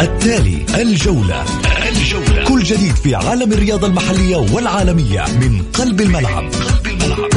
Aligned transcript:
التالي 0.00 0.66
الجولة. 0.74 1.44
الجولة. 1.88 2.44
كل 2.44 2.62
جديد 2.62 2.94
في 2.94 3.14
عالم 3.14 3.52
الرياضة 3.52 3.86
المحلية 3.86 4.36
والعالمية 4.36 5.24
من 5.40 5.62
قلب 5.74 6.00
الملعب. 6.00 6.44
قلب 6.52 6.86
الملعب. 6.86 7.30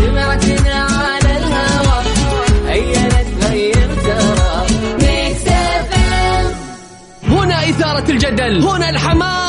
على 0.66 1.38
الهواء 1.38 2.04
هنا 7.24 7.70
إثارة 7.70 8.12
الجدل 8.12 8.64
هنا 8.64 8.90
الحماس. 8.90 9.49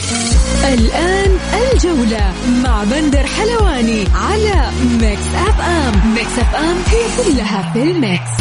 الآن 0.65 1.37
الجولة 1.73 2.33
مع 2.63 2.83
بندر 2.83 3.25
حلواني 3.25 4.05
على 4.15 4.69
ميكس 5.01 5.35
أف 5.35 5.61
أم. 5.61 6.13
ميكس 6.13 6.39
أف 6.39 6.55
أم 6.55 6.77
هي 6.87 7.23
كلها 7.23 7.73
في 7.73 7.83
الميكس. 7.83 8.31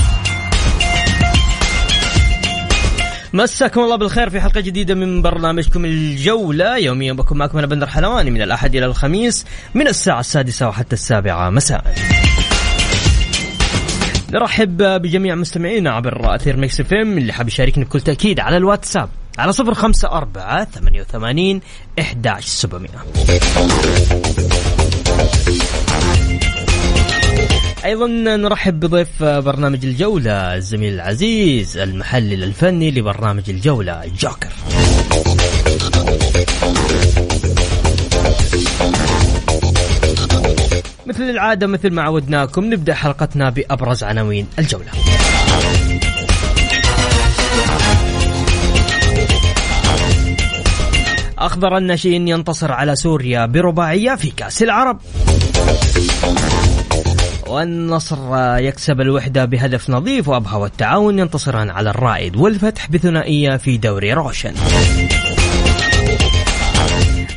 مساكم 3.32 3.80
الله 3.80 3.96
بالخير 3.96 4.30
في 4.30 4.40
حلقة 4.40 4.60
جديدة 4.60 4.94
من 4.94 5.22
برنامجكم 5.22 5.84
الجولة. 5.84 6.76
يوميا 6.76 7.12
بكون 7.12 7.38
معكم 7.38 7.58
أنا 7.58 7.66
بندر 7.66 7.86
حلواني 7.86 8.30
من 8.30 8.42
الأحد 8.42 8.74
إلى 8.74 8.86
الخميس 8.86 9.46
من 9.74 9.88
الساعة 9.88 10.20
السادسة 10.20 10.68
وحتى 10.68 10.92
السابعة 10.92 11.50
مساء. 11.50 11.94
نرحب 14.32 14.76
بجميع 14.82 15.34
مستمعينا 15.34 15.90
عبر 15.90 16.34
أثير 16.34 16.56
ميكس 16.56 16.80
أف 16.80 16.92
أم 16.92 17.18
اللي 17.18 17.32
حاب 17.32 17.48
يشاركني 17.48 17.84
بكل 17.84 18.00
تأكيد 18.00 18.40
على 18.40 18.56
الواتساب. 18.56 19.08
على 19.38 19.52
صفر 19.52 19.74
خمسة 19.74 20.08
أربعة 20.08 20.64
ثمانية 20.64 21.00
وثمانين 21.00 21.60
إحداش 22.00 22.44
سبعمية. 22.44 23.04
أيضا 27.84 28.06
نرحب 28.06 28.80
بضيف 28.80 29.22
برنامج 29.22 29.84
الجولة 29.84 30.54
الزميل 30.54 30.94
العزيز 30.94 31.76
المحلل 31.76 32.44
الفني 32.44 32.90
لبرنامج 32.90 33.50
الجولة 33.50 34.02
جوكر. 34.20 34.48
مثل 41.06 41.22
العادة 41.22 41.66
مثل 41.66 41.90
ما 41.90 42.02
عودناكم 42.02 42.64
نبدأ 42.64 42.94
حلقتنا 42.94 43.50
بأبرز 43.50 44.04
عناوين 44.04 44.46
الجولة. 44.58 44.90
أخضر 51.40 51.76
الناشئين 51.76 52.28
ينتصر 52.28 52.72
على 52.72 52.96
سوريا 52.96 53.46
برباعية 53.46 54.14
في 54.14 54.30
كأس 54.30 54.62
العرب. 54.62 55.00
والنصر 57.46 58.18
يكسب 58.58 59.00
الوحدة 59.00 59.44
بهدف 59.44 59.90
نظيف 59.90 60.28
وأبها 60.28 60.56
والتعاون 60.56 61.18
ينتصران 61.18 61.70
على 61.70 61.90
الرائد 61.90 62.36
والفتح 62.36 62.90
بثنائية 62.90 63.56
في 63.56 63.76
دوري 63.76 64.12
روشن. 64.12 64.54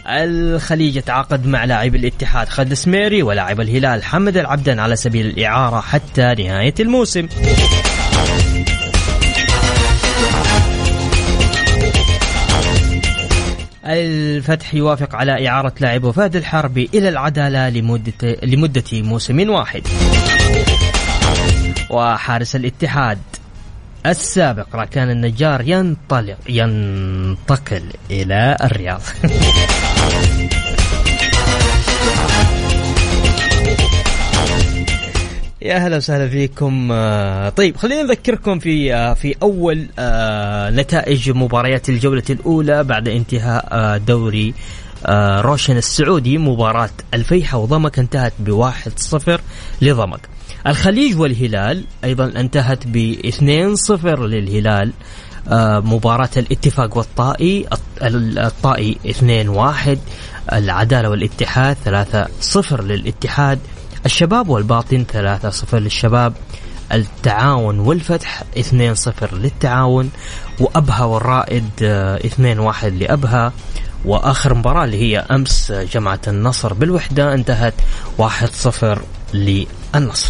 الخليج 0.08 0.96
يتعاقد 0.96 1.46
مع 1.46 1.66
لاعب 1.66 1.96
الاتحاد 1.96 2.50
خالد 2.50 2.74
سميري 2.74 3.24
ولاعب 3.24 3.62
الهلال 3.62 4.04
حمد 4.04 4.38
العبدن 4.38 4.80
على 4.80 4.96
سبيل 4.96 5.26
الإعارة 5.26 5.82
حتى 5.82 6.22
نهاية 6.22 6.74
الموسم. 6.80 7.28
الفتح 13.86 14.74
يوافق 14.74 15.16
على 15.16 15.48
إعارة 15.48 15.74
لاعب 15.80 16.12
فهد 16.12 16.36
الحربي 16.36 16.90
إلى 16.94 17.10
العدالة 17.10 17.70
لمدة, 17.70 18.38
لمدة 18.44 18.84
موسم 18.94 19.50
واحد. 19.50 19.82
وحارس 21.90 22.56
الاتحاد 22.56 23.20
السابق 24.06 24.76
راكان 24.76 25.10
النجار 25.10 25.62
ينطلق 25.62 26.38
ينتقل 26.50 27.84
إلى 28.12 28.58
الرياض. 28.64 29.02
يا 35.64 35.78
هلا 35.78 35.98
وسهلا 35.98 36.30
فيكم. 36.30 36.90
آه، 36.92 37.50
طيب 37.50 37.78
خلينا 37.78 38.04
نذكركم 38.04 38.60
في 38.60 38.94
آه، 38.94 39.14
في 39.14 39.36
أول 39.42 39.88
آه، 40.00 40.70
نتائج 40.70 41.30
مباريات 41.30 41.90
الجولة 41.90 42.24
الأولى 42.30 42.84
بعد 42.84 43.08
انتهاء 43.08 43.98
دوري 43.98 44.54
روشن 45.42 45.78
السعودي. 45.78 46.38
مباراة 46.38 46.90
الفيحة 47.14 47.58
وضمك 47.58 48.00
انتهت 48.00 48.34
بواحد 48.40 48.92
صفر 48.96 49.42
لضمك. 49.82 50.20
الخليج 50.68 51.20
والهلال 51.20 51.84
أيضا 52.04 52.26
انتهت 52.26 52.88
باثنين 52.88 53.76
صفر 53.76 54.28
للهلال. 54.28 54.94
مباراة 55.86 56.30
الاتفاق 56.38 56.98
والطائي 56.98 57.66
الطائي 58.38 58.98
اثنين 59.10 59.50
واحد 59.50 60.00
العدالة 60.54 61.10
والاتحاد 61.10 61.78
ثلاثة 61.86 62.28
صفر 62.42 62.84
للاتحاد. 62.84 63.60
الشباب 64.06 64.50
والباطن 64.50 65.06
3-0 65.72 65.74
للشباب 65.74 66.34
التعاون 66.92 67.80
والفتح 67.80 68.44
2-0 68.58 69.34
للتعاون 69.34 70.10
وأبها 70.60 71.04
والرائد 71.04 71.70
2-1 72.82 72.86
لأبها 72.86 73.54
وآخر 74.06 74.54
مباراة 74.54 74.86
اللي 74.86 74.98
هي 74.98 75.20
أمس 75.20 75.72
جماعة 75.72 76.22
النصر 76.28 76.74
بالوحدة 76.74 77.34
انتهت 77.34 77.74
1-0 78.22 78.24
للنصر. 79.34 80.30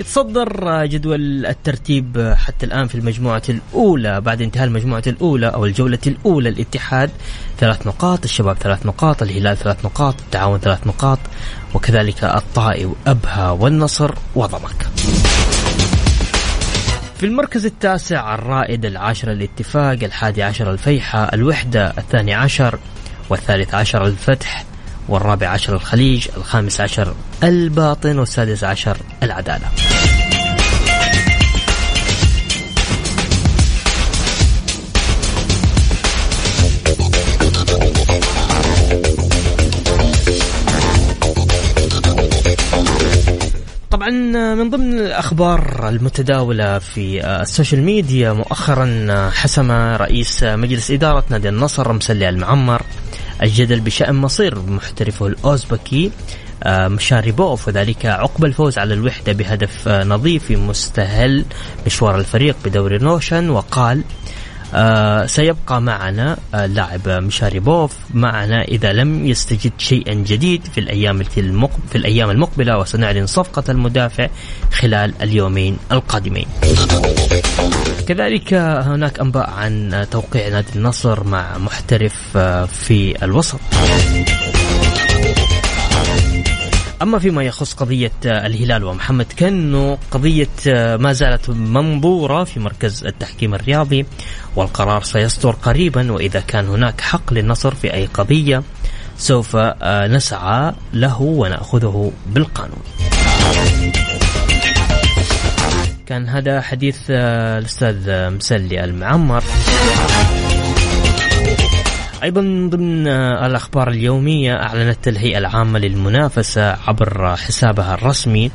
يتصدر 0.00 0.84
جدول 0.86 1.46
الترتيب 1.46 2.34
حتى 2.36 2.66
الآن 2.66 2.86
في 2.86 2.94
المجموعة 2.94 3.42
الأولى 3.48 4.20
بعد 4.20 4.42
انتهاء 4.42 4.64
المجموعة 4.66 5.02
الأولى 5.06 5.46
أو 5.46 5.64
الجولة 5.64 5.98
الأولى 6.06 6.48
الاتحاد. 6.48 7.10
ثلاث 7.58 7.86
نقاط 7.86 8.24
الشباب 8.24 8.56
ثلاث 8.56 8.86
نقاط 8.86 9.22
الهلال 9.22 9.56
ثلاث 9.56 9.84
نقاط 9.84 10.20
التعاون 10.20 10.58
ثلاث 10.58 10.86
نقاط. 10.86 11.18
وكذلك 11.74 12.24
الطائي 12.24 12.84
وأبها 12.84 13.50
والنصر 13.50 14.14
وضمك. 14.34 14.86
في 17.18 17.26
المركز 17.26 17.66
التاسع 17.66 18.34
الرائد 18.34 18.84
العاشر 18.84 19.32
الاتفاق 19.32 19.98
الحادي 20.02 20.42
عشر 20.42 20.72
الفيحة 20.72 21.24
الوحدة 21.24 21.94
الثاني 21.98 22.34
عشر 22.34 22.78
والثالث 23.30 23.74
عشر 23.74 24.06
الفتح. 24.06 24.64
والرابع 25.08 25.48
عشر 25.48 25.74
الخليج 25.74 26.28
الخامس 26.36 26.80
عشر 26.80 27.14
الباطن 27.42 28.18
والسادس 28.18 28.64
عشر 28.64 28.96
العدالة. 29.22 29.66
طبعا 43.90 44.10
من 44.54 44.70
ضمن 44.70 44.98
الأخبار 44.98 45.88
المتداولة 45.88 46.78
في 46.78 47.26
السوشيال 47.26 47.82
ميديا 47.82 48.32
مؤخرا 48.32 49.30
حسم 49.30 49.70
رئيس 49.72 50.42
مجلس 50.42 50.90
إدارة 50.90 51.24
نادي 51.30 51.48
النصر 51.48 51.92
مسلي 51.92 52.28
المعمر 52.28 52.82
الجدل 53.42 53.80
بشأن 53.80 54.14
مصير 54.14 54.58
محترفه 54.58 55.26
الأوزبكي 55.26 56.10
آه، 56.62 56.88
مشاريبوف 56.88 57.68
وذلك 57.68 58.06
عقب 58.06 58.44
الفوز 58.44 58.78
على 58.78 58.94
الوحدة 58.94 59.32
بهدف 59.32 59.88
آه، 59.88 60.04
نظيف 60.04 60.50
مستهل 60.50 61.44
مشوار 61.86 62.18
الفريق 62.18 62.56
بدوري 62.64 62.98
نوشن 62.98 63.50
وقال 63.50 64.02
آه 64.76 65.26
سيبقى 65.26 65.82
معنا 65.82 66.36
اللاعب 66.54 67.08
آه 67.08 67.20
مشاريبوف 67.20 67.92
معنا 68.14 68.62
إذا 68.62 68.92
لم 68.92 69.26
يستجد 69.26 69.72
شيئا 69.78 70.14
جديد 70.14 70.64
في 70.74 70.80
الأيام 70.80 71.22
في 71.22 71.94
الأيام 71.94 72.30
المقبلة 72.30 72.78
وسنعلن 72.78 73.26
صفقة 73.26 73.64
المدافع 73.68 74.28
خلال 74.72 75.14
اليومين 75.22 75.78
القادمين. 75.92 76.46
كذلك 78.08 78.54
هناك 78.54 79.20
أنباء 79.20 79.50
عن 79.50 80.06
توقيع 80.10 80.48
نادي 80.48 80.68
النصر 80.76 81.24
مع 81.24 81.58
محترف 81.58 82.36
آه، 82.36 82.64
في 82.64 83.24
الوسط. 83.24 83.60
أما 87.02 87.18
فيما 87.18 87.42
يخص 87.42 87.74
قضية 87.74 88.12
الهلال 88.24 88.84
ومحمد 88.84 89.26
كنو 89.38 89.98
قضية 90.10 90.48
ما 90.96 91.12
زالت 91.12 91.50
منظورة 91.50 92.44
في 92.44 92.60
مركز 92.60 93.04
التحكيم 93.04 93.54
الرياضي 93.54 94.06
والقرار 94.56 95.02
سيصدر 95.02 95.50
قريبا 95.50 96.12
وإذا 96.12 96.40
كان 96.40 96.68
هناك 96.68 97.00
حق 97.00 97.32
للنصر 97.32 97.74
في 97.74 97.94
أي 97.94 98.06
قضية 98.06 98.62
سوف 99.18 99.56
نسعى 99.84 100.72
له 100.92 101.22
ونأخذه 101.22 102.12
بالقانون. 102.26 102.82
كان 106.06 106.28
هذا 106.28 106.60
حديث 106.60 106.98
الأستاذ 107.10 108.30
مسلي 108.30 108.84
المعمر. 108.84 109.44
أيضا 112.22 112.40
ضمن 112.70 113.06
الأخبار 113.06 113.88
اليومية 113.88 114.54
أعلنت 114.54 115.08
الهيئة 115.08 115.38
العامة 115.38 115.78
للمنافسة 115.78 116.76
عبر 116.88 117.36
حسابها 117.36 117.94
الرسمي 117.94 118.50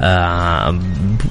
آه، 0.00 0.78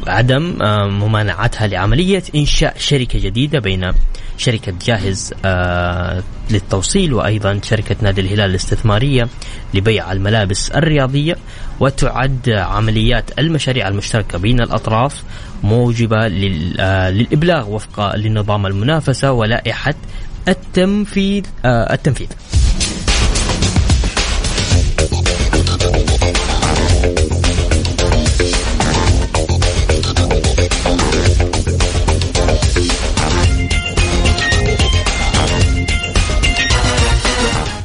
عدم 0.07 0.61
آه، 0.61 0.87
ممانعتها 0.87 1.67
لعملية 1.67 2.23
إنشاء 2.35 2.75
شركة 2.77 3.19
جديدة 3.19 3.59
بين 3.59 3.91
شركة 4.37 4.73
جاهز 4.85 5.33
آه، 5.45 6.23
للتوصيل 6.51 7.13
وأيضا 7.13 7.59
شركة 7.63 7.95
نادي 8.01 8.21
الهلال 8.21 8.49
الاستثمارية 8.49 9.27
لبيع 9.73 10.11
الملابس 10.11 10.71
الرياضية 10.71 11.37
وتعد 11.79 12.49
عمليات 12.49 13.39
المشاريع 13.39 13.87
المشتركة 13.87 14.37
بين 14.37 14.61
الأطراف 14.61 15.23
موجبة 15.63 16.27
للإبلاغ 16.27 17.69
وفق 17.69 18.15
لنظام 18.15 18.65
المنافسة 18.65 19.31
ولائحة 19.31 19.93
التنفيذ 20.47 21.43
آه 21.65 21.93
التنفيذ. 21.93 22.27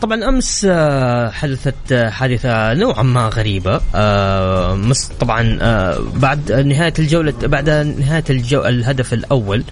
طبعا 0.03 0.29
أمس 0.29 0.67
آه، 0.71 1.31
حدثت 1.31 1.95
حادثة 1.95 2.75
نوعا 2.75 3.03
ما 3.03 3.29
غريبة. 3.29 3.81
آه، 3.95 4.93
طبعا 5.21 5.59
آه، 5.63 5.99
بعد 6.15 6.53
نهاية 6.53 6.93
الجولة 6.99 7.33
بعد 7.43 7.71
نهاية 7.71 8.25
الجو 8.31 8.61
الهدف 8.65 9.13
الأول 9.15 9.65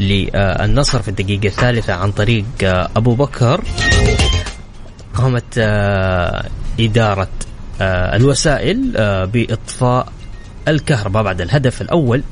للنصر 0.00 1.02
في 1.02 1.08
الدقيقة 1.08 1.46
الثالثة 1.46 1.92
عن 1.92 2.12
طريق 2.12 2.44
آه، 2.64 2.88
أبو 2.96 3.14
بكر 3.14 3.64
قامت 5.14 5.58
آه، 5.58 6.48
إدارة 6.80 7.28
آه، 7.80 8.16
الوسائل 8.16 8.92
بإطفاء 9.26 10.08
الكهرباء 10.68 11.22
بعد 11.22 11.40
الهدف 11.40 11.82
الأول. 11.82 12.22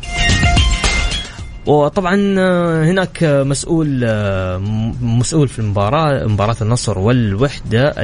وطبعا 1.66 2.14
هناك 2.84 3.24
مسؤول 3.24 3.86
مسؤول 5.00 5.48
في 5.48 5.58
المباراة 5.58 6.26
مباراة 6.26 6.56
النصر 6.62 6.98
والوحدة 6.98 7.94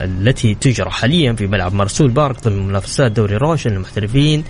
التي 0.00 0.54
تجرى 0.54 0.90
حاليا 0.90 1.32
في 1.32 1.46
ملعب 1.46 1.74
مرسول 1.74 2.10
بارك 2.10 2.44
ضمن 2.44 2.66
منافسات 2.66 3.12
دوري 3.12 3.36
روشن 3.36 3.70
للمحترفين 3.70 4.44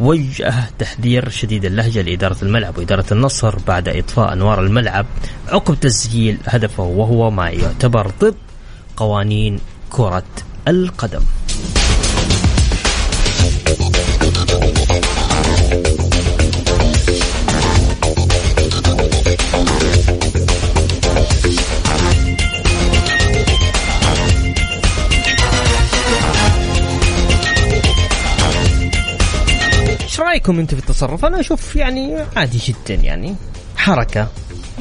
وجه 0.00 0.64
تحذير 0.78 1.28
شديد 1.28 1.64
اللهجة 1.64 2.02
لإدارة 2.02 2.36
الملعب 2.42 2.78
وإدارة 2.78 3.04
النصر 3.12 3.58
بعد 3.66 3.88
إطفاء 3.88 4.32
أنوار 4.32 4.60
الملعب. 4.60 5.06
عقب 5.48 5.74
تسجيل 5.80 6.38
هدفه 6.46 6.82
وهو 6.82 7.30
ما 7.30 7.50
يعتبر 7.50 8.10
ضد 8.20 8.34
قوانين 8.96 9.60
كرة 9.90 10.24
القدم. 10.68 11.22
رايكم 30.46 30.60
أنتم 30.60 30.76
في 30.76 30.82
التصرف؟ 30.82 31.24
أنا 31.24 31.40
أشوف 31.40 31.76
يعني 31.76 32.16
عادي 32.36 32.58
جدا 32.58 32.94
يعني. 32.94 33.34
حركة. 33.76 34.28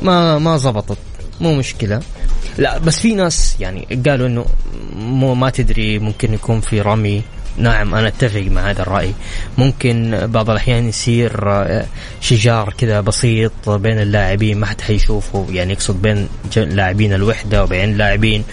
ما 0.01 0.39
ما 0.39 0.57
زبطت. 0.57 0.97
مو 1.41 1.55
مشكلة. 1.55 2.01
لا 2.57 2.77
بس 2.77 2.99
في 2.99 3.15
ناس 3.15 3.55
يعني 3.59 3.87
قالوا 4.07 4.27
إنه 4.27 4.45
مو 4.95 5.35
ما 5.35 5.49
تدري 5.49 5.99
ممكن 5.99 6.33
يكون 6.33 6.61
في 6.61 6.81
رمي. 6.81 7.21
نعم 7.57 7.95
أنا 7.95 8.07
أتفق 8.07 8.41
مع 8.41 8.69
هذا 8.69 8.81
الرأي. 8.81 9.13
ممكن 9.57 10.27
بعض 10.27 10.49
الأحيان 10.49 10.89
يصير 10.89 11.51
آه، 11.51 11.85
شجار 12.21 12.73
كذا 12.77 13.01
بسيط 13.01 13.69
بين 13.69 13.99
اللاعبين 13.99 14.57
ما 14.57 14.65
حد 14.65 14.81
حيشوفه. 14.81 15.47
يعني 15.49 15.73
يقصد 15.73 16.01
بين 16.01 16.27
لاعبين 16.55 17.13
الوحدة 17.13 17.63
وبين 17.63 17.97
لاعبين. 17.97 18.43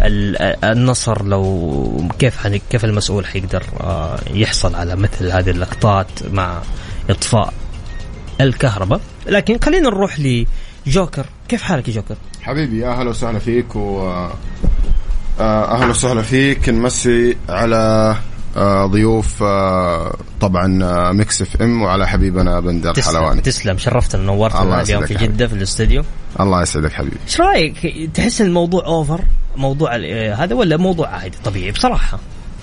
النصر 0.00 1.24
لو 1.24 2.08
كيف 2.18 2.46
كيف 2.46 2.84
المسؤول 2.84 3.26
حيقدر 3.26 3.62
آه، 3.80 4.18
يحصل 4.30 4.74
على 4.74 4.96
مثل 4.96 5.30
هذه 5.32 5.50
اللقطات 5.50 6.06
مع 6.32 6.62
إطفاء 7.10 7.52
الكهرباء؟ 8.40 9.00
لكن 9.26 9.58
خلينا 9.64 9.88
نروح 9.88 10.16
لجوكر. 10.86 11.26
كيف 11.48 11.62
حالك 11.62 11.88
يا 11.88 11.92
جوكر؟ 11.94 12.16
حبيبي 12.42 12.86
أهلا 12.86 13.10
وسهلا 13.10 13.38
فيك 13.38 13.76
و 13.76 14.00
آه، 15.40 15.74
أهلا 15.74 15.90
وسهلا 15.90 16.22
فيك. 16.22 16.68
نمسي 16.68 17.36
على 17.48 17.76
آه، 17.76 18.16
ضيوف 18.86 19.42
طبعا 20.40 20.66
Mix 21.12 21.42
FM 21.42 21.82
وعلى 21.82 22.08
حبيبنا 22.08 22.60
بندر 22.60 22.94
تسلم 22.94 23.16
حلواني. 23.16 23.40
تسلم. 23.40 23.78
شرفتنا 23.78 24.32
ونورتنا 24.32 24.82
اليوم 24.82 25.06
في 25.06 25.14
جدة 25.14 25.46
في 25.46 25.54
الاستوديو. 25.54 26.02
الله 26.40 26.62
يسعدك 26.62 26.92
حبيبي. 26.92 27.16
إيش 27.26 27.40
رأيك؟ 27.40 28.10
تحس 28.14 28.40
الموضوع 28.40 28.86
over 28.86 29.20
موضوع 29.56 29.96
هذا 30.34 30.54
ولا 30.54 30.76
موضوع 30.76 31.08
عادي؟ 31.08 31.36
طبيعي 31.44 31.72
بصراحة. 31.72 32.18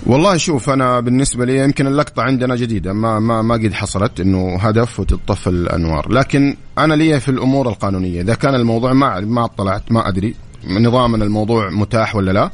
والله 0.06 0.36
شوف 0.36 0.70
أنا 0.70 1.00
بالنسبة 1.00 1.44
لي 1.44 1.58
يمكن 1.58 1.86
اللقطة 1.86 2.22
عندنا 2.22 2.56
جديدة 2.56 2.92
ما 2.92 3.20
ما 3.20 3.42
ما 3.42 3.54
قد 3.54 3.72
حصلت 3.72 4.20
إنه 4.20 4.56
هدف 4.56 5.00
وتطفي 5.00 5.46
الأنوار. 5.46 6.12
لكن 6.12 6.56
أنا 6.78 6.94
لي 6.94 7.20
في 7.20 7.28
الأمور 7.28 7.68
القانونية 7.68 8.20
إذا 8.20 8.34
كان 8.34 8.54
الموضوع 8.54 8.92
ما 8.92 9.20
ما 9.20 9.44
اطلعت 9.44 9.92
ما 9.92 10.08
أدري 10.08 10.34
نظاما 10.68 11.16
الموضوع 11.16 11.70
متاح 11.70 12.16
ولا 12.16 12.32
لا 12.32 12.50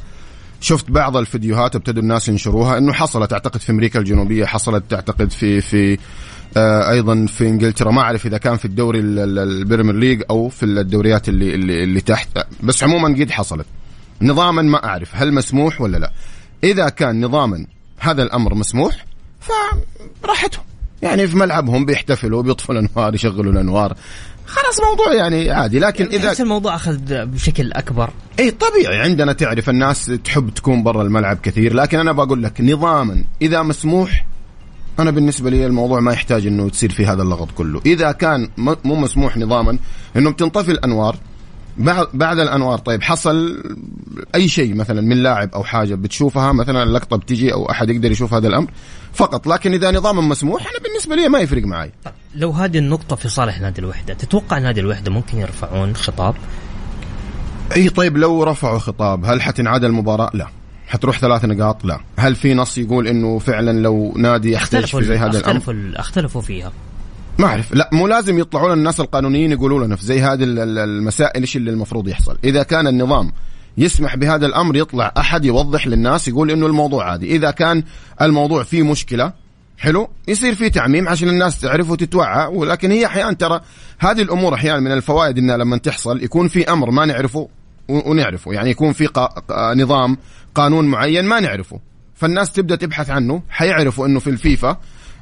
شفت 0.61 0.91
بعض 0.91 1.17
الفيديوهات 1.17 1.75
ابتدوا 1.75 2.01
الناس 2.01 2.29
ينشروها 2.29 2.77
انه 2.77 2.93
حصلت 2.93 3.33
اعتقد 3.33 3.59
في 3.59 3.71
أمريكا 3.71 3.99
الجنوبية 3.99 4.45
حصلت 4.45 4.83
تعتقد 4.89 5.31
في 5.31 5.61
في 5.61 5.97
آه 6.57 6.91
أيضا 6.91 7.25
في 7.25 7.47
انجلترا. 7.47 7.91
ما 7.91 8.01
اعرف 8.01 8.25
اذا 8.25 8.37
كان 8.37 8.57
في 8.57 8.65
الدوري 8.65 8.99
ال 8.99 9.11
Premier 9.11 9.95
League 9.95 10.23
أو 10.29 10.49
في 10.49 10.65
الدوريات 10.65 11.29
اللي 11.29 11.55
اللي, 11.55 11.83
اللي 11.83 12.01
تحت. 12.01 12.27
بس 12.63 12.83
عموما 12.83 13.19
قد 13.19 13.31
حصلت. 13.31 13.65
نظاما 14.21 14.61
ما 14.61 14.85
أعرف 14.85 15.15
هل 15.15 15.33
مسموح 15.33 15.81
ولا 15.81 15.97
لا. 15.97 16.11
إذا 16.63 16.89
كان 16.89 17.25
نظاما 17.25 17.65
هذا 17.99 18.23
الأمر 18.23 18.55
مسموح 18.55 19.05
فراحتهم. 20.21 20.63
يعني 21.01 21.27
في 21.27 21.37
ملعبهم 21.37 21.85
بيحتفلوا 21.85 22.41
بيطفوا 22.41 22.75
الانوار 22.75 23.15
يشغلوا 23.15 23.53
الأنوار. 23.53 23.95
خلاص 24.51 24.79
موضوع 24.89 25.13
يعني 25.13 25.51
عادي 25.51 25.79
لكن 25.79 26.05
يعني 26.05 26.15
إذا 26.15 26.43
الموضوع 26.43 26.75
أخذ 26.75 27.25
بشكل 27.25 27.71
أكبر. 27.71 28.09
إي 28.39 28.51
طبيعي. 28.51 28.99
عندنا 28.99 29.33
تعرف 29.33 29.69
الناس 29.69 30.11
تحب 30.23 30.49
تكون 30.49 30.83
برا 30.83 31.01
الملعب 31.01 31.37
كثير 31.43 31.73
لكن 31.73 31.99
أنا 31.99 32.11
بقول 32.11 32.43
لك 32.43 32.61
نظاما 32.61 33.23
إذا 33.41 33.61
مسموح 33.61 34.25
أنا 34.99 35.11
بالنسبة 35.11 35.49
لي 35.49 35.65
الموضوع 35.65 35.99
ما 35.99 36.13
يحتاج 36.13 36.47
إنه 36.47 36.69
تصير 36.69 36.91
في 36.91 37.05
هذا 37.05 37.21
اللغط 37.21 37.51
كله. 37.51 37.81
إذا 37.85 38.11
كان 38.11 38.49
مو 38.57 38.95
مسموح 38.95 39.37
نظاما 39.37 39.77
إنه 40.15 40.31
بتنطفي 40.31 40.71
الأنوار 40.71 41.15
بعد 41.77 42.07
بعد 42.13 42.39
الأنوار. 42.39 42.77
طيب 42.77 43.03
حصل 43.03 43.63
أي 44.35 44.47
شيء 44.47 44.75
مثلا 44.75 45.01
من 45.01 45.17
لاعب 45.23 45.49
أو 45.53 45.63
حاجة 45.63 45.95
بتشوفها 45.95 46.51
مثلا 46.51 46.83
اللقطة 46.83 47.17
بتجي 47.17 47.53
أو 47.53 47.71
أحد 47.71 47.89
يقدر 47.89 48.11
يشوف 48.11 48.33
هذا 48.33 48.47
الأمر؟ 48.47 48.71
فقط. 49.13 49.47
لكن 49.47 49.73
إذا 49.73 49.91
نظام 49.91 50.29
مسموح 50.29 50.61
أنا 50.61 50.79
بالنسبة 50.83 51.15
لي 51.15 51.29
ما 51.29 51.39
يفرق 51.39 51.63
معي. 51.63 51.91
طيب 52.05 52.13
لو 52.35 52.51
هذه 52.51 52.77
النقطة 52.77 53.15
في 53.15 53.29
صالح 53.29 53.61
نادي 53.61 53.81
الوحدة 53.81 54.13
تتوقع 54.13 54.57
نادي 54.57 54.79
الوحدة 54.79 55.11
ممكن 55.11 55.37
يرفعون 55.37 55.95
خطاب؟ 55.95 56.35
إي 57.75 57.89
طيب 57.89 58.17
لو 58.17 58.43
رفعوا 58.43 58.79
خطاب 58.79 59.25
هل 59.25 59.41
حتنعاد 59.41 59.83
المباراة؟ 59.83 60.29
لا. 60.33 60.47
حتروح 60.87 61.19
ثلاث 61.19 61.45
نقاط؟ 61.45 61.85
لا. 61.85 61.99
هل 62.17 62.35
في 62.35 62.53
نص 62.53 62.77
يقول 62.77 63.07
إنه 63.07 63.39
فعلا 63.39 63.79
لو 63.79 64.13
نادي 64.17 64.51
يحتاج 64.51 64.85
في 64.85 65.03
زي 65.03 65.17
هذا 65.17 65.39
الأمر؟ 65.39 65.57
اختلفوا 65.57 65.73
اختلفوا 65.95 66.41
فيها. 66.41 66.71
ما 67.37 67.47
أعرف. 67.47 67.73
لا 67.73 67.89
مو 67.93 68.07
لازم 68.07 68.39
يطلعون 68.39 68.73
الناس 68.73 68.99
القانونيين 68.99 69.51
يقولوا 69.51 69.85
لنا 69.85 69.95
في 69.95 70.05
زي 70.05 70.21
هذه 70.21 70.43
المسائل 70.43 71.41
إيش 71.41 71.55
اللي 71.55 71.71
المفروض 71.71 72.07
يحصل. 72.07 72.37
إذا 72.43 72.63
كان 72.63 72.87
النظام 72.87 73.31
يسمح 73.77 74.15
بهذا 74.15 74.45
الأمر 74.45 74.75
يطلع 74.75 75.13
أحد 75.17 75.45
يوضح 75.45 75.87
للناس 75.87 76.27
يقول 76.27 76.51
إنه 76.51 76.65
الموضوع 76.65 77.11
عادي. 77.11 77.35
إذا 77.35 77.51
كان 77.51 77.83
الموضوع 78.21 78.63
فيه 78.63 78.83
مشكلة 78.83 79.33
حلو 79.77 80.09
يصير 80.27 80.55
في 80.55 80.69
تعميم 80.69 81.07
عشان 81.07 81.29
الناس 81.29 81.59
تعرف 81.59 81.89
وتتوعى. 81.89 82.47
ولكن 82.47 82.91
هي 82.91 83.05
أحيانا 83.05 83.33
ترى 83.33 83.61
هذه 83.99 84.21
الأمور 84.21 84.53
أحيانا 84.53 84.79
من 84.79 84.91
الفوائد 84.91 85.37
إنها 85.37 85.57
لما 85.57 85.77
تحصل 85.77 86.23
يكون 86.23 86.47
في 86.47 86.71
أمر 86.71 86.91
ما 86.91 87.05
نعرفه 87.05 87.47
ونعرفه. 87.89 88.53
يعني 88.53 88.69
يكون 88.69 88.93
في 88.93 89.05
قا... 89.05 89.29
نظام 89.73 90.17
قانون 90.55 90.85
معين 90.85 91.25
ما 91.25 91.39
نعرفه. 91.39 91.79
فالناس 92.15 92.51
تبدأ 92.51 92.75
تبحث 92.75 93.09
عنه 93.09 93.41
حيعرفوا 93.49 94.07
إنه 94.07 94.19
في 94.19 94.29
الفيفا 94.29 94.77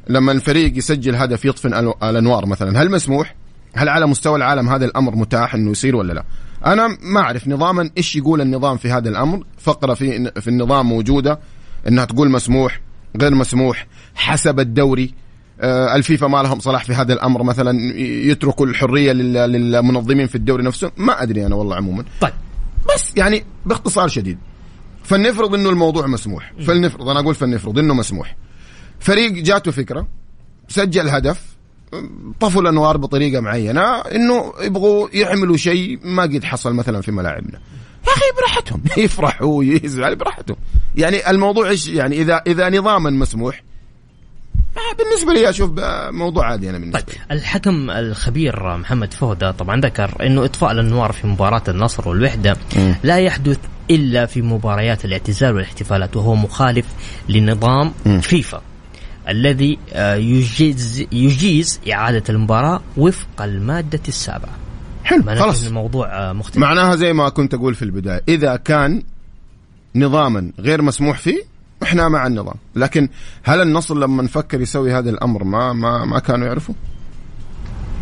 لما 0.10 0.32
الفريق 0.32 0.78
يسجل 0.78 1.16
هدف 1.16 1.46
يطفن 1.46 1.74
الأنوار 2.04 2.46
مثلا 2.46 2.82
هل 2.82 2.92
مسموح؟ 2.92 3.36
هل 3.74 3.90
على 3.90 4.06
مستوى 4.06 4.36
العالم 4.36 4.70
هذا 4.70 4.86
الأمر 4.86 5.16
متاح 5.16 5.56
إنه 5.56 5.72
يصير 5.72 5.96
ولا 5.96 6.14
لا؟ 6.14 6.24
أنا 6.66 6.98
ما 7.02 7.20
أعرف 7.20 7.48
نظاما 7.48 7.90
إيش 7.98 8.16
يقول 8.16 8.42
النظام 8.42 8.78
في 8.78 8.92
هذا 8.92 9.10
الأمر، 9.10 9.44
فقرة 9.58 9.94
في 9.94 10.32
في 10.42 10.48
النظام 10.48 10.86
موجودة 10.86 11.40
إنها 11.88 12.06
تقول 12.06 12.32
مسموح 12.32 12.82
غير 13.22 13.36
مسموح 13.36 13.88
حسب 14.16 14.60
الدوري. 14.60 15.14
آه 15.62 15.96
الفيفا 15.96 16.28
ما 16.28 16.44
لهم 16.44 16.60
صلاح 16.60 16.84
في 16.84 16.94
هذا 16.94 17.14
الأمر 17.14 17.44
مثلا 17.44 17.96
يتركوا 18.02 18.66
الحرية 18.66 19.12
للمنظمين 19.12 20.28
في 20.28 20.36
الدوري 20.36 20.64
نفسه 20.64 20.92
ما 20.98 21.24
أدري 21.24 21.46
أنا 21.46 21.56
والله 21.56 21.76
عموما. 21.76 22.04
طيب. 22.22 22.34
بس 22.96 23.14
يعني 23.18 23.44
باختصار 23.66 24.08
شديد 24.08 24.38
فلنفرض 25.04 25.54
إنه 25.54 25.70
الموضوع 25.70 26.08
مسموح. 26.08 26.54
فلنفرض 26.68 27.10
أنا 27.10 27.20
أقول 27.20 27.36
فلنفرض 27.36 27.80
إنه 27.80 27.94
مسموح. 27.94 28.36
فريق 29.00 29.32
جاته 29.32 29.72
فكرة 29.72 30.08
سجل 30.68 31.10
هدف 31.10 31.42
طفوا 32.40 32.62
الأنوار 32.62 32.98
بطريقة 32.98 33.42
معينة 33.42 34.00
إنه 34.00 34.54
يبغوا 34.62 35.08
يعملوا 35.14 35.58
شيء 35.58 36.00
ما 36.04 36.24
قد 36.24 36.44
حصل 36.44 36.74
مثلا 36.74 37.02
في 37.02 37.12
ملاعبنا 37.12 37.60
يا 38.08 38.14
أخي 38.14 38.26
براحتهم 38.38 38.82
يفرحوا 39.04 39.64
يزعل 39.64 40.16
براحتهم 40.16 40.58
يعني 40.96 41.30
الموضوع 41.30 41.70
إيش 41.70 41.88
يعني 41.88 42.22
إذا 42.22 42.42
إذا 42.48 42.70
نظاما 42.70 43.10
مسموح 43.10 43.64
بالنسبة 44.98 45.34
لي 45.34 45.50
أشوف 45.50 45.72
موضوع 46.10 46.46
عادي 46.46 46.70
أنا 46.70 46.78
بالنسبة 46.78 47.00
طيب. 47.00 47.18
الحكم 47.32 47.90
الخبير 47.90 48.78
محمد 48.78 49.14
فوده 49.14 49.52
طبعا 49.52 49.82
ذكر 49.82 50.26
إنه 50.26 50.46
إطفاء 50.46 50.72
الأنوار 50.72 51.12
في 51.12 51.28
مباراة 51.28 51.64
النصر 51.68 52.10
والوحدة 52.10 52.58
م. 52.78 52.94
لا 53.04 53.18
يحدث 53.18 53.60
إلا 53.92 54.26
في 54.26 54.42
مباريات 54.42 55.06
الاعتزال 55.06 55.56
والاحتفالات 55.56 56.18
وهو 56.18 56.36
مخالف 56.36 56.86
لنظام 57.30 57.94
م. 58.06 58.20
فيفا 58.20 58.62
الذي 59.30 59.80
آه، 59.94 60.16
يجيز 60.16 61.06
يجيز 61.12 61.80
إعادة 61.92 62.24
المباراة 62.30 62.82
وفق 62.98 63.42
المادة 63.42 64.00
السابعة. 64.08 64.56
حلو 65.04 65.24
خلاص. 65.24 65.66
الموضوع 65.66 66.30
آه، 66.30 66.34
مختلف. 66.34 66.58
معناها 66.58 66.96
زي 66.96 67.14
ما 67.14 67.30
كنت 67.30 67.54
أقول 67.54 67.76
في 67.76 67.82
البداية 67.82 68.22
إذا 68.28 68.56
كان 68.56 69.04
نظاما 69.96 70.52
غير 70.60 70.82
مسموح 70.82 71.18
فيه 71.18 71.44
إحنا 71.84 72.10
مع 72.10 72.28
النظام. 72.28 72.56
لكن 72.76 73.10
هل 73.44 73.62
النصر 73.62 73.96
لما 73.96 74.24
نفكر 74.24 74.62
يسوي 74.62 74.94
هذا 74.94 75.10
الأمر 75.10 75.44
ما 75.44 75.74
ما 75.74 76.06
ما 76.06 76.20
كانوا 76.20 76.48
يعرفوا؟ 76.48 76.76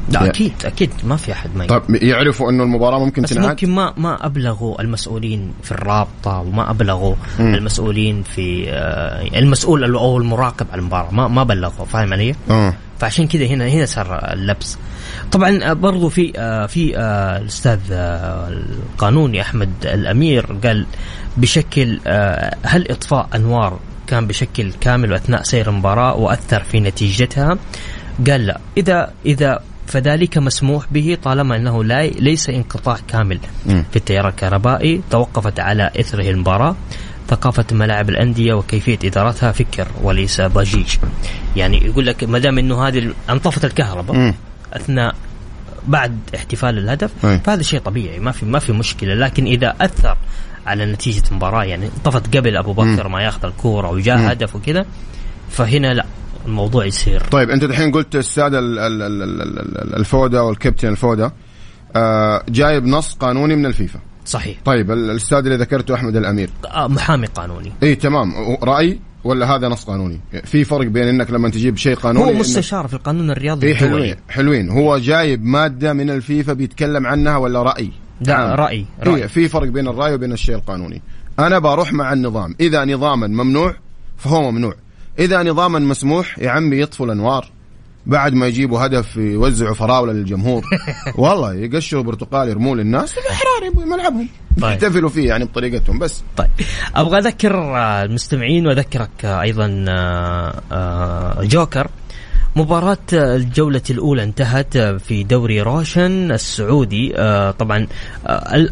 لا 0.10 0.26
أكيد 0.26 0.54
أكيد 0.66 0.90
ما 1.04 1.16
في 1.16 1.32
أحد 1.32 1.50
ما 1.56 1.66
طيب 1.66 2.04
يعرفوا 2.04 2.50
أنه 2.50 2.64
المباراة 2.64 3.00
ممكن 3.00 3.22
بس 3.22 3.30
تنعاد؟ 3.30 3.50
ممكن 3.50 3.70
ما 3.70 3.94
ما 3.98 4.26
أبلغوا 4.26 4.82
المسؤولين 4.82 5.54
في 5.64 5.72
الرابطة 5.72 6.40
وما 6.40 6.70
أبلغوا 6.70 7.16
مم. 7.40 7.56
المسؤولين 7.56 8.24
في 8.24 8.70
آه 8.70 9.40
المسؤول 9.40 9.96
أو 9.96 10.18
المراقب 10.18 10.68
على 10.72 10.80
المباراة. 10.80 11.12
ما 11.12 11.28
ما 11.28 11.44
بلغوا 11.44 11.86
فاهم 11.86 12.14
علي؟ 12.14 12.36
آه. 12.50 12.74
فعشان 13.00 13.28
كذا 13.28 13.46
هنا 13.46 13.68
هنا 13.68 13.86
صار 13.86 14.34
اللبس. 14.34 14.78
طبعا 15.32 15.60
آه، 15.64 15.74
برضو 15.74 16.10
في 16.10 16.34
آه 16.36 16.66
في 16.66 16.98
آه 16.98 17.38
الأستاذ 17.38 17.80
آه 17.92 18.50
القانوني 18.50 19.42
أحمد 19.42 19.70
الأمير 19.86 20.46
قال 20.64 20.86
بشكل 21.38 22.00
آه 22.08 22.56
هل 22.64 22.92
إطفاء 22.92 23.30
أنوار 23.36 23.80
كان 24.08 24.28
بشكل 24.28 24.72
كامل 24.82 25.14
اثناء 25.14 25.44
سير 25.44 25.70
المباراة 25.70 26.16
وأثر 26.16 26.64
في 26.64 26.80
نتيجتها؟ 26.80 27.58
قال 28.28 28.46
لا. 28.46 28.60
إذا 28.78 29.12
إذا 29.26 29.60
فذلك 29.88 30.38
مسموح 30.38 30.86
به 30.92 31.18
طالما 31.24 31.56
أنه 31.56 31.84
لا 31.84 32.08
ليس 32.08 32.50
انقطاع 32.50 32.98
كامل. 33.08 33.40
في 33.92 33.96
التيار 33.96 34.28
الكهربائي 34.28 35.02
توقفت 35.12 35.60
على 35.60 35.92
إثره 36.00 36.30
المباراة 36.30 36.76
ثقافة 37.30 37.66
ملاعب 37.72 38.10
الأندية 38.10 38.54
وكيفية 38.54 39.00
إدارتها 39.04 39.52
فكر 39.52 39.88
وليس 40.04 40.42
ضجيج 40.42 40.96
يعني 41.56 41.86
يقول 41.86 42.06
لك 42.06 42.24
ما 42.24 42.40
دام 42.40 42.58
أنه 42.58 42.88
هذه 42.88 43.14
أنطفت 43.30 43.66
الكهرباء 43.66 44.18
أثناء 44.74 45.16
بعد 45.88 46.20
احتفال 46.36 46.78
الهدف 46.78 47.12
فهذا 47.44 47.62
شيء 47.62 47.80
طبيعي 47.80 48.20
ما 48.20 48.32
في 48.32 48.46
ما 48.46 48.60
في 48.60 48.74
مشكلة. 48.74 49.14
لكن 49.14 49.46
إذا 49.46 49.76
أثر 49.82 50.18
على 50.66 50.86
نتيجة 50.86 51.24
المباراة 51.32 51.64
يعني 51.64 51.86
انطفت 51.98 52.38
قبل 52.38 52.58
أبو 52.58 52.74
بكر 52.74 53.08
ما 53.08 53.22
ياخذ 53.22 53.46
الكورة 53.46 53.90
وجاء 53.90 54.32
هدف 54.32 54.56
وكذا 54.56 54.86
فهنا 55.50 55.94
لا. 55.94 56.06
الموضوع 56.48 56.86
يصير. 56.86 57.24
طيب 57.32 57.50
أنت 57.50 57.64
الحين 57.64 57.92
قلت 57.92 58.16
السادة 58.16 58.60
الفودا 59.98 60.42
والكابتن 60.42 60.88
الفودا 60.88 61.32
آه، 61.96 62.44
جايب 62.50 62.86
نص 62.86 63.14
قانوني 63.14 63.56
من 63.56 63.66
الفيفا. 63.66 64.00
صحيح. 64.26 64.58
طيب 64.66 64.92
الأستاذ 64.92 65.38
اللي 65.38 65.56
ذكرته 65.56 65.96
أحمد 65.96 66.16
الأمير. 66.16 66.50
آه، 66.66 66.88
محامي 66.88 67.28
قانوني. 67.28 67.74
إي 67.84 67.96
تمام. 67.96 68.34
رأي 68.64 69.00
ولا 69.24 69.56
هذا 69.56 69.68
نص 69.68 69.84
قانوني؟ 69.84 70.20
في 70.44 70.64
فرق 70.64 70.88
بين 70.88 71.08
إنك 71.08 71.32
لما 71.32 71.50
تجيب 71.50 71.78
شيء 71.78 71.96
قانوني 71.96 72.32
هو 72.32 72.34
مستشار 72.34 72.88
في 72.88 72.94
القانون 72.94 73.32
الرياضي 73.32 73.68
إيه 73.68 73.76
حلوين 73.76 74.16
حلوين. 74.30 74.70
هو 74.70 74.98
جايب 74.98 75.46
مادة 75.46 75.94
من 75.94 76.10
الفيفا 76.10 76.54
بيتكلم 76.54 77.08
عنها 77.08 77.38
ولا 77.38 77.64
رأي؟ 77.64 77.92
لا 78.22 78.38
نعم. 78.38 78.50
رأي, 78.50 78.86
رأي. 79.04 79.16
إيه 79.16 79.28
في 79.28 79.48
فرق 79.48 79.68
بين 79.68 79.88
الرأي 79.88 80.14
وبين 80.14 80.32
الشيء 80.32 80.56
القانوني. 80.56 81.02
أنا 81.40 81.60
بروح 81.60 81.94
مع 81.94 82.14
النظام. 82.14 82.56
إذا 82.60 82.86
نظاما 82.86 83.28
ممنوع 83.28 83.76
فهو 84.18 84.52
ممنوع. 84.52 84.76
إذا 85.20 85.44
نظاما 85.44 85.80
مسموح 85.80 86.40
يا 86.40 86.50
عمي 86.50 86.78
يطفوا 86.78 87.06
الانوار 87.06 87.52
بعد 88.06 88.34
ما 88.34 88.48
يجيبوا 88.48 88.86
هدف 88.86 89.16
يوزعوا 89.16 89.74
فراولة 89.74 90.14
للجمهور. 90.14 90.64
والله 91.16 91.54
يقشروا 91.54 92.04
برتقال 92.04 92.50
يرموه 92.50 92.76
للناس. 92.76 93.16
احرار 93.18 93.86
ملعبهم 93.86 94.30
طيب. 94.62 94.72
يحتفلوا 94.72 95.10
فيه 95.10 95.28
يعني 95.28 95.46
بطريقتهم 95.46 96.00
بس. 96.00 96.24
طيب. 96.38 96.50
أبغى 96.96 97.18
أذكر 97.18 97.78
المستمعين 97.78 98.68
وأذكرك 98.68 99.26
أيضا 99.26 99.86
آه، 99.90 100.62
آه، 100.72 101.44
جوكر. 101.44 101.88
مباراة 102.56 102.98
الجولة 103.14 103.82
الأولى 103.90 104.24
انتهت 104.24 104.78
في 104.78 105.24
دوري 105.24 105.62
روشن 105.62 106.32
السعودي. 106.32 107.14
آه، 107.18 107.52
طبعا 107.52 107.88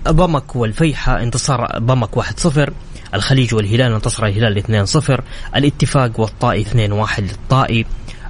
بمك 0.09 0.55
والفيحة 0.55 1.23
انتصار 1.23 1.79
بمك 1.79 2.17
1-0 2.17 2.73
الخليج 3.15 3.55
والهلال 3.55 3.93
انتصر 3.93 4.25
الهلال 4.25 4.88
2-0 4.88 5.22
الاتفاق 5.55 6.19
والطائي 6.19 6.65
2-1 6.65 7.19
للطائي. 7.19 7.86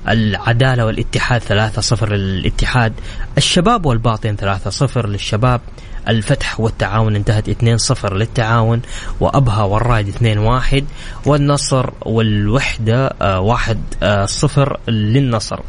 العدالة 0.09 0.85
والاتحاد 0.85 1.41
3-0 1.41 2.03
للاتحاد. 2.03 2.93
الشباب 3.37 3.85
والباطن 3.85 4.35
3-0 4.35 5.05
للشباب. 5.05 5.61
الفتح 6.07 6.59
والتعاون 6.59 7.15
انتهت 7.15 7.49
2-0 7.49 8.13
للتعاون. 8.13 8.81
وأبها 9.19 9.63
والرائد 9.63 10.07
2-1 10.07 10.83
والنصر 11.25 11.89
والوحدة 12.01 13.09
1-0 13.39 13.73
آه، 14.03 14.91
للنصر. 14.91 15.59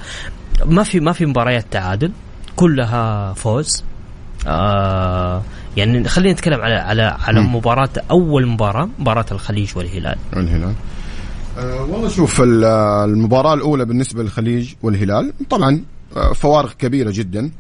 ما 0.65 0.83
في 0.83 1.01
ما 1.01 1.13
في 1.13 1.27
مباريات 1.27 1.67
تعادل. 1.71 2.13
كلها 2.57 3.33
فوز. 3.33 3.85
آه 4.47 5.43
يعني 5.77 6.09
خلينا 6.09 6.33
نتكلم 6.33 6.61
على 6.61 6.75
على 6.75 7.03
على 7.03 7.41
م. 7.41 7.57
مباراة 7.57 7.91
أول 8.11 8.47
مباراة 8.47 8.89
مباراة 8.99 9.27
الخليج 9.33 9.77
والهلال. 9.77 10.17
الهلال 10.37 10.75
أه 11.59 11.83
والله 11.83 12.09
شوف 12.09 12.43
المباراة 12.43 13.55
الأولى 13.55 13.85
بالنسبة 13.85 14.23
للخليج 14.23 14.75
والهلال 14.83 15.33
طبعا 15.51 15.81
آه، 16.17 16.33
فوارق 16.33 16.73
كبيرة 16.73 17.11
جدا. 17.15 17.51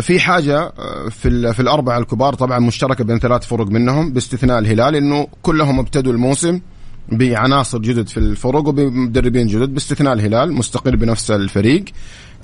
في 0.00 0.20
حاجة 0.20 0.58
آه، 0.60 1.08
في 1.10 1.52
في 1.52 1.60
الأربعة 1.60 1.98
الكبار 1.98 2.34
طبعا 2.34 2.58
مشتركة 2.58 3.04
بين 3.04 3.18
ثلاث 3.18 3.46
فرق 3.46 3.66
منهم 3.66 4.12
باستثناء 4.12 4.58
الهلال 4.58 4.96
إنه 4.96 5.26
كلهم 5.42 5.78
ابتدوا 5.78 6.12
الموسم 6.12 6.60
بعناصر 7.08 7.78
جدد 7.78 8.08
في 8.08 8.16
الفرق 8.16 8.68
وبمدربين 8.68 9.46
جدد 9.46 9.74
باستثناء 9.74 10.12
الهلال 10.12 10.52
مستقر 10.52 10.96
بنفس 10.96 11.30
الفريق 11.30 11.84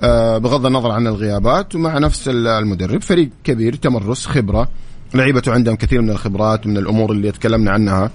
آه، 0.02 0.38
بغض 0.38 0.66
النظر 0.66 0.90
عن 0.90 1.06
الغيابات 1.06 1.74
ومع 1.74 1.98
نفس 1.98 2.28
المدرب 2.28 3.02
فريق 3.02 3.28
كبير 3.44 3.74
تمرس 3.74 4.26
خبرة 4.26 4.68
لعيبته 5.14 5.52
عندهم 5.52 5.76
كثير 5.76 6.02
من 6.02 6.10
الخبرات 6.10 6.66
من 6.66 6.76
الأمور 6.76 7.12
اللي 7.12 7.32
تكلمنا 7.32 7.70
عنها 7.70 8.10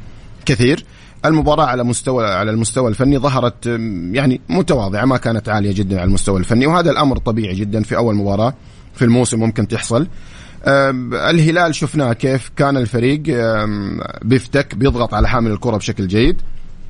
كثير. 0.46 0.86
المباراة 1.26 1.66
على 1.66 1.84
مستوى 1.84 2.28
على 2.28 2.52
المستوى 2.52 2.90
الفني 2.90 3.18
ظهرت 3.18 3.66
يعني 4.12 4.42
متواضعة 4.50 5.06
ما 5.06 5.18
كانت 5.18 5.50
عالية 5.50 5.74
جدا 5.74 5.96
على 5.96 6.08
المستوى 6.08 6.40
الفني 6.40 6.68
وهذا 6.68 6.92
الأمر 6.92 7.18
طبيعي 7.18 7.56
جدا 7.56 7.84
في 7.84 7.98
أول 7.98 8.16
مباراة 8.16 8.54
في 8.94 9.06
الموسم 9.06 9.40
ممكن 9.40 9.68
تحصل. 9.68 10.08
الهلال 10.68 11.76
شفناه 11.76 12.14
كيف 12.14 12.52
كان 12.56 12.78
الفريق 12.78 13.24
بيفتك 14.22 14.76
بيضغط 14.76 15.14
على 15.14 15.30
حامل 15.30 15.52
الكرة 15.52 15.78
بشكل 15.78 16.08
جيد 16.08 16.42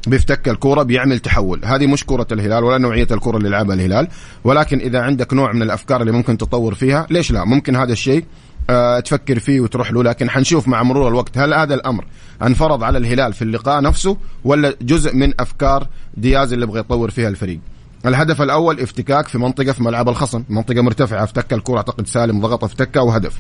بيفتك 0.08 0.50
الكرة 0.50 0.84
بيعمل 0.84 1.20
تحول. 1.20 1.62
هذه 1.66 1.88
مش 1.88 2.06
كرة 2.06 2.28
الهلال 2.32 2.64
ولا 2.64 2.78
نوعية 2.78 3.08
الكرة 3.12 3.38
اللي 3.38 3.48
يلعبها 3.48 3.76
الهلال 3.76 4.08
ولكن 4.44 4.80
إذا 4.80 5.02
عندك 5.02 5.34
نوع 5.34 5.52
من 5.52 5.62
الأفكار 5.62 6.02
اللي 6.02 6.12
ممكن 6.12 6.38
تطور 6.38 6.76
فيها 6.76 7.08
ليش 7.10 7.32
لا؟ 7.32 7.46
ممكن 7.46 7.76
هذا 7.76 7.92
الشيء 7.94 8.26
أه 8.70 9.00
تفكر 9.00 9.40
فيه 9.40 9.60
وتروح 9.60 9.92
له 9.92 10.04
لكن 10.04 10.30
حنشوف 10.30 10.68
مع 10.68 10.84
مرور 10.84 11.08
الوقت 11.08 11.38
هل 11.38 11.54
هذا 11.54 11.74
الأمر 11.74 12.06
انفرض 12.44 12.84
على 12.84 12.98
الهلال 12.98 13.34
في 13.34 13.42
اللقاء 13.42 13.82
نفسه 13.82 14.18
ولا 14.44 14.74
جزء 14.82 15.16
من 15.16 15.34
أفكار 15.40 15.88
دياز 16.18 16.54
اللي 16.54 16.66
يبغى 16.66 16.80
يطور 16.80 17.10
فيها 17.10 17.30
الفريق؟ 17.30 17.60
الهدف 18.06 18.42
الأول 18.42 18.80
افتكاك 18.80 19.28
في 19.28 19.38
منطقة 19.38 19.72
في 19.72 19.84
ملعب 19.84 20.10
الخصم. 20.10 20.44
منطقة 20.50 20.82
مرتفعة 20.82 21.24
افتك 21.24 21.54
الكره 21.54 21.78
أعتقد 21.78 22.08
سالم 22.08 22.42
ضغط 22.42 22.64
افتكها 22.64 23.02
وهدف. 23.02 23.40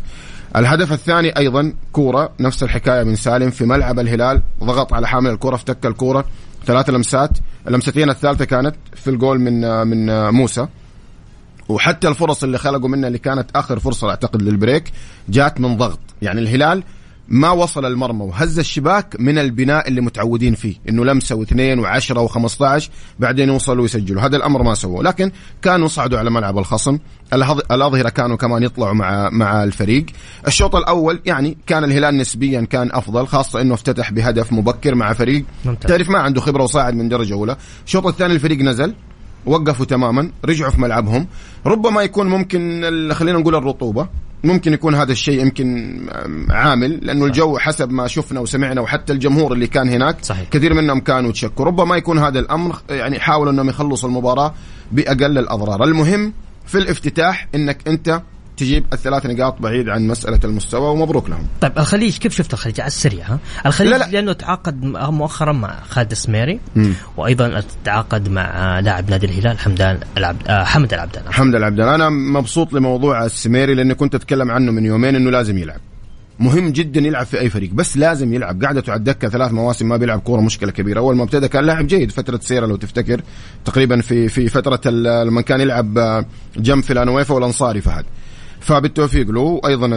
الهدف 0.56 0.94
الثاني 0.94 1.38
أيضا 1.38 1.74
كورة 1.91 2.32
نفس 2.39 2.63
الحكاية 2.63 3.03
من 3.03 3.15
سالم 3.15 3.50
في 3.50 3.65
ملعب 3.65 4.00
الهلال 4.00 4.41
ضغط 4.63 4.94
على 4.94 5.08
حامل 5.08 5.32
الكره 5.32 5.56
افتك 5.56 5.86
الكورة. 5.86 6.25
ثلاث 6.65 6.89
لمسات. 6.89 7.30
اللمستين 7.68 8.10
الثالثة 8.10 8.46
كانت 8.46 8.75
في 8.96 9.10
الجول 9.10 9.39
من 9.39 9.88
من 9.88 10.30
موسى. 10.30 10.68
وحتى 11.70 12.08
الفرص 12.08 12.44
اللي 12.44 12.58
خلقوا 12.58 12.89
منها 12.89 13.08
اللي 13.08 13.20
كانت 13.20 13.50
آخر 13.56 13.80
فرصة 13.80 14.10
أعتقد 14.10 14.41
للبريك 14.41 14.91
جات 15.30 15.60
من 15.62 15.77
ضغط. 15.77 16.00
يعني 16.22 16.39
الهلال 16.39 16.84
ما 17.33 17.51
وصل 17.51 17.85
المرمى 17.85 18.23
وهز 18.23 18.59
الشباك 18.59 19.15
من 19.19 19.38
البناء 19.38 19.88
اللي 19.88 20.01
متعودين 20.01 20.55
فيه 20.55 20.75
إنه 20.89 21.05
لمسه 21.05 21.35
واثنين 21.35 21.79
وعشرة 21.79 22.27
و15 22.27 22.83
بعدين 23.19 23.50
يوصلوا 23.50 23.81
ويسجلوا. 23.81 24.21
هذا 24.21 24.38
الأمر 24.38 24.63
ما 24.63 24.73
سووه 24.73 25.03
لكن 25.03 25.31
كانوا 25.61 25.88
صعدوا 25.88 26.19
على 26.19 26.29
ملعب 26.29 26.57
الخصم. 26.57 26.97
الاظهره 27.71 28.09
كانوا 28.09 28.38
كمان 28.38 28.63
يطلعوا 28.63 28.93
مع 28.93 29.29
مع 29.29 29.63
الفريق. 29.63 30.05
الشوط 30.47 30.75
الأول 30.75 31.19
يعني 31.25 31.57
كان 31.67 31.83
الهلال 31.83 32.17
نسبيا 32.17 32.61
كان 32.61 32.89
أفضل 32.91 33.27
خاصة 33.27 33.61
إنه 33.61 33.73
افتتح 33.73 34.11
بهدف 34.11 34.53
مبكر 34.53 34.95
مع 34.95 35.13
فريق. 35.13 35.45
ممتاز. 35.65 35.91
تعرف 35.91 36.09
ما 36.09 36.19
عنده 36.19 36.41
خبرة 36.41 36.63
وصاعد 36.63 36.95
من 36.95 37.09
درجة 37.09 37.33
أولى. 37.33 37.57
الشوط 37.85 38.07
الثاني 38.07 38.33
الفريق 38.33 38.59
نزل 38.59 38.93
وقفوا 39.45 39.85
تماما 39.85 40.31
رجعوا 40.45 40.71
في 40.71 40.81
ملعبهم. 40.81 41.27
ربما 41.65 42.01
يكون 42.01 42.27
ممكن 42.27 42.81
خلينا 43.13 43.39
نقول 43.39 43.55
الرطوبة. 43.55 44.07
ممكن 44.43 44.74
يكون 44.74 44.95
هذا 44.95 45.12
الشيء 45.12 45.41
يمكن 45.41 46.00
عامل 46.50 47.00
لأنه 47.01 47.25
الجو 47.25 47.57
حسب 47.57 47.91
ما 47.91 48.07
شفنا 48.07 48.39
وسمعنا 48.39 48.81
وحتى 48.81 49.13
الجمهور 49.13 49.53
اللي 49.53 49.67
كان 49.67 49.89
هناك 49.89 50.17
صحيح. 50.21 50.50
كثير 50.50 50.74
منهم 50.74 51.00
كانوا 51.00 51.31
تشكوا 51.31 51.65
ربما 51.65 51.98
يكون 51.98 52.19
هذا 52.19 52.39
الأمر 52.39 52.81
يعني 52.89 53.19
حاولوا 53.19 53.51
إنهم 53.51 53.69
يخلصوا 53.69 54.10
المباراة 54.10 54.53
بأقل 54.91 55.38
الأضرار. 55.38 55.83
المهم 55.83 56.33
في 56.65 56.77
الافتتاح 56.77 57.48
إنك 57.55 57.88
أنت 57.88 58.21
تجيب 58.62 58.86
الثلاث 58.94 59.25
نقاط 59.25 59.62
بعيد 59.62 59.89
عن 59.89 60.08
مسألة 60.08 60.39
المستوى 60.44 60.89
ومبروك 60.89 61.30
لهم. 61.30 61.48
طيب 61.62 61.72
الخليج 61.80 62.18
كيف 62.18 62.36
شفت 62.36 62.53
الخليج 62.53 62.80
على 62.80 62.88
السريع 62.88 63.25
ها؟ 63.27 63.39
الخليج 63.65 63.91
لا 63.91 63.98
لا. 63.98 64.06
لأنه 64.12 64.34
تعاقد 64.34 64.84
مؤخرا 64.84 65.51
مع 65.51 65.80
خالد 65.89 66.12
السميري 66.12 66.60
وأيضا 67.18 67.63
تعاقد 67.84 68.30
مع 68.30 68.80
لاعب 68.80 69.10
نادي 69.10 69.25
الهلال 69.25 69.60
حمدان 69.60 70.00
العبد 70.18 70.48
آه 70.48 70.63
حمد 70.63 70.94
العبدان 70.94 71.24
حمد 71.34 71.56
العبدان 71.56 71.88
أنا 71.88 72.10
مبسوط 72.10 72.74
لموضوع 72.74 73.25
السميري 73.25 73.74
لأني 73.74 73.94
كنت 73.94 74.15
أتكلم 74.15 74.51
عنه 74.51 74.72
من 74.72 74.86
يومين 74.86 75.15
إنه 75.15 75.32
لازم 75.32 75.58
يلعب. 75.58 75.80
مهم 76.39 76.70
جدا 76.70 77.01
يلعب 77.01 77.25
في 77.25 77.39
أي 77.39 77.50
فريق 77.50 77.72
بس 77.74 77.98
لازم 77.98 78.34
يلعب 78.34 78.63
قعدته 78.63 78.91
على 78.91 79.00
الدكة 79.00 79.30
ثلاث 79.30 79.51
مواسم 79.51 79.89
ما 79.89 79.98
بيلعب 79.98 80.20
كورة 80.20 80.41
مشكلة 80.41 80.72
كبيرة 80.72 81.00
أول 81.00 81.15
ما 81.15 81.24
ابتدى 81.24 81.48
كان 81.48 81.63
لاعب 81.63 81.88
جيد 81.88 82.12
فترة 82.12 82.39
سيرة 82.44 82.65
لو 82.65 82.75
تفتكر 82.75 83.22
تقريبا 83.65 84.01
في 84.01 84.30
في 84.30 84.48
فترة 84.48 84.89
لما 85.24 85.41
كان 85.41 85.62
يلعب 85.62 85.98
آه، 85.98 86.25
جنب 86.58 86.84
في 86.84 86.94
الانويفا 86.94 87.36
والأنصاري 87.36 87.82
فهد 87.82 88.06
فبالتوفيق 88.62 89.30
له 89.30 89.62
أيضا 89.65 89.88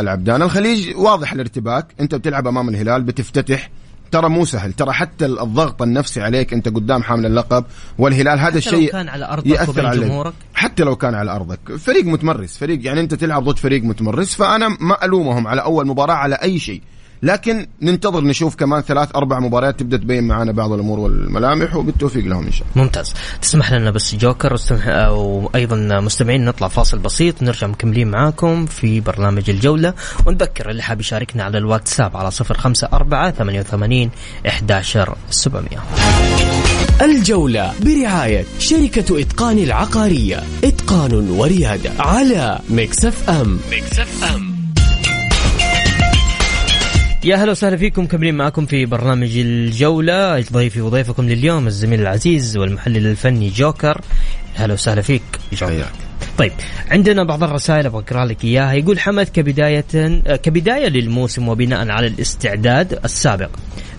العبدان. 0.00 0.42
الخليج 0.42 0.96
واضح 0.96 1.32
الارتباك. 1.32 1.86
أنت 2.00 2.14
بتلعب 2.14 2.46
أمام 2.46 2.68
الهلال 2.68 3.02
بتفتتح. 3.02 3.70
ترى 4.10 4.28
مو 4.28 4.44
سهل. 4.44 4.72
ترى 4.72 4.92
حتى 4.92 5.26
الضغط 5.26 5.82
النفسي 5.82 6.20
عليك 6.22 6.52
أنت 6.52 6.68
قدام 6.68 7.02
حامل 7.02 7.26
اللقب. 7.26 7.64
والهلال 7.98 8.38
هذا 8.38 8.58
الشيء 8.58 8.84
لو 8.84 8.92
كان 8.92 9.08
على 9.08 9.24
أرضك 9.24 9.84
على 9.84 10.00
جمهورك. 10.00 10.32
حتى 10.54 10.84
لو 10.84 10.96
كان 10.96 11.14
على 11.14 11.30
أرضك. 11.30 11.76
فريق 11.78 12.04
متمرس. 12.04 12.58
فريق 12.58 12.86
يعني 12.86 13.00
أنت 13.00 13.14
تلعب 13.14 13.44
ضد 13.44 13.58
فريق 13.58 13.82
متمرس 13.82 14.34
فأنا 14.34 14.68
ما 14.68 15.04
الومهم 15.04 15.46
على 15.46 15.62
أول 15.62 15.86
مباراة 15.86 16.14
على 16.14 16.34
أي 16.34 16.58
شيء. 16.58 16.82
لكن 17.22 17.66
ننتظر 17.82 18.24
نشوف 18.24 18.54
كمان 18.54 18.82
ثلاث 18.82 19.16
أربع 19.16 19.38
مباريات 19.38 19.80
تبدأ 19.80 19.96
تبين 19.96 20.24
معنا 20.24 20.52
بعض 20.52 20.72
الأمور 20.72 20.98
والملامح 20.98 21.76
وبالتوفيق 21.76 22.24
لهم 22.24 22.46
إن 22.46 22.52
شاء 22.52 22.66
الله. 22.72 22.84
ممتاز، 22.84 23.14
تسمح 23.42 23.72
لنا 23.72 23.90
بس 23.90 24.14
جوكر 24.14 24.56
وأيضا 25.10 26.00
مستمعين 26.00 26.44
نطلع 26.44 26.68
فاصل 26.68 26.98
بسيط 26.98 27.42
ونرجع 27.42 27.66
مكملين 27.66 28.08
معاكم 28.08 28.66
في 28.66 29.00
برنامج 29.00 29.50
الجولة. 29.50 29.94
ونذكر 30.26 30.70
اللي 30.70 30.82
حاب 30.82 31.00
يشاركنا 31.00 31.44
على 31.44 31.58
الواتساب 31.58 32.16
على 32.16 32.30
054 32.30 33.30
88 33.30 34.10
11700. 34.46 35.78
الجولة 37.02 37.72
برعاية 37.80 38.44
شركة 38.58 39.20
إتقان 39.20 39.58
العقارية. 39.58 40.42
إتقان 40.64 41.30
وريادة 41.30 41.90
على 41.98 42.60
مكسف 42.70 43.30
أم. 43.30 43.58
مكسف 43.72 44.24
أم. 44.34 44.47
يا 47.24 47.36
هلا 47.36 47.50
وسهلا 47.50 47.76
فيكم 47.76 48.06
مكملين 48.06 48.34
معكم 48.34 48.66
في 48.66 48.86
برنامج 48.86 49.36
الجولة. 49.36 50.40
ضيفي 50.52 50.80
وضيفكم 50.80 51.28
لليوم 51.28 51.66
الزميل 51.66 52.00
العزيز 52.00 52.56
والمحلل 52.56 53.06
الفني 53.06 53.48
جوكر. 53.48 54.00
هلا 54.54 54.74
وسهلا 54.74 55.02
فيك 55.02 55.22
جوكر. 55.52 55.86
طيب 56.38 56.52
عندنا 56.90 57.24
بعض 57.24 57.42
الرسائل 57.42 57.86
أبغى 57.86 58.02
أقرأ 58.02 58.24
لك 58.24 58.44
إياها. 58.44 58.72
يقول 58.72 58.98
حمد 58.98 59.28
كبداية 59.28 59.84
كبداية 60.36 60.88
للموسم 60.88 61.48
وبناء 61.48 61.90
على 61.90 62.06
الاستعداد 62.06 62.98
السابق 63.04 63.50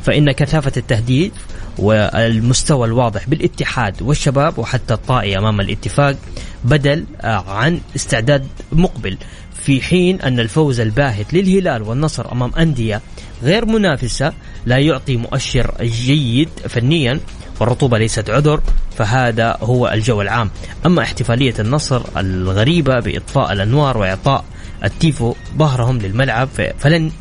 فإن 0.03 0.32
كثافة 0.32 0.71
التهديد 0.77 1.32
والمستوى 1.77 2.88
الواضح 2.88 3.29
بالاتحاد 3.29 4.01
والشباب 4.01 4.60
وحتى 4.60 4.93
الطائي 4.93 5.38
أمام 5.38 5.60
الاتفاق 5.60 6.15
بدل 6.63 7.05
عن 7.23 7.79
استعداد 7.95 8.47
مقبل. 8.71 9.17
في 9.59 9.81
حين 9.81 10.21
أن 10.21 10.39
الفوز 10.39 10.79
الباهت 10.79 11.33
للهلال 11.33 11.81
والنصر 11.81 12.31
أمام 12.31 12.51
أندية 12.55 13.01
غير 13.43 13.65
منافسة 13.65 14.33
لا 14.65 14.77
يعطي 14.77 15.17
مؤشر 15.17 15.71
جيد 15.81 16.49
فنيا 16.69 17.19
والرطوبة 17.59 17.97
ليست 17.97 18.29
عذر 18.29 18.61
فهذا 18.97 19.57
هو 19.61 19.87
الجو 19.87 20.21
العام. 20.21 20.49
أما 20.85 21.01
احتفالية 21.01 21.53
النصر 21.59 22.01
الغريبة 22.17 22.99
بإطفاء 22.99 23.51
الأنوار 23.51 23.97
وإعطاء 23.97 24.45
التيفو 24.83 25.35
ظهرهم 25.57 25.97
للملعب 25.97 26.49
فلن 26.79 27.11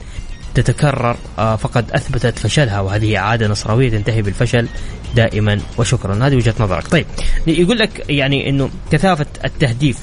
تتكرر 0.55 1.17
آه، 1.39 1.57
فقد 1.57 1.91
أثبتت 1.91 2.39
فشلها 2.39 2.81
وهذه 2.81 3.19
عادة 3.19 3.49
نصراوية 3.49 3.91
تنتهي 3.91 4.23
بالفشل 4.23 4.69
دائما 5.17 5.61
وشكرا. 5.79 6.27
هذه 6.27 6.37
وجهة 6.37 6.55
نظرك. 6.61 6.89
طيب 6.89 7.07
يقول 7.47 7.79
لك 7.79 8.05
يعني 8.09 8.49
أنه 8.49 8.71
كثافة 8.91 9.27
التهديف 9.45 9.99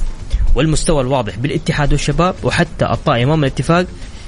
والمستوى 0.56 1.02
الواضح 1.02 1.36
بالاتحاد 1.38 1.92
والشباب 1.92 2.36
وحتى 2.44 2.86
الطائي 2.86 3.24
إمام 3.24 3.44
الاتفاق 3.44 3.86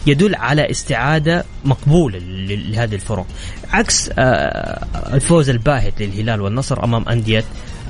يدل 0.08 0.36
على 0.36 0.72
استعادة 0.72 1.46
مقبولة 1.66 2.20
لهذه 2.20 2.96
الفرق. 2.96 3.26
عكس 3.72 4.10
آه، 4.20 4.86
الفوز 5.14 5.50
الباهت 5.50 6.02
للهلال 6.02 6.42
والنصر 6.42 6.84
أمام 6.84 7.10
أندية 7.10 7.44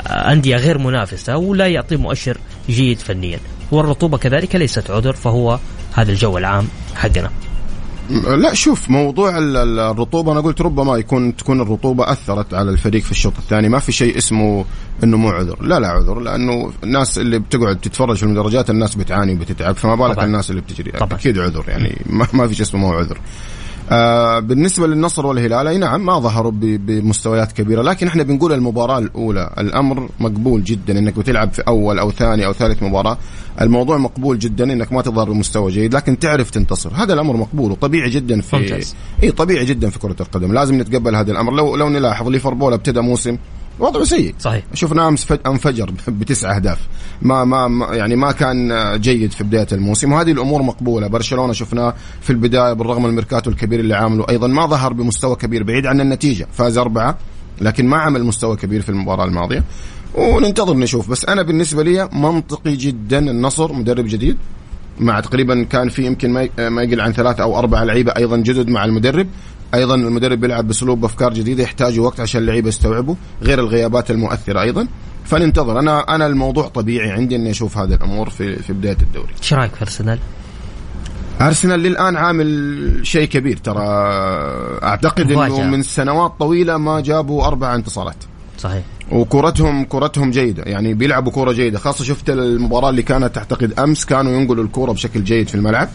آه، 0.08 0.32
أندية 0.32 0.56
غير 0.56 0.78
منافسة 0.78 1.38
ولا 1.38 1.68
يعطي 1.68 1.96
مؤشر 1.96 2.38
جيد 2.70 3.00
فنيا. 3.00 3.40
والرطوبة 3.72 4.18
كذلك 4.18 4.56
ليست 4.56 4.92
عذر 4.92 5.14
فهو 5.14 5.60
هذا 5.94 6.12
الجو 6.12 6.38
العام 6.38 6.68
حقنا. 6.96 7.32
لا 8.10 8.54
شوف 8.54 8.90
موضوع 8.90 9.38
الرطوبة 9.38 10.32
أنا 10.32 10.40
قلت 10.42 10.62
ربما 10.62 10.98
يكون 10.98 11.36
تكون 11.36 11.62
الرطوبة 11.62 12.12
أثرت 12.12 12.54
على 12.54 12.72
الفريق 12.72 13.04
في 13.04 13.12
الشوط 13.12 13.34
الثاني. 13.38 13.70
ما 13.70 13.80
في 13.80 13.92
شيء 13.92 14.18
اسمه 14.18 14.66
إنه 15.04 15.18
مو 15.18 15.30
عذر. 15.30 15.58
لا 15.62 15.80
لا 15.80 15.88
عذر 15.88 16.20
لأنه 16.20 16.72
الناس 16.84 17.18
اللي 17.18 17.40
بتقعد 17.40 17.78
تتفرج 17.78 18.16
في 18.18 18.24
المدرجات 18.24 18.70
الناس 18.70 18.96
بتعاني 18.96 19.34
وبتتعب 19.34 19.76
فما 19.76 19.96
بالك 19.96 20.24
الناس 20.24 20.50
اللي 20.50 20.62
بتجري. 20.62 20.92
أكيد 20.96 21.40
عذر 21.40 21.64
يعني 21.68 22.02
ما, 22.06 22.28
ما 22.34 22.48
في 22.48 22.56
شيء 22.56 22.66
اسمه 22.66 22.80
مو 22.80 22.94
عذر. 22.94 23.18
آه 23.92 24.40
بالنسبة 24.40 24.88
للنصر 24.88 25.26
والهلال 25.26 25.68
أي 25.68 25.78
نعم 25.78 26.06
ما 26.06 26.20
ظهروا 26.20 26.52
بمستويات 26.56 27.52
كبيرة 27.52 27.82
لكن 27.82 28.08
إحنا 28.08 28.24
بنقول 28.24 28.54
المباراة 28.54 28.98
الأولى 28.98 29.54
الأمر 29.58 30.10
مقبول 30.20 30.64
جدا 30.64 31.00
أنك 31.00 31.20
بتلعب 31.20 31.54
في 31.54 31.62
أول 31.68 32.00
أو 32.00 32.12
ثاني 32.12 32.46
أو 32.46 32.54
ثالث 32.54 32.84
مباراة 32.84 33.18
الموضوع 33.62 33.98
مقبول 33.98 34.40
جدا 34.40 34.74
أنك 34.74 34.94
ما 34.94 35.02
تظهر 35.02 35.32
بمستوى 35.32 35.72
جيد 35.72 35.96
لكن 35.96 36.20
تعرف 36.20 36.50
تنتصر. 36.50 36.92
هذا 36.94 37.14
الأمر 37.14 37.38
مقبول 37.38 37.72
وطبيعي 37.72 38.10
جدا 38.10 38.42
في 38.42 38.56
إي 39.24 39.32
طبيعي 39.32 39.66
جدا 39.66 39.90
في 39.90 40.00
كرة 40.00 40.16
القدم 40.20 40.54
لازم 40.54 40.82
نتقبل 40.82 41.16
هذا 41.16 41.32
الأمر. 41.32 41.54
لو 41.54 41.76
لو 41.76 41.90
نلاحظ 41.90 42.28
ليفربول 42.28 42.74
ابتدى 42.74 43.02
موسم 43.02 43.38
وضعه 43.80 44.04
سيء. 44.04 44.36
صحيح. 44.40 44.64
شفناه 44.74 45.08
أمس 45.08 45.32
انفجر 45.32 45.92
بتسع 46.20 46.56
أهداف. 46.56 46.80
ما 47.22 47.46
ما 47.46 47.96
يعني 47.96 48.16
ما 48.16 48.32
كان 48.32 48.72
جيد 49.02 49.32
في 49.32 49.44
بداية 49.44 49.68
الموسم 49.72 50.12
وهذه 50.14 50.32
الأمور 50.32 50.62
مقبولة. 50.62 51.08
برشلونة 51.08 51.54
شفناه 51.54 51.94
في 52.22 52.30
البداية 52.30 52.74
بالرغم 52.74 53.04
من 53.04 53.10
الميركاتو 53.10 53.50
الكبير 53.50 53.80
اللي 53.80 53.96
عامله. 53.96 54.26
أيضا 54.30 54.48
ما 54.48 54.66
ظهر 54.66 54.94
بمستوى 54.94 55.36
كبير 55.36 55.64
بعيد 55.64 55.86
عن 55.86 56.02
النتيجة. 56.02 56.48
فاز 56.54 56.78
أربعة 56.78 57.18
لكن 57.62 57.88
ما 57.88 57.98
عمل 57.98 58.24
مستوى 58.24 58.56
كبير 58.56 58.82
في 58.82 58.90
المباراة 58.90 59.26
الماضية. 59.26 59.64
وننتظر 60.16 60.78
نشوف. 60.78 61.10
بس 61.10 61.26
أنا 61.26 61.42
بالنسبة 61.42 61.84
لي 61.84 62.10
منطقي 62.14 62.76
جدا 62.76 63.20
النصر 63.20 63.74
مدرب 63.74 64.06
جديد. 64.08 64.38
مع 65.00 65.20
تقريبا 65.20 65.64
كان 65.64 65.90
في 65.90 66.06
يمكن 66.06 66.32
ما 66.58 66.84
يقل 66.84 67.02
عن 67.02 67.14
ثلاثة 67.14 67.44
أو 67.44 67.60
أربع 67.60 67.84
لعيبة 67.84 68.12
أيضا 68.18 68.38
جدد 68.38 68.70
مع 68.70 68.86
المدرب. 68.86 69.28
أيضا 69.74 69.96
المدرب 69.96 70.40
بيلعب 70.40 70.68
باسلوب 70.68 71.06
أفكار 71.06 71.34
جديدة 71.34 71.64
يحتاج 71.64 72.00
وقت 72.00 72.20
عشان 72.20 72.42
اللعيبة 72.42 72.68
يستوعبوا 72.68 73.16
غير 73.42 73.60
الغيابات 73.60 74.12
المؤثرة 74.12 74.62
أيضا. 74.62 74.88
فننتظر. 75.26 75.80
أنا 75.80 76.16
أنا 76.16 76.28
الموضوع 76.28 76.68
طبيعي 76.68 77.12
عندي 77.12 77.36
إني 77.36 77.50
أشوف 77.50 77.78
هذه 77.78 77.94
الأمور 77.94 78.30
في 78.30 78.56
في 78.56 78.74
بداية 78.74 78.98
الدوري. 79.02 79.34
إيش 79.42 79.54
رأيك 79.54 79.76
في 79.76 79.82
أرسنال؟ 79.82 80.20
أرسنال 81.42 81.80
للآن 81.80 82.18
عامل 82.18 83.00
شيء 83.04 83.28
كبير 83.28 83.58
ترى. 83.58 83.86
أعتقد 84.84 85.32
إنه 85.32 85.64
من 85.64 85.84
سنوات 85.84 86.34
طويلة 86.40 86.78
ما 86.78 87.00
جابوا 87.00 87.46
أربع 87.46 87.76
انتصارات. 87.76 88.16
صحيح. 88.58 88.84
وكورتهم 89.12 89.86
كورتهم 89.86 90.32
جيدة. 90.32 90.64
يعني 90.64 90.94
بيلعبوا 90.94 91.32
كوره 91.32 91.52
جيدة. 91.52 91.80
خاصة 91.80 92.04
شفت 92.04 92.30
المباراة 92.30 92.90
اللي 92.90 93.04
كانت 93.04 93.38
أعتقد 93.38 93.80
أمس 93.80 94.06
كانوا 94.06 94.32
ينقلوا 94.32 94.64
الكوره 94.64 94.92
بشكل 94.92 95.24
جيد 95.24 95.48
في 95.48 95.56
الملعب. 95.56 95.90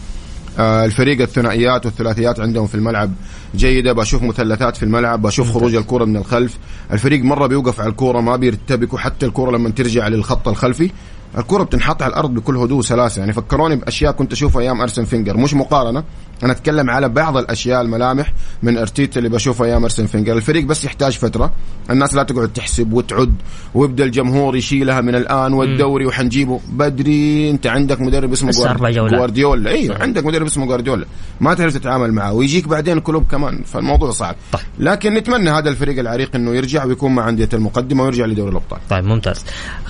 الفريق 0.59 1.21
الثنائيات 1.21 1.85
والثلاثيات 1.85 2.39
عندهم 2.39 2.67
في 2.67 2.75
الملعب 2.75 3.11
جيدة. 3.55 3.93
بشوف 3.93 4.23
مثلثات 4.23 4.77
في 4.77 4.83
الملعب 4.83 5.21
بشوف 5.21 5.51
خروج 5.51 5.75
الكرة 5.75 6.05
من 6.05 6.17
الخلف. 6.17 6.57
الفريق 6.91 7.23
مرة 7.23 7.47
بيوقف 7.47 7.81
على 7.81 7.89
الكرة 7.89 8.19
ما 8.21 8.35
بيرتبكوا. 8.35 8.99
حتى 8.99 9.25
الكرة 9.25 9.51
لما 9.51 9.69
ترجع 9.69 10.07
للخط 10.07 10.47
الخلفي 10.47 10.91
الكرة 11.37 11.63
بتنحط 11.63 12.01
على 12.01 12.09
الأرض 12.09 12.33
بكل 12.33 12.57
هدوء 12.57 12.79
وسلاسة. 12.79 13.19
يعني 13.19 13.33
فكروني 13.33 13.75
بأشياء 13.75 14.11
كنت 14.11 14.31
أشوفها 14.31 14.61
أيام 14.61 14.81
أرسن 14.81 15.03
فينجر. 15.03 15.37
مش 15.37 15.53
مقارنة 15.53 16.03
أنا 16.43 16.51
اتكلم 16.51 16.89
على 16.89 17.09
بعض 17.09 17.37
الأشياء 17.37 17.81
الملامح 17.81 18.33
من 18.63 18.77
أرتيتا 18.77 19.17
اللي 19.17 19.29
بشوفها 19.29 19.67
أيام 19.67 19.83
أرسن 19.83 20.05
فينجر. 20.05 20.37
الفريق 20.37 20.65
بس 20.65 20.85
يحتاج 20.85 21.11
فترة. 21.11 21.53
الناس 21.89 22.13
لا 22.13 22.23
تقعد 22.23 22.53
تحسب 22.53 22.93
وتعد 22.93 23.35
ويبدأ 23.73 24.03
الجمهور 24.03 24.55
يشيلها 24.55 25.01
من 25.01 25.15
الآن 25.15 25.53
والدوري 25.53 26.05
وحنجيبه. 26.05 26.59
بدري 26.69 27.49
أنت 27.49 27.67
عندك 27.67 28.01
مدرب 28.01 28.31
اسمه 28.31 28.51
جوارديولا. 28.51 29.69
أيوه 29.69 30.01
عندك 30.01 30.25
مدرب 30.25 30.45
اسمه 30.45 30.65
جوارديولا. 30.65 31.05
ما 31.41 31.53
تعرف 31.53 31.73
تتعامل 31.73 32.11
معه. 32.13 32.33
ويجيك 32.33 32.67
بعدين 32.67 32.99
كلوب 32.99 33.27
كمان. 33.31 33.63
فالموضوع 33.63 34.11
صعب. 34.11 34.35
طيب. 34.51 34.61
لكن 34.79 35.13
نتمنى 35.13 35.49
هذا 35.49 35.69
الفريق 35.69 35.99
العريق 35.99 36.35
إنه 36.35 36.55
يرجع 36.55 36.85
ويكون 36.85 37.15
مع 37.15 37.29
أندية 37.29 37.49
المقدمة 37.53 38.03
ويرجع 38.03 38.25
لدوري 38.25 38.51
الأبطال. 38.51 38.79
طيب 38.89 39.03
ممتاز. 39.03 39.45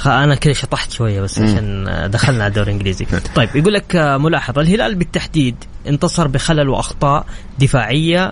أنا 0.05 0.35
كذا 0.35 0.53
شطحت 0.53 0.91
شوية 0.91 1.21
بس 1.21 1.39
عشان 1.39 1.85
دخلنا 2.11 2.43
على 2.43 2.51
الدوري 2.51 2.67
الإنجليزي. 2.67 3.05
طيب 3.35 3.49
يقول 3.55 3.73
لك 3.73 3.95
ملاحظه 3.95 4.61
الهلال 4.61 4.95
بالتحديد 4.95 5.55
انتصر 5.87 6.27
بخلل 6.27 6.69
وأخطاء 6.69 7.25
دفاعية 7.59 8.31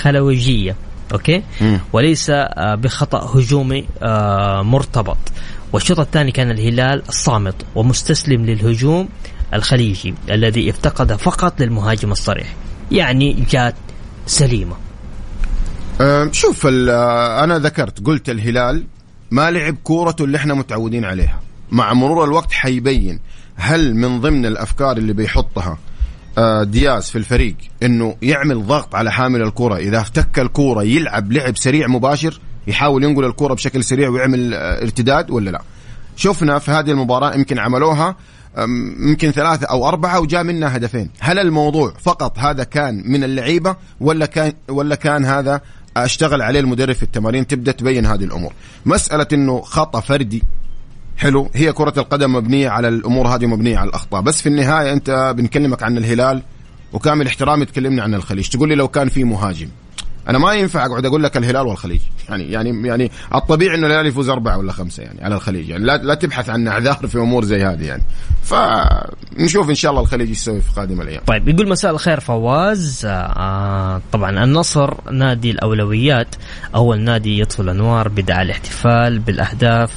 خلوجية 0.00 0.76
أوكي؟ 1.12 1.42
مم. 1.60 1.80
وليس 1.92 2.26
آه، 2.30 2.74
بخطأ 2.74 3.38
هجومي 3.38 3.86
آه، 4.02 4.62
مرتبط. 4.62 5.16
والشوط 5.72 6.00
الثاني 6.00 6.32
كان 6.32 6.50
الهلال 6.50 7.02
صامت 7.08 7.54
ومستسلم 7.74 8.46
للهجوم 8.46 9.08
الخليجي 9.54 10.14
الذي 10.30 10.70
افتقد 10.70 11.12
فقط 11.12 11.60
للمهاجم 11.60 12.12
الصريح 12.12 12.54
يعني 12.92 13.46
جات 13.50 13.74
سليمة. 14.26 14.76
شوف 16.32 16.66
أنا 16.66 17.58
ذكرت 17.58 18.06
قلت 18.06 18.30
الهلال 18.30 18.84
ما 19.30 19.50
لعب 19.50 19.76
كورته 19.84 20.24
اللي 20.24 20.36
إحنا 20.36 20.54
متعودين 20.54 21.04
عليها. 21.04 21.40
مع 21.70 21.92
مرور 21.92 22.24
الوقت 22.24 22.52
حيبين 22.52 23.20
هل 23.56 23.94
من 23.94 24.20
ضمن 24.20 24.46
الأفكار 24.46 24.96
اللي 24.96 25.12
بيحطها 25.12 25.70
آه، 25.70 25.89
دياز 26.62 27.10
في 27.10 27.18
الفريق 27.18 27.56
إنه 27.82 28.16
يعمل 28.22 28.66
ضغط 28.66 28.94
على 28.94 29.12
حامل 29.12 29.42
الكرة. 29.42 29.76
إذا 29.76 30.00
افتك 30.00 30.38
الكرة 30.38 30.82
يلعب 30.82 31.32
لعب 31.32 31.56
سريع 31.56 31.86
مباشر 31.86 32.40
يحاول 32.66 33.04
ينقل 33.04 33.24
الكرة 33.24 33.54
بشكل 33.54 33.84
سريع 33.84 34.08
ويعمل 34.08 34.54
آه، 34.54 34.82
ارتداد 34.82 35.30
ولا 35.30 35.50
لا؟ 35.50 35.62
شفنا 36.16 36.58
في 36.58 36.70
هذه 36.70 36.90
المباراة 36.90 37.34
يمكن 37.34 37.58
عملوها 37.58 38.16
يمكن 39.00 39.30
ثلاثة 39.30 39.66
أو 39.66 39.88
أربعة 39.88 40.20
وجاء 40.20 40.42
منها 40.42 40.76
هدفين. 40.76 41.10
هل 41.20 41.38
الموضوع 41.38 41.94
فقط 42.02 42.38
هذا 42.38 42.64
كان 42.64 43.02
من 43.06 43.24
اللعيبة 43.24 43.76
ولا 44.00 44.26
كان 44.26 44.52
ولا 44.68 44.94
كان 44.94 45.24
هذا 45.24 45.60
أشتغل 45.96 46.42
عليه 46.42 46.60
المدرب 46.60 46.94
في 46.94 47.02
التمارين؟ 47.02 47.46
تبدأ 47.46 47.72
تبين 47.72 48.06
هذه 48.06 48.24
الأمور. 48.24 48.52
مسألة 48.86 49.26
إنه 49.32 49.60
خطأ 49.60 50.00
فردي 50.00 50.42
حلو. 51.20 51.50
هي 51.54 51.72
كرة 51.72 51.94
القدم 51.96 52.32
مبنية 52.32 52.68
على 52.68 52.88
الأمور 52.88 53.28
هذه 53.28 53.46
مبنية 53.46 53.78
على 53.78 53.88
الأخطاء. 53.88 54.20
بس 54.20 54.42
في 54.42 54.48
النهاية 54.48 54.92
أنت 54.92 55.34
بنكلمك 55.36 55.82
عن 55.82 55.96
الهلال 55.96 56.42
وكامل 56.92 57.26
احترامي 57.26 57.64
تكلمنا 57.64 58.02
عن 58.02 58.14
الخليج. 58.14 58.48
تقول 58.48 58.68
لي 58.68 58.74
لو 58.74 58.88
كان 58.88 59.08
في 59.08 59.24
مهاجم. 59.24 59.68
أنا 60.28 60.38
ما 60.38 60.54
ينفع 60.54 60.86
أقعد 60.86 61.06
أقول 61.06 61.22
لك 61.22 61.36
الهلال 61.36 61.66
والخليج. 61.66 62.00
يعني 62.28 62.52
يعني 62.52 62.88
يعني 62.88 63.10
الطبيعي 63.34 63.76
إنه 63.76 63.86
الهلال 63.86 64.06
يفوز 64.06 64.28
أربعة 64.28 64.58
ولا 64.58 64.72
خمسة 64.72 65.02
يعني 65.02 65.24
على 65.24 65.34
الخليج. 65.34 65.68
يعني 65.68 65.84
لا 65.84 65.96
لا 65.96 66.14
تبحث 66.14 66.50
عن 66.50 66.68
أعذار 66.68 67.06
في 67.06 67.18
أمور 67.18 67.44
زي 67.44 67.64
هذه 67.64 67.84
يعني. 67.84 68.02
فنشوف 68.42 69.70
إن 69.70 69.74
شاء 69.74 69.90
الله 69.90 70.02
الخليج 70.02 70.30
يسوي 70.30 70.60
في 70.60 70.72
قادم 70.76 71.00
الأيام. 71.00 71.22
طيب 71.26 71.48
يقول 71.48 71.68
مساء 71.68 71.90
الخير 71.90 72.20
فواز. 72.20 73.02
آه 73.06 74.00
طبعا 74.12 74.44
النصر 74.44 75.10
نادي 75.10 75.50
الأولويات. 75.50 76.34
أول 76.74 77.00
نادي 77.00 77.40
يطفي 77.40 77.60
الانوار 77.60 78.08
بدعا 78.08 78.42
الاحتفال 78.42 79.18
بالأهداف. 79.18 79.90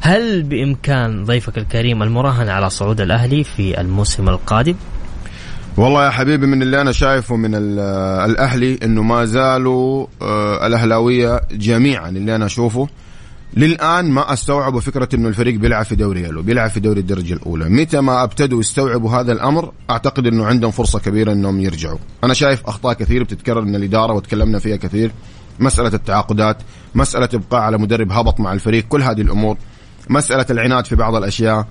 هل 0.00 0.42
بإمكان 0.42 1.24
ضيفك 1.24 1.58
الكريم 1.58 2.02
المراهنه 2.02 2.52
على 2.52 2.70
صعود 2.70 3.00
الأهلي 3.00 3.44
في 3.44 3.80
الموسم 3.80 4.28
القادم؟ 4.28 4.74
والله 5.76 6.04
يا 6.04 6.10
حبيبي 6.10 6.46
من 6.46 6.62
اللي 6.62 6.80
أنا 6.80 6.92
شايفه 6.92 7.36
من 7.36 7.54
الأهلي 7.54 8.78
إنه 8.82 9.02
ما 9.02 9.24
زالوا 9.24 10.06
آه، 10.22 10.66
الأهلاوية 10.66 11.40
جميعا 11.52 12.08
اللي 12.08 12.36
أنا 12.36 12.46
أشوفه 12.46 12.88
للآن 13.56 14.10
ما 14.10 14.32
أستوعبوا 14.32 14.80
فكرة 14.80 15.08
إنه 15.14 15.28
الفريق 15.28 15.54
بيلعب 15.54 15.84
في 15.84 15.94
دوري 15.96 16.22
يلو 16.22 16.42
بيلعب 16.42 16.70
في 16.70 16.80
دوري 16.80 17.00
الدرجة 17.00 17.34
الأولى. 17.34 17.68
متى 17.68 18.00
ما 18.00 18.22
أبتدوا 18.22 18.60
يستوعبوا 18.60 19.10
هذا 19.10 19.32
الأمر 19.32 19.72
أعتقد 19.90 20.26
إنه 20.26 20.46
عندهم 20.46 20.70
فرصة 20.70 20.98
كبيرة 20.98 21.32
إنهم 21.32 21.60
يرجعوا. 21.60 21.98
أنا 22.24 22.34
شايف 22.34 22.66
أخطاء 22.66 22.94
كثير 22.94 23.22
بتتكرر 23.22 23.60
من 23.60 23.74
الإدارة 23.74 24.12
وتكلمنا 24.12 24.58
فيها 24.58 24.76
كثير. 24.76 25.10
مسألة 25.60 25.94
التعاقدات 25.94 26.56
مسألة 26.94 27.28
إبقاء 27.34 27.60
على 27.60 27.78
مدرب 27.78 28.12
هبط 28.12 28.40
مع 28.40 28.52
الفريق 28.52 28.84
كل 28.88 29.02
هذه 29.02 29.20
الأمور 29.20 29.56
مسألة 30.10 30.46
العناد 30.50 30.86
في 30.86 30.96
بعض 30.96 31.14
الأشياء 31.14 31.66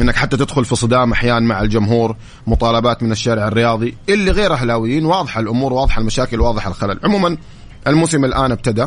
إنك 0.00 0.16
حتى 0.16 0.36
تدخل 0.36 0.64
في 0.64 0.76
صدام 0.76 1.12
أحيانا 1.12 1.46
مع 1.46 1.62
الجمهور 1.62 2.16
مطالبات 2.46 3.02
من 3.02 3.12
الشارع 3.12 3.48
الرياضي 3.48 3.96
اللي 4.08 4.30
غير 4.30 4.52
أهلاويين 4.52 5.06
واضحة 5.06 5.40
الأمور 5.40 5.72
واضحة 5.72 6.00
المشاكل 6.00 6.40
واضحة 6.40 6.70
الخلل. 6.70 7.00
عموما 7.04 7.36
الموسم 7.86 8.24
الآن 8.24 8.52
ابتدى 8.52 8.86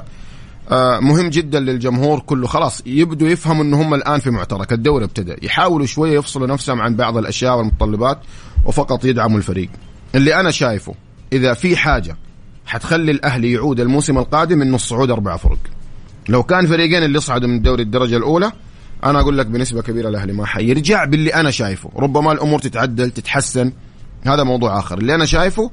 آه 0.72 1.00
مهم 1.00 1.30
جدا 1.30 1.60
للجمهور 1.60 2.20
كله 2.20 2.48
خلاص 2.48 2.82
يبدوا 2.86 3.28
يفهموا 3.28 3.64
ان 3.64 3.74
هم 3.74 3.94
الآن 3.94 4.20
في 4.20 4.30
معترك. 4.30 4.74
الدوري 4.74 5.06
ابتدى 5.06 5.36
يحاولوا 5.42 5.86
شوية 5.86 6.18
يفصلوا 6.18 6.48
نفسهم 6.48 6.82
عن 6.82 6.96
بعض 6.96 7.18
الأشياء 7.18 7.58
والمتطلبات 7.58 8.20
وفقط 8.66 9.06
يدعموا 9.06 9.38
الفريق. 9.38 9.70
اللي 10.16 10.36
أنا 10.40 10.52
شايفه 10.52 10.96
إذا 11.34 11.54
في 11.54 11.78
حاجة 11.78 12.18
حتخلي 12.66 13.12
الأهلي 13.12 13.52
يعود 13.52 13.80
الموسم 13.80 14.18
القادم 14.18 14.62
إنه 14.62 14.76
الصعود 14.76 15.12
أربع 15.12 15.38
فرق. 15.38 15.58
لو 16.30 16.44
كان 16.44 16.68
فريقين 16.68 17.04
اللي 17.04 17.20
صعدوا 17.20 17.50
من 17.50 17.56
الدوري 17.56 17.84
الدرجة 17.84 18.18
الأولى 18.18 18.52
أنا 19.04 19.20
أقول 19.20 19.38
لك 19.38 19.46
بنسبة 19.46 19.82
كبيرة 19.82 20.10
الأهلي 20.10 20.34
ما 20.34 20.46
حيرجع 20.46 21.06
باللي 21.06 21.34
أنا 21.34 21.52
شايفه. 21.52 21.90
ربما 21.96 22.32
الأمور 22.32 22.60
تتعدل 22.60 23.12
تتحسن. 23.12 23.72
هذا 24.26 24.44
موضوع 24.44 24.80
آخر. 24.80 24.98
اللي 24.98 25.16
أنا 25.16 25.26
شايفه 25.26 25.72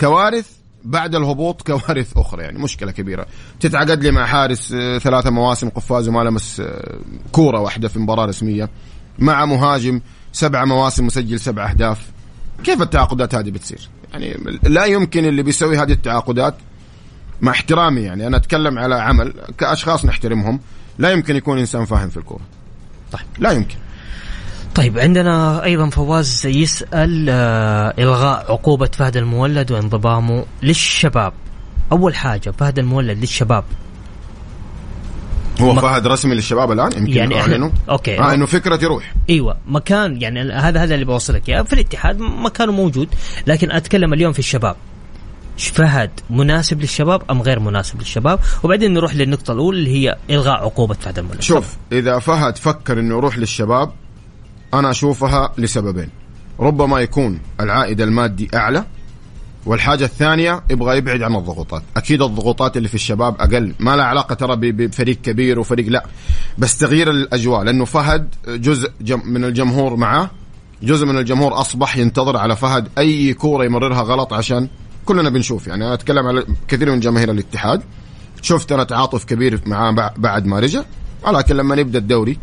كوارث 0.00 0.46
بعد 0.84 1.14
الهبوط 1.14 1.62
كوارث 1.62 2.16
أخرى. 2.16 2.42
يعني 2.42 2.58
مشكلة 2.58 2.92
كبيرة. 2.92 3.26
تتعقد 3.60 4.02
لي 4.02 4.10
مع 4.10 4.26
حارس 4.26 4.72
آه، 4.72 4.98
ثلاثة 4.98 5.30
مواسم 5.30 5.68
قفاز 5.68 6.08
وما 6.08 6.20
لمس 6.24 6.60
آه، 6.60 6.98
كورة 7.32 7.60
واحدة 7.60 7.88
في 7.88 7.98
مباراة 7.98 8.24
رسمية. 8.24 8.70
مع 9.18 9.44
مهاجم 9.44 10.00
سبعه 10.32 10.64
مواسم 10.64 11.06
مسجل 11.06 11.40
سبع 11.40 11.70
أهداف. 11.70 12.10
كيف 12.64 12.82
التعاقدات 12.82 13.34
هذه 13.34 13.50
بتصير؟ 13.50 13.88
يعني 14.12 14.36
لا 14.62 14.84
يمكن 14.84 15.24
اللي 15.24 15.42
بيسوي 15.42 15.78
هذه 15.78 15.92
التعاقدات 15.92 16.54
مع 17.40 17.52
احترامي 17.52 18.00
يعني 18.00 18.26
أنا 18.26 18.36
أتكلم 18.36 18.78
على 18.78 18.94
عمل 18.94 19.34
كأشخاص 19.58 20.04
نحترمهم 20.04 20.60
لا 20.98 21.10
يمكن 21.10 21.36
يكون 21.36 21.58
إنسان 21.58 21.84
فاهم 21.84 22.08
في 22.08 22.16
الكورة. 22.16 22.42
طيب. 23.12 23.22
لا 23.38 23.50
يمكن. 23.52 23.76
طيب 24.74 24.98
عندنا 24.98 25.64
أيضا 25.64 25.90
فواز 25.90 26.46
يسال 26.46 27.26
آه 27.30 27.94
إلغاء 27.98 28.52
عقوبة 28.52 28.90
فهد 28.92 29.16
المولد 29.16 29.72
وانضمامه 29.72 30.44
للشباب. 30.62 31.32
أول 31.92 32.14
حاجة 32.14 32.50
فهد 32.50 32.78
المولد 32.78 33.18
للشباب. 33.18 33.64
هو 35.60 35.74
فهد 35.74 36.06
رسمي 36.06 36.34
للشباب 36.34 36.72
الآن؟ 36.72 36.92
يمكن 36.96 37.12
يعني 37.12 37.40
أعلنوا. 37.40 37.70
أوكي. 37.90 38.18
آه 38.18 38.34
إنه 38.34 38.46
فكرة 38.46 38.84
يروح. 38.84 39.14
أيوه 39.30 39.56
مكان 39.66 40.22
يعني 40.22 40.52
هذا 40.52 40.82
هذا 40.82 40.94
اللي 40.94 41.04
بوصلك 41.04 41.48
إياه. 41.48 41.62
في 41.62 41.72
الاتحاد 41.72 42.20
مكانه 42.20 42.72
موجود 42.72 43.08
لكن 43.46 43.70
أتكلم 43.70 44.12
اليوم 44.12 44.32
في 44.32 44.38
الشباب. 44.38 44.76
فهد 45.58 46.10
مناسب 46.30 46.80
للشباب 46.80 47.22
أم 47.30 47.42
غير 47.42 47.60
مناسب 47.60 47.98
للشباب؟ 47.98 48.38
وبعدين 48.62 48.94
نروح 48.94 49.14
للنقطة 49.14 49.52
الأولى 49.52 49.78
اللي 49.78 49.90
هي 49.90 50.16
إلغاء 50.30 50.54
عقوبة 50.64 50.94
فهد 50.94 51.18
المولد 51.18 51.40
شوف 51.42 51.76
إذا 51.92 52.18
فهد 52.18 52.58
فكر 52.58 53.00
إنه 53.00 53.16
يروح 53.16 53.38
للشباب 53.38 53.92
أنا 54.74 54.90
أشوفها 54.90 55.52
لسببين. 55.58 56.08
ربما 56.60 57.00
يكون 57.00 57.40
العائد 57.60 58.00
المادي 58.00 58.48
أعلى 58.54 58.84
والحاجة 59.66 60.04
الثانية 60.04 60.62
يبغى 60.70 60.96
يبعد 60.96 61.22
عن 61.22 61.36
الضغوطات. 61.36 61.82
أكيد 61.96 62.22
الضغوطات 62.22 62.76
اللي 62.76 62.88
في 62.88 62.94
الشباب 62.94 63.40
أقل. 63.40 63.74
ما 63.80 63.96
لها 63.96 64.04
علاقة 64.04 64.34
ترى 64.34 64.72
بفريق 64.72 65.16
كبير 65.22 65.58
وفريق 65.60 65.88
لا. 65.88 66.06
بس 66.58 66.78
تغيير 66.78 67.10
الأجواء 67.10 67.62
لأنه 67.62 67.84
فهد 67.84 68.34
جزء 68.48 68.90
من 69.24 69.44
الجمهور 69.44 69.96
معاه 69.96 70.30
جزء 70.82 71.06
من 71.06 71.18
الجمهور 71.18 71.60
أصبح 71.60 71.96
ينتظر 71.96 72.36
على 72.36 72.56
فهد 72.56 72.88
أي 72.98 73.34
كورة 73.34 73.64
يمررها 73.64 74.02
غلط 74.02 74.32
عشان 74.32 74.68
كلنا 75.04 75.30
بنشوف 75.30 75.66
يعني 75.66 75.84
أنا 75.84 75.94
أتكلم 75.94 76.26
على 76.26 76.46
كثير 76.68 76.90
من 76.90 77.00
جماهير 77.00 77.30
الاتحاد. 77.30 77.82
شفت 78.42 78.72
أنا 78.72 78.84
تعاطف 78.84 79.24
كبير 79.24 79.60
معاه 79.66 80.12
بعد 80.16 80.46
ما 80.46 80.60
رجع. 80.60 80.82
ولكن 81.22 81.56
لما 81.56 81.74
نبدا 81.74 81.98
الدوري 81.98 82.38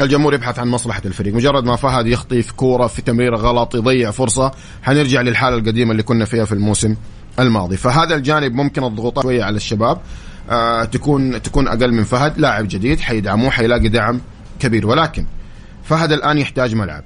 الجمهور 0.00 0.34
يبحث 0.34 0.58
عن 0.58 0.68
مصلحة 0.68 1.02
الفريق. 1.04 1.34
مجرد 1.34 1.64
ما 1.64 1.76
فهد 1.76 2.06
يخطي 2.06 2.42
في 2.42 2.54
كورة 2.54 2.86
في 2.86 3.02
تمريرة 3.02 3.36
غلط 3.36 3.74
يضيع 3.74 4.10
فرصة 4.10 4.52
حنرجع 4.82 5.20
للحالة 5.20 5.56
القديمة 5.56 5.92
اللي 5.92 6.02
كنا 6.02 6.24
فيها 6.24 6.44
في 6.44 6.52
الموسم 6.52 6.96
الماضي. 7.38 7.76
فهذا 7.76 8.14
الجانب 8.14 8.54
ممكن 8.54 8.84
الضغوطات 8.84 9.24
شوية 9.24 9.44
على 9.44 9.56
الشباب 9.56 10.00
آه 10.50 10.84
تكون 10.84 11.42
تكون 11.42 11.68
أقل 11.68 11.92
من 11.92 12.04
فهد. 12.04 12.38
لاعب 12.38 12.68
جديد 12.68 13.00
حيدعموه 13.00 13.50
حيلاقي 13.50 13.88
دعم 13.88 14.20
كبير. 14.60 14.86
ولكن 14.86 15.26
فهد 15.84 16.12
الآن 16.12 16.38
يحتاج 16.38 16.74
ملعب. 16.74 17.04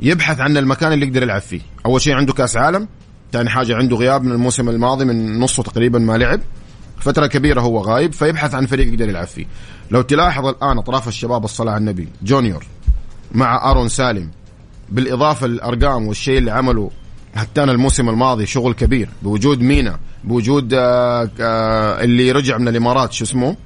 يبحث 0.00 0.40
عن 0.40 0.56
المكان 0.56 0.92
اللي 0.92 1.06
يقدر 1.06 1.22
يلعب 1.22 1.40
فيه. 1.40 1.60
أول 1.86 2.00
شيء 2.00 2.14
عنده 2.14 2.32
كأس 2.32 2.56
عالم. 2.56 2.88
ثاني 3.36 3.50
حاجة 3.50 3.76
عنده 3.76 3.96
غياب 3.96 4.24
من 4.24 4.32
الموسم 4.32 4.68
الماضي 4.68 5.04
من 5.04 5.38
نصه 5.40 5.62
تقريبا 5.62 5.98
ما 5.98 6.18
لعب. 6.18 6.40
فترة 7.00 7.26
كبيرة 7.26 7.60
هو 7.60 7.78
غايب 7.80 8.12
فيبحث 8.12 8.54
عن 8.54 8.66
فريق 8.66 8.88
يقدر 8.88 9.08
يلعب 9.08 9.26
فيه. 9.26 9.46
لو 9.90 10.02
تلاحظ 10.02 10.46
الآن 10.46 10.78
أطراف 10.78 11.08
الشباب 11.08 11.44
الصلاة 11.44 11.72
على 11.72 11.80
النبي 11.80 12.08
جونيور 12.22 12.66
مع 13.32 13.70
أرون 13.70 13.88
سالم 13.88 14.30
بالإضافة 14.88 15.46
للأرقام 15.46 16.06
والشيء 16.06 16.38
اللي 16.38 16.50
عمله 16.50 16.90
هتان 17.34 17.70
الموسم 17.70 18.08
الماضي 18.08 18.46
شغل 18.46 18.74
كبير 18.74 19.08
بوجود 19.22 19.60
مينا 19.60 19.98
بوجود 20.24 20.74
آه 20.74 21.30
آه 21.40 22.04
اللي 22.04 22.32
رجع 22.32 22.58
من 22.58 22.68
الإمارات 22.68 23.12
شو 23.12 23.24
اسمه 23.24 23.56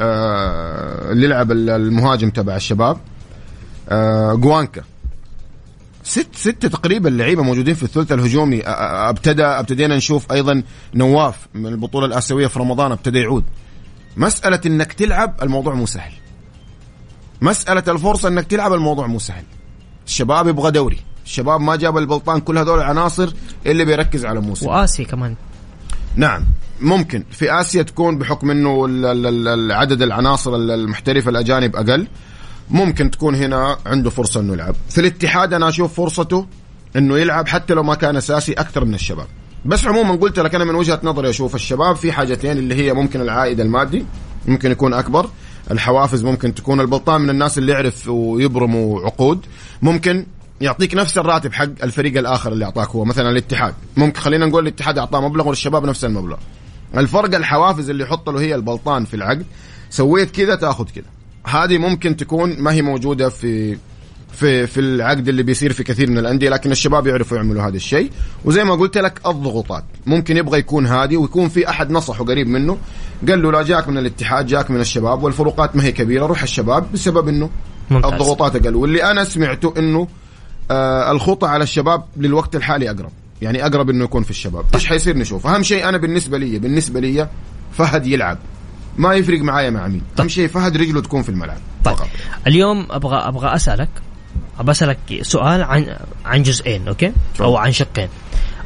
آه 0.00 1.12
اللي 1.12 1.26
لعب 1.26 1.52
المهاجم 1.52 2.30
تبع 2.30 2.56
الشباب 2.56 2.96
جوانكا. 4.34 4.82
ست 6.04 6.36
ستة 6.36 6.68
تقريبا 6.68 7.08
لعيبة 7.08 7.42
موجودين 7.42 7.74
في 7.74 7.82
الثلث 7.82 8.12
الهجومي. 8.12 8.62
ابتدى 8.64 9.44
أبتدينا 9.44 9.96
نشوف 9.96 10.32
أيضا 10.32 10.62
نواف 10.94 11.36
من 11.54 11.66
البطولة 11.66 12.06
الآسيوية 12.06 12.46
في 12.46 12.58
رمضان. 12.58 12.92
ابتدى 12.92 13.18
يعود. 13.20 13.44
مسألة 14.16 14.60
إنك 14.66 14.92
تلعب 14.92 15.34
الموضوع 15.42 15.74
مو 15.74 15.86
سهل. 15.86 16.12
مسألة 17.40 17.82
الفرصة 17.88 18.28
إنك 18.28 18.46
تلعب 18.46 18.72
الموضوع 18.72 19.06
مو 19.06 19.18
سهل. 19.18 19.44
الشباب 20.06 20.48
يبغى 20.48 20.70
دوري. 20.70 20.98
الشباب 21.24 21.60
ما 21.60 21.76
جاب 21.76 21.98
البلطان 21.98 22.40
كل 22.40 22.58
هذول 22.58 22.78
العناصر 22.78 23.32
اللي 23.66 23.84
بيركز 23.84 24.24
على 24.24 24.40
موسم. 24.40 24.66
وآسيا 24.66 25.04
كمان. 25.04 25.34
نعم. 26.16 26.44
ممكن. 26.80 27.24
في 27.30 27.60
آسيا 27.60 27.82
تكون 27.82 28.18
بحكم 28.18 28.50
إنه 28.50 28.84
عدد 29.74 30.02
العناصر 30.02 30.54
ال- 30.56 30.70
المحترفة 30.70 31.30
الأجانب 31.30 31.76
أقل. 31.76 32.06
ممكن 32.70 33.10
تكون 33.10 33.34
هنا 33.34 33.76
عنده 33.86 34.10
فرصة 34.10 34.40
إنه 34.40 34.52
يلعب. 34.52 34.74
في 34.88 35.00
الاتحاد 35.00 35.54
أنا 35.54 35.68
أشوف 35.68 35.94
فرصته 35.94 36.46
إنه 36.96 37.18
يلعب 37.18 37.48
حتى 37.48 37.74
لو 37.74 37.82
ما 37.82 37.94
كان 37.94 38.16
أساسي 38.16 38.52
أكثر 38.52 38.84
من 38.84 38.94
الشباب. 38.94 39.26
بس 39.64 39.86
عموما 39.86 40.14
قلت 40.14 40.38
لك 40.38 40.54
أنا 40.54 40.64
من 40.64 40.74
وجهة 40.74 41.00
نظري 41.02 41.30
أشوف 41.30 41.54
الشباب 41.54 41.96
في 41.96 42.12
حاجتين 42.12 42.58
اللي 42.58 42.74
هي 42.74 42.92
ممكن 42.92 43.20
العائد 43.20 43.60
المادي 43.60 44.04
ممكن 44.46 44.70
يكون 44.70 44.94
أكبر 44.94 45.28
الحوافز 45.70 46.24
ممكن 46.24 46.54
تكون 46.54 46.80
البلطان 46.80 47.20
من 47.20 47.30
الناس 47.30 47.58
اللي 47.58 47.72
يعرف 47.72 48.08
ويبرموا 48.08 49.00
عقود 49.00 49.46
ممكن 49.82 50.26
يعطيك 50.60 50.94
نفس 50.94 51.18
الراتب 51.18 51.52
حق 51.52 51.68
الفريق 51.82 52.18
الآخر 52.18 52.52
اللي 52.52 52.64
أعطاك 52.64 52.88
هو 52.88 53.04
مثلا 53.04 53.30
الاتحاد. 53.30 53.74
ممكن 53.96 54.20
خلينا 54.20 54.46
نقول 54.46 54.62
الاتحاد 54.62 54.98
أعطاه 54.98 55.20
مبلغ 55.20 55.48
والشباب 55.48 55.86
نفس 55.86 56.04
المبلغ. 56.04 56.36
الفرق 56.96 57.34
الحوافز 57.34 57.90
اللي 57.90 58.04
يحط 58.04 58.30
له 58.30 58.40
هي 58.40 58.54
البلطان 58.54 59.04
في 59.04 59.14
العقد 59.14 59.46
سويت 59.90 60.30
كذا 60.30 60.54
تأخذ 60.54 60.84
كذا. 60.84 61.13
هذه 61.44 61.78
ممكن 61.78 62.16
تكون 62.16 62.58
ما 62.58 62.72
هي 62.72 62.82
موجودة 62.82 63.28
في 63.28 63.76
في 64.32 64.66
في 64.66 64.80
العقد 64.80 65.28
اللي 65.28 65.42
بيصير 65.42 65.72
في 65.72 65.84
كثير 65.84 66.10
من 66.10 66.18
الأندية 66.18 66.48
لكن 66.48 66.72
الشباب 66.72 67.06
يعرفوا 67.06 67.36
يعملوا 67.36 67.62
هذا 67.62 67.76
الشيء. 67.76 68.10
وزي 68.44 68.64
ما 68.64 68.74
قلت 68.74 68.98
لك 68.98 69.20
الضغوطات. 69.26 69.84
ممكن 70.06 70.36
يبغى 70.36 70.58
يكون 70.58 70.86
هادي 70.86 71.16
ويكون 71.16 71.48
في 71.48 71.68
أحد 71.68 71.90
نصحه 71.90 72.24
قريب 72.24 72.48
منه. 72.48 72.78
قال 73.28 73.42
له 73.42 73.52
لا 73.52 73.62
جاك 73.62 73.88
من 73.88 73.98
الاتحاد 73.98 74.46
جاك 74.46 74.70
من 74.70 74.80
الشباب 74.80 75.22
والفروقات 75.22 75.76
ما 75.76 75.84
هي 75.84 75.92
كبيرة 75.92 76.26
روح 76.26 76.42
الشباب 76.42 76.92
بسبب 76.92 77.28
إنه 77.28 77.50
ممتاز. 77.90 78.12
الضغوطات 78.12 78.56
أقل. 78.56 78.74
واللي 78.74 79.10
أنا 79.10 79.24
سمعته 79.24 79.74
إنه 79.78 80.08
آه 80.70 81.12
الخطة 81.12 81.48
على 81.48 81.62
الشباب 81.62 82.04
للوقت 82.16 82.56
الحالي 82.56 82.90
أقرب. 82.90 83.10
يعني 83.42 83.66
أقرب 83.66 83.90
إنه 83.90 84.04
يكون 84.04 84.22
في 84.22 84.30
الشباب. 84.30 84.64
إيش 84.74 84.86
حيصير 84.86 85.16
نشوف؟ 85.16 85.46
أهم 85.46 85.62
شيء 85.62 85.88
أنا 85.88 85.98
بالنسبة 85.98 86.38
لي 86.38 86.58
بالنسبة 86.58 87.00
لي 87.00 87.28
فهد 87.72 88.06
يلعب. 88.06 88.38
ما 88.96 89.14
يفرق 89.14 89.40
معايا 89.40 89.70
مع 89.70 89.88
مين. 89.88 90.02
أهم 90.20 90.28
شيء 90.28 90.48
فهد 90.48 90.76
رجله 90.76 91.00
تكون 91.00 91.22
في 91.22 91.28
الملعب. 91.28 91.58
طيب. 91.84 91.96
فقط. 91.96 92.08
اليوم 92.46 92.86
أبغى 92.90 93.16
أبغى 93.16 93.54
أسألك 93.54 93.88
أبغى 94.58 94.70
أسألك 94.70 94.98
سؤال 95.22 95.62
عن 95.62 95.96
عن 96.24 96.42
جزئين 96.42 96.88
أوكي؟ 96.88 97.12
أو 97.40 97.56
عن 97.56 97.72
شقين. 97.72 98.08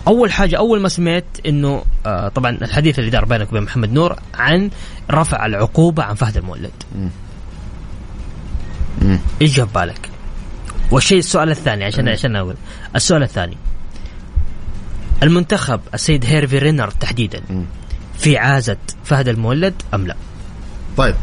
أول 0.06 0.32
حاجة 0.32 0.58
أول 0.58 0.80
ما 0.80 0.88
سمعت 0.88 1.24
إنه 1.46 1.82
آه 2.06 2.28
طبعا 2.28 2.50
الحديث 2.50 2.98
اللي 2.98 3.10
دار 3.10 3.24
بينك 3.24 3.48
وبين 3.48 3.62
محمد 3.62 3.92
نور 3.92 4.16
عن 4.34 4.70
رفع 5.10 5.46
العقوبة 5.46 6.02
عن 6.02 6.14
فهد 6.14 6.36
المولد. 6.36 6.70
إيش 9.42 9.56
جاب 9.56 9.72
بالك؟ 9.72 10.10
والشيء 10.90 11.18
السؤال 11.18 11.50
الثاني 11.50 11.84
عشان 11.84 12.08
عشان 12.08 12.36
أقول. 12.36 12.54
السؤال 12.96 13.22
الثاني. 13.22 13.56
المنتخب 15.22 15.80
السيد 15.94 16.24
هيرفي 16.24 16.58
رينارد 16.58 16.90
تحديدا. 16.90 17.42
في 18.18 18.38
عازة 18.38 18.76
فهد 19.04 19.28
المولد 19.28 19.74
أم 19.94 20.06
لا؟ 20.06 20.16
طيب. 20.96 21.14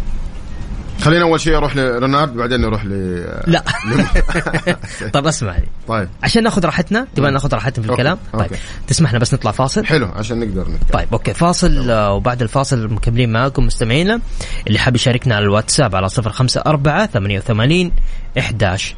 خلينا 1.02 1.24
أول 1.24 1.40
شيء 1.40 1.58
أروح 1.58 1.76
لرونالد 1.76 2.34
بعدين 2.34 2.62
نروح 2.62 2.86
ل 2.86 2.90
لا. 3.48 3.64
طب 5.14 5.28
اسمعني 5.28 5.68
طيب. 5.88 6.10
عشان 6.24 6.44
ناخذ 6.44 6.66
راحتنا 6.66 7.08
تبغى 7.16 7.32
ناخذ 7.32 7.54
راحتنا 7.54 7.84
في 7.84 7.90
okay، 7.90 8.02
الكلام؟ 8.02 8.18
طيب. 8.34 8.42
okay. 8.42 8.56
تسمحنا 8.88 9.20
بس 9.20 9.34
نطلع 9.34 9.52
فاصل؟ 9.52 9.86
حلو 9.86 10.08
عشان 10.16 10.40
نقدر 10.40 10.62
نتكلم. 10.62 10.78
طيب 10.94 11.08
okay. 11.14 11.34
فاصل 11.34 11.90
آه، 11.92 12.14
وبعد 12.14 12.42
الفاصل 12.42 12.94
مكملين 12.94 13.32
معاكم 13.32 13.66
مستمعينا. 13.66 14.20
اللي 14.68 14.80
حاب 14.80 14.96
يشاركنا 14.96 15.36
على 15.36 15.46
الواتساب 15.46 15.96
على 15.96 16.08
054 16.08 17.08
88 17.08 17.92
11 18.38 18.96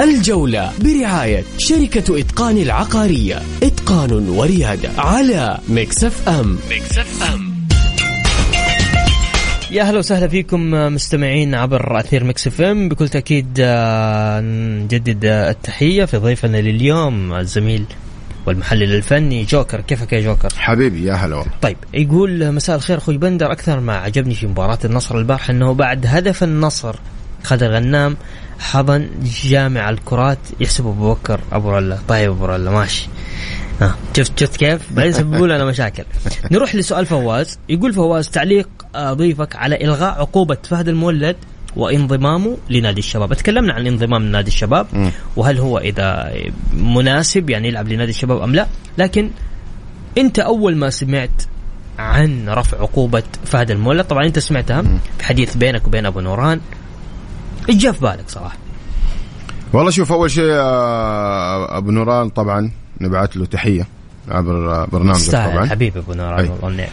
الجولة 0.00 0.72
برعاية 0.78 1.44
شركة 1.58 2.20
إتقان 2.20 2.58
العقارية. 2.58 3.42
إتقان 3.62 4.28
وريادة 4.28 4.90
على 4.98 5.58
ام 5.68 5.68
ميكس 5.68 6.04
اف 6.04 6.28
ام 6.28 6.58
يا 9.70 9.82
أهلا 9.82 9.98
وسهلا 9.98 10.28
فيكم 10.28 10.70
مستمعين 10.70 11.54
عبر 11.54 12.00
أثير 12.00 12.24
Mix 12.24 12.46
FM 12.46 12.88
بكل 12.88 13.08
تأكيد 13.08 13.46
آه، 13.60 14.40
نجدد 14.40 15.24
التحية 15.24 16.04
في 16.04 16.16
ضيفنا 16.16 16.56
لليوم 16.56 17.32
الزميل 17.32 17.84
والمحلل 18.46 18.94
الفني 18.94 19.44
جوكر. 19.44 19.80
كيفك 19.80 20.12
يا 20.12 20.20
جوكر؟ 20.20 20.48
حبيبي 20.58 21.04
يا 21.04 21.14
هلا 21.14 21.36
والله. 21.36 21.52
طيب 21.62 21.76
يقول 21.94 22.52
مساء 22.52 22.76
الخير 22.76 22.98
أخوي 22.98 23.18
بندر. 23.18 23.52
أكثر 23.52 23.80
ما 23.80 23.96
عجبني 23.96 24.34
في 24.34 24.46
مباراة 24.46 24.78
النصر 24.84 25.18
البارحه 25.18 25.50
إنه 25.50 25.74
بعد 25.74 26.06
هدف 26.06 26.42
النصر 26.44 26.96
خالد 27.44 27.62
الغنام 27.62 28.16
حضن 28.58 29.08
جامع 29.44 29.90
الكرات 29.90 30.38
يحسب 30.60 30.86
أبو 30.86 31.14
بكر 31.14 31.40
أبو 31.52 31.70
رله 31.70 31.98
طيب 32.08 32.30
أبو 32.30 32.46
رله 32.46 32.70
ماشي. 32.70 33.08
ها 33.80 33.96
شفت 34.16 34.40
شفت 34.40 34.56
كيف؟ 34.56 34.92
بعدين 34.92 35.10
يسببوا 35.10 35.46
لنا 35.46 35.64
مشاكل. 35.64 36.04
نروح 36.52 36.74
لسؤال 36.74 37.06
فواز، 37.06 37.58
يقول 37.68 37.92
فواز 37.92 38.28
تعليق 38.28 38.68
آه، 38.94 39.12
ضيفك 39.12 39.56
على 39.56 39.84
إلغاء 39.84 40.10
عقوبة 40.20 40.56
فهد 40.62 40.88
المولد 40.88 41.36
وانضمامه 41.76 42.56
لنادي 42.70 42.98
الشباب، 42.98 43.34
تكلمنا 43.34 43.72
عن 43.72 43.86
انضمام 43.86 44.22
لنادي 44.22 44.48
الشباب 44.48 44.86
وهل 45.36 45.58
هو 45.58 45.78
إذا 45.78 46.32
مناسب 46.72 47.50
يعني 47.50 47.68
يلعب 47.68 47.88
لنادي 47.88 48.10
الشباب 48.10 48.42
أم 48.42 48.54
لا، 48.54 48.66
لكن 48.98 49.30
أنت 50.18 50.38
أول 50.38 50.76
ما 50.76 50.90
سمعت 50.90 51.42
عن 51.98 52.48
رفع 52.48 52.78
عقوبة 52.78 53.22
فهد 53.44 53.70
المولد، 53.70 54.04
طبعا 54.04 54.26
أنت 54.26 54.38
سمعتها 54.38 54.82
في 55.18 55.24
حديث 55.24 55.56
بينك 55.56 55.86
وبين 55.86 56.06
أبو 56.06 56.20
نوران. 56.20 56.60
إيش 57.68 57.76
جاء 57.76 57.92
في 57.92 58.00
بالك 58.00 58.28
صراحة؟ 58.28 58.56
والله 59.72 59.90
شوف 59.90 60.12
أول 60.12 60.30
شيء 60.30 60.50
آه، 60.50 61.78
أبو 61.78 61.90
نوران 61.90 62.28
طبعا 62.28 62.70
نبعث 63.00 63.36
له 63.36 63.44
تحية 63.44 63.86
عبر 64.28 64.74
آه، 64.74 64.84
برنامجك 64.84 65.20
تستاهل 65.20 65.52
طبعا. 65.52 65.66
حبيبي 65.66 65.98
أبو 65.98 66.12
نوران. 66.12 66.48
والله 66.48 66.68
النعم. 66.68 66.88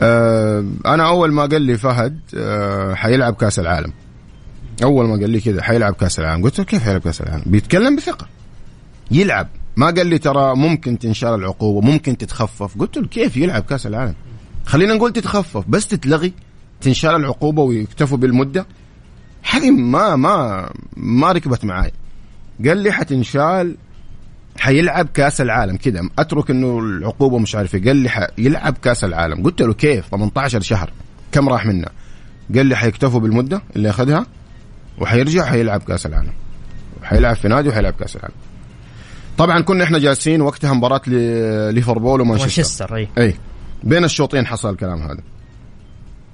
آه 0.00 0.64
أنا 0.86 1.08
أول 1.08 1.32
ما 1.32 1.42
قال 1.42 1.62
لي 1.62 1.78
فهد 1.78 2.20
آه 2.36 2.94
حيلعب 2.94 3.34
كأس 3.34 3.58
العالم. 3.58 3.92
أول 4.82 5.06
ما 5.06 5.12
قال 5.12 5.30
لي 5.30 5.40
كذا 5.40 5.62
حيلعب 5.62 5.94
كأس 5.94 6.18
العالم. 6.18 6.44
قلت 6.44 6.58
له 6.58 6.64
كيف 6.64 6.82
حيلعب 6.82 7.00
كأس 7.00 7.20
العالم؟ 7.20 7.42
بيتكلم 7.46 7.96
بثقة. 7.96 8.26
يلعب. 9.10 9.48
ما 9.76 9.86
قال 9.86 10.06
لي 10.06 10.18
ترى 10.18 10.56
ممكن 10.56 10.98
تنشال 10.98 11.34
العقوبة 11.34 11.86
ممكن 11.86 12.16
تتخفف. 12.16 12.78
قلت 12.78 12.96
له 12.96 13.06
كيف 13.06 13.36
يلعب 13.36 13.62
كأس 13.62 13.86
العالم؟ 13.86 14.14
خلينا 14.66 14.94
نقول 14.94 15.12
تتخفف 15.12 15.64
بس 15.68 15.86
تتلغي 15.86 16.32
تنشال 16.80 17.16
العقوبة 17.16 17.62
ويكتفوا 17.62 18.18
بالمدة. 18.18 18.66
هذه 19.50 19.70
ما 19.70 20.16
ما 20.16 20.70
ما 20.96 21.32
ركبت 21.32 21.64
معاي. 21.64 21.92
قال 22.66 22.78
لي 22.78 22.92
حتنشال 22.92 23.76
حيلعب 24.58 25.08
كأس 25.14 25.40
العالم 25.40 25.76
كذا 25.76 26.08
أترك 26.18 26.50
إنه 26.50 26.78
العقوبة 26.78 27.38
مش 27.38 27.54
عارف 27.54 27.74
إيه. 27.74 27.84
قال 27.84 27.96
لي 27.96 28.08
حيلعب 28.08 28.76
كأس 28.82 29.04
العالم. 29.04 29.42
قلت 29.42 29.62
له 29.62 29.74
كيف؟ 29.74 30.08
18 30.08 30.60
شهر. 30.60 30.90
كم 31.32 31.48
راح 31.48 31.66
منا 31.66 31.88
قال 32.54 32.66
لي 32.66 32.76
حيكتفوا 32.76 33.20
بالمدة 33.20 33.62
اللي 33.76 33.90
أخذها 33.90 34.26
وحيرجع 34.98 35.44
حيلعب 35.44 35.82
كأس 35.82 36.06
العالم. 36.06 36.32
حيلعب 37.02 37.36
في 37.36 37.48
نادي 37.48 37.68
وحيلعب 37.68 37.92
كأس 37.92 38.16
العالم. 38.16 38.34
طبعا 39.38 39.60
كنا 39.60 39.84
إحنا 39.84 39.98
جالسين 39.98 40.40
وقتها 40.40 40.72
مباراة 40.72 41.00
ليفربول 41.70 42.20
ومانشستر. 42.20 42.92
مانشستر 42.92 43.22
أي. 43.22 43.34
بين 43.82 44.04
الشوطين 44.04 44.46
حصل 44.46 44.70
الكلام 44.70 45.02
هذا. 45.02 45.20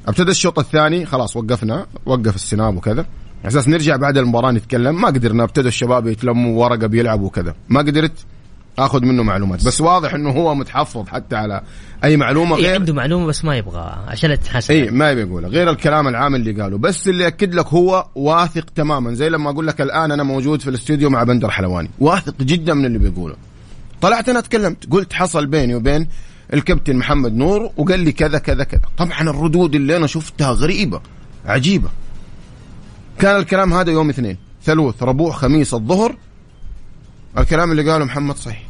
ابتدى 0.09 0.31
الشوط 0.31 0.59
الثاني 0.59 1.07
خلاص 1.07 1.37
وقفنا 1.37 1.87
وقف 2.07 2.35
السناب 2.35 2.77
وكذا. 2.77 3.07
على 3.41 3.49
أساس 3.49 3.69
نرجع 3.69 3.97
بعد 3.97 4.19
المباراة 4.19 4.51
نتكلم. 4.51 5.01
ما 5.01 5.09
قدرنا 5.09 5.45
ابتدى 5.45 5.69
الشباب 5.69 6.07
يتلموا 6.07 6.65
ورقة 6.65 6.87
بيلعبوا 6.87 7.27
وكذا. 7.27 7.55
ما 7.69 7.81
قدرت 7.81 8.13
آخذ 8.79 9.05
منه 9.05 9.23
معلومات. 9.23 9.65
بس 9.65 9.81
واضح 9.81 10.15
إنه 10.15 10.31
هو 10.31 10.55
متحفظ 10.55 11.09
حتى 11.09 11.37
على 11.37 11.63
أي 12.05 12.17
معلومة 12.17 12.57
إيه 12.57 12.63
غير 12.63 12.75
عنده 12.75 12.93
معلومة 12.93 13.27
بس 13.27 13.45
ما 13.45 13.57
يبغى 13.57 14.05
عشان 14.09 14.41
تتحسن 14.41 14.75
اي 14.75 14.91
ما 14.91 15.11
يبي 15.11 15.21
يقولها 15.21 15.51
غير 15.51 15.71
الكلام 15.71 16.09
العام 16.09 16.35
اللي 16.35 16.63
قاله. 16.63 16.79
بس 16.79 17.09
اللي 17.09 17.27
أكد 17.27 17.55
لك 17.55 17.67
هو 17.67 18.07
واثق 18.15 18.65
تماما. 18.75 19.15
زي 19.15 19.29
لما 19.29 19.51
أقول 19.51 19.67
لك 19.67 19.81
الآن 19.81 20.13
أنا 20.13 20.23
موجود 20.23 20.61
في 20.61 20.71
الاستوديو 20.71 21.11
مع 21.11 21.23
بندر 21.23 21.51
حلواني. 21.51 21.91
واثق 21.99 22.35
جدا 22.41 22.75
من 22.75 22.85
اللي 22.85 22.99
بيقوله. 22.99 23.35
طلعت 24.01 24.29
أنا 24.29 24.41
تكلمت 24.41 24.91
قلت 24.91 25.13
حصل 25.13 25.47
بيني 25.47 25.75
وبين 25.75 26.09
الكابتن 26.55 26.97
محمد 26.97 27.35
نور 27.35 27.71
وقال 27.77 28.01
لي 28.01 28.13
كذا 28.13 28.39
كذا 28.39 28.65
كذا. 28.65 28.83
طبعا 28.99 29.21
الردود 29.21 29.75
اللي 29.75 29.97
أنا 29.97 30.07
شفتها 30.07 30.51
غريبة 30.51 31.01
عجيبة. 31.47 31.89
كان 33.19 33.37
الكلام 33.37 33.75
هذا 33.75 33.93
يوم 33.93 34.09
اثنين 34.09 34.37
ثلوث 34.65 35.03
ربوع 35.03 35.33
خميس 35.33 35.75
الظهر. 35.75 36.17
الكلام 37.39 37.71
اللي 37.71 37.91
قاله 37.91 38.05
محمد 38.05 38.37
صحيح. 38.37 38.63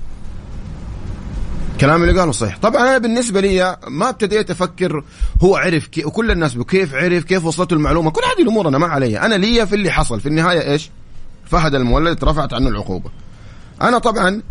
الكلام 1.73 2.03
اللي 2.03 2.21
قاله 2.21 2.33
صحيح. 2.33 2.59
طبعا 2.59 2.83
أنا 2.83 2.99
بالنسبة 2.99 3.41
لي 3.41 3.77
ما 3.89 4.09
ابتديت 4.09 4.51
أفكر 4.51 5.05
هو 5.43 5.57
عرف 5.57 5.87
كيف 5.87 6.07
وكل 6.07 6.31
الناس 6.31 6.59
كيف 6.59 6.95
عرف 6.95 7.25
كيف 7.25 7.45
وصلته 7.45 7.75
المعلومة. 7.75 8.11
كل 8.11 8.23
هذه 8.35 8.43
الأمور 8.43 8.69
أنا 8.69 8.79
ما 8.79 8.87
علي 8.87 9.21
أنا 9.21 9.35
لي 9.35 9.67
في 9.67 9.75
اللي 9.75 9.91
حصل. 9.91 10.21
في 10.21 10.27
النهاية 10.27 10.73
إيش؟ 10.73 10.91
فهد 11.47 11.75
المولد 11.75 12.17
اترفعت 12.17 12.53
عنه 12.53 12.69
العقوبة. 12.69 13.11
أنا 13.83 13.99
طبعا 13.99 14.43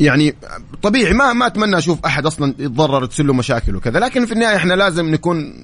يعني 0.00 0.34
طبيعي 0.82 1.12
ما 1.12 1.32
ما 1.32 1.46
أتمنى 1.46 1.78
أشوف 1.78 2.06
أحد 2.06 2.26
أصلا 2.26 2.54
يتضرر 2.58 3.06
تصير 3.06 3.26
له 3.26 3.34
مشاكل 3.34 3.76
وكذا 3.76 4.00
لكن 4.00 4.26
في 4.26 4.32
النهاية 4.32 4.56
إحنا 4.56 4.74
لازم 4.74 5.10
نكون 5.10 5.54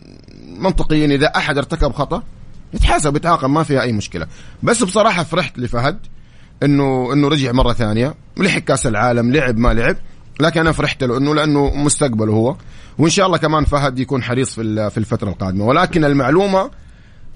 منطقيين 0.59 1.13
إذا 1.13 1.27
أحد 1.27 1.59
ارتكب 1.59 1.93
خطأ 1.93 2.23
يتحاسب 2.75 3.17
يتعاقب 3.17 3.51
ما 3.51 3.63
فيها 3.63 3.83
أي 3.83 3.93
مشكلة. 3.93 4.27
بس 4.63 4.83
بصراحة 4.83 5.23
فرحت 5.23 5.59
لفهد 5.59 5.99
انه 6.63 7.13
إنه 7.13 7.29
رجع 7.29 7.53
مرة 7.53 7.73
ثانية 7.73 8.15
لحق 8.37 8.59
كأس 8.59 8.87
العالم 8.87 9.33
لعب 9.33 9.59
ما 9.59 9.75
لعب 9.75 9.97
لكن 10.41 10.61
أنا 10.61 10.73
فرحت 10.73 11.05
له 11.05 11.19
إنه 11.19 11.35
لأنه 11.35 11.75
مستقبله 11.75 12.33
هو. 12.33 12.57
وإن 12.99 13.11
شاء 13.11 13.27
الله 13.27 13.39
كمان 13.39 13.65
فهد 13.65 13.99
يكون 13.99 14.23
حريص 14.23 14.55
في 14.55 14.91
في 14.91 14.99
الفترة 14.99 15.29
القادمة. 15.29 15.65
ولكن 15.65 16.05
المعلومة 16.05 16.71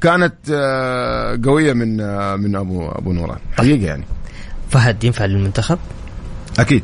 كانت 0.01 0.35
آه، 0.53 1.41
قوية 1.45 1.73
من 1.73 2.01
آه، 2.01 2.37
من 2.37 2.57
ابو 2.57 2.89
أبو 2.89 3.13
نوران. 3.13 3.39
حقيقة 3.53 3.87
يعني. 3.87 4.05
فهد 4.71 5.05
ينفع 5.05 5.25
للمنتخب؟ 5.25 5.79
أكيد. 6.59 6.83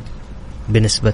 بنسبة 0.69 1.13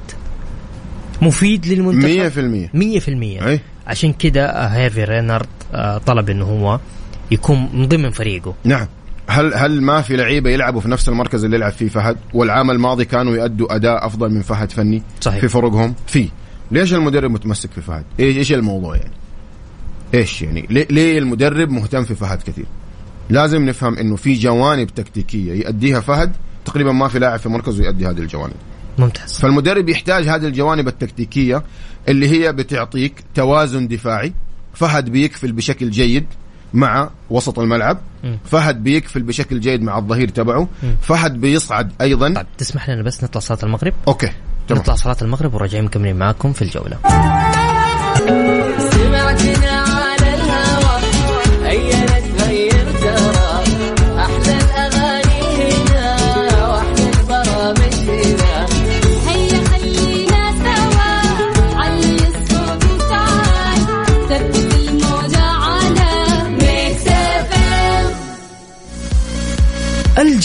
مفيد 1.22 1.66
للمنتخب؟ 1.66 2.70
100% 2.72 3.40
100% 3.42 3.48
أي. 3.48 3.60
عشان 3.88 4.14
كده 4.14 4.68
هيرفي 4.68 5.04
رينارد 5.04 5.48
آه، 5.74 5.98
طلب 5.98 6.30
انه 6.30 6.46
هو 6.46 6.80
يكون 7.32 7.70
من 7.74 7.88
ضمن 7.88 8.10
فريقه. 8.10 8.54
نعم. 8.64 8.88
هل 9.28 9.54
هل 9.54 9.82
ما 9.82 10.02
في 10.02 10.16
لعيبة 10.16 10.50
يلعبوا 10.50 10.82
في 10.82 10.90
نفس 10.90 11.10
المركز 11.10 11.44
اللي 11.44 11.56
يلعب 11.56 11.72
فيه 11.72 11.88
فهد؟ 11.88 12.18
والعام 12.34 12.72
الماضي 12.72 13.06
كانوا 13.06 13.36
يؤدوا 13.36 13.76
أداء 13.76 14.06
أفضل 14.06 14.32
من 14.32 14.42
فهد 14.42 14.72
فني 14.72 15.04
صحيح. 15.22 15.40
في 15.40 15.48
فرقهم؟ 15.48 15.96
في. 16.08 16.30
ليش 16.72 16.94
المدرب 16.94 17.32
متمسك 17.32 17.72
في 17.72 17.82
فهد؟ 17.82 18.04
إيش 18.20 18.38
إيش 18.38 18.54
الموضوع 18.54 18.96
يعني؟ 18.96 19.14
إيش 20.14 20.42
يعني؟ 20.42 20.66
ليه, 20.70 20.88
ليه 20.90 21.20
المدرب 21.20 21.70
مهتم 21.70 22.04
في 22.04 22.16
فهد 22.16 22.42
كثير؟ 22.42 22.66
لازم 23.30 23.66
نفهم 23.66 23.98
إنه 23.98 24.16
في 24.16 24.34
جوانب 24.34 24.88
تكتيكية 24.88 25.54
يؤديها 25.54 26.00
فهد 26.00 26.32
تقريبا 26.66 26.92
ما 26.92 27.08
في 27.08 27.20
لاعب 27.20 27.40
في 27.40 27.50
مركزه 27.50 27.84
يؤدي 27.84 28.08
هذه 28.08 28.18
الجوانب. 28.20 28.56
ممتاز. 28.98 29.40
فالمدرب 29.40 29.90
يحتاج 29.90 30.28
هذه 30.28 30.48
الجوانب 30.48 30.88
التكتيكية 30.88 31.64
اللي 32.08 32.30
هي 32.30 32.54
بتعطيك 32.54 33.24
توازن 33.36 33.88
دفاعي 33.88 34.34
فهد 34.74 35.10
بيكفل 35.10 35.52
بشكل 35.52 35.90
جيد 35.92 36.26
مع 36.74 37.10
وسط 37.30 37.60
الملعب 37.60 37.98
مم. 38.24 38.38
فهد 38.46 38.84
بيكفل 38.84 39.24
بشكل 39.24 39.60
جيد 39.60 39.82
مع 39.82 39.98
الظهير 39.98 40.30
تبعه 40.30 40.68
فهد 41.02 41.34
بيصعد 41.42 41.92
أيضا. 42.02 42.34
طيب 42.34 42.46
تسمح 42.58 42.90
لنا 42.90 43.04
بس 43.04 43.24
نطلع 43.24 43.42
صلاة 43.42 43.60
المغرب؟ 43.64 43.94
أوكي 44.08 44.32
تمام. 44.68 44.82
نطلع 44.82 44.96
صلاة 44.96 45.18
المغرب 45.22 45.54
وراجعين 45.54 45.84
مكملين 45.86 46.16
معاكم 46.16 46.54
في 46.54 46.62
الجولة. 46.62 46.98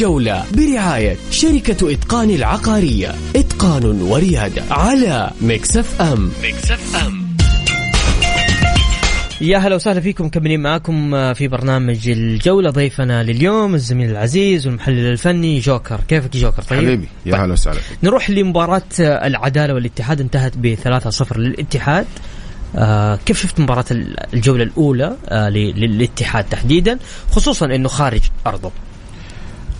الجولة 0.01 0.45
برعاية 0.57 1.17
شركة 1.31 1.93
إتقان 1.93 2.31
العقارية. 2.31 3.15
إتقان 3.37 3.85
وريادة 4.03 4.63
على 4.71 5.31
مكسف 5.41 6.01
أم 6.01 6.33
مكسف 6.45 6.97
أم 7.07 7.37
يا 9.41 9.59
هلا 9.59 9.75
وسهلا 9.75 10.01
فيكم 10.01 10.25
مكملين 10.25 10.61
معاكم 10.61 11.11
في 11.35 11.49
برنامج 11.49 12.09
الجولة. 12.09 12.71
ضيفنا 12.71 13.23
لليوم 13.23 13.75
الزميل 13.75 14.11
العزيز 14.11 14.67
والمحلل 14.67 15.07
الفني 15.13 15.59
جوكر. 15.59 16.01
كيفك 16.09 16.37
جوكر؟ 16.37 16.63
طيب؟ 16.63 16.79
حبيبي 16.81 17.09
يا 17.27 17.37
هلا 17.37 17.53
وسهلا 17.53 17.81
فيك. 17.81 17.99
نروح 18.03 18.31
لمباراة 18.31 18.83
العدالة 19.01 19.75
والاتحاد. 19.75 20.21
انتهت 20.21 20.53
ب 20.57 20.75
3-0 20.75 21.37
للاتحاد. 21.39 22.07
آه 22.77 23.19
كيف 23.27 23.43
شفت 23.43 23.61
مباراة 23.61 23.85
ال- 23.91 24.35
الجولة 24.35 24.63
الأولى؟ 24.63 25.17
آه 25.29 25.49
للاتحاد 25.49 26.45
تحديدا 26.45 26.99
خصوصا 27.31 27.67
أنه 27.67 27.89
خارج 27.89 28.23
أرضه. 28.47 28.71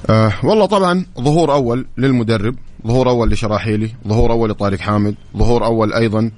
آه 0.09 0.33
والله 0.45 0.67
طبعا 0.67 1.05
ظهور 1.21 1.53
أول 1.53 1.87
للمدرب 1.99 2.55
ظهور 2.87 3.09
أول 3.11 3.31
لشراحيلي 3.31 3.91
ظهور 4.09 4.31
أول 4.33 4.51
لطارق 4.51 4.79
حامد 4.79 5.15
ظهور 5.37 5.65
أول 5.65 5.93
أيضا 5.93 6.31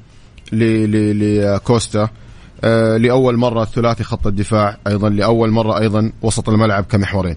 ل- 0.52 0.90
ل- 0.90 1.54
لكوستا 1.54 2.08
آه 2.64 2.96
لأول 2.96 3.36
مرة 3.36 3.64
ثلاثي 3.64 4.04
خط 4.04 4.26
الدفاع 4.26 4.76
أيضا 4.86 5.08
لأول 5.08 5.50
مرة 5.50 5.78
أيضا 5.78 6.12
وسط 6.22 6.48
الملعب 6.48 6.84
كمحورين. 6.84 7.36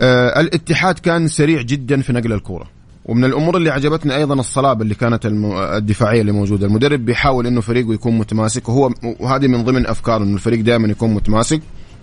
آه 0.00 0.40
الاتحاد 0.40 0.98
كان 0.98 1.28
سريع 1.28 1.62
جدا 1.62 2.00
في 2.02 2.12
نقل 2.12 2.32
الكوره 2.32 2.66
ومن 3.06 3.24
الأمور 3.24 3.56
اللي 3.56 3.70
عجبتني 3.70 4.16
أيضا 4.16 4.34
الصلابة 4.34 4.82
اللي 4.82 4.94
كانت 4.94 5.26
الدفاعية 5.26 6.20
اللي 6.20 6.32
موجودة. 6.32 6.66
المدرب 6.66 7.04
بيحاول 7.04 7.46
إنه 7.46 7.60
فريقه 7.60 7.94
يكون 7.94 8.18
متماسك 8.18 8.68
وهو 8.68 8.90
وهذه 9.20 9.46
من 9.46 9.64
ضمن 9.64 9.86
أفكاره 9.86 10.22
إنه 10.24 10.34
الفريق 10.34 10.60
دائما 10.60 10.88
يكون 10.88 11.14
متماسك 11.14 11.60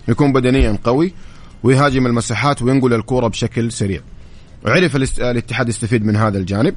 يكون 0.08 0.32
بدنيا 0.32 0.78
قوي 0.84 1.12
ويهاجم 1.62 2.06
المساحات 2.06 2.62
وينقل 2.62 2.94
الكورة 2.94 3.28
بشكل 3.28 3.72
سريع. 3.72 4.00
عرف 4.66 4.96
الاتحاد 4.96 5.68
يستفيد 5.68 6.04
من 6.04 6.16
هذا 6.16 6.38
الجانب. 6.38 6.74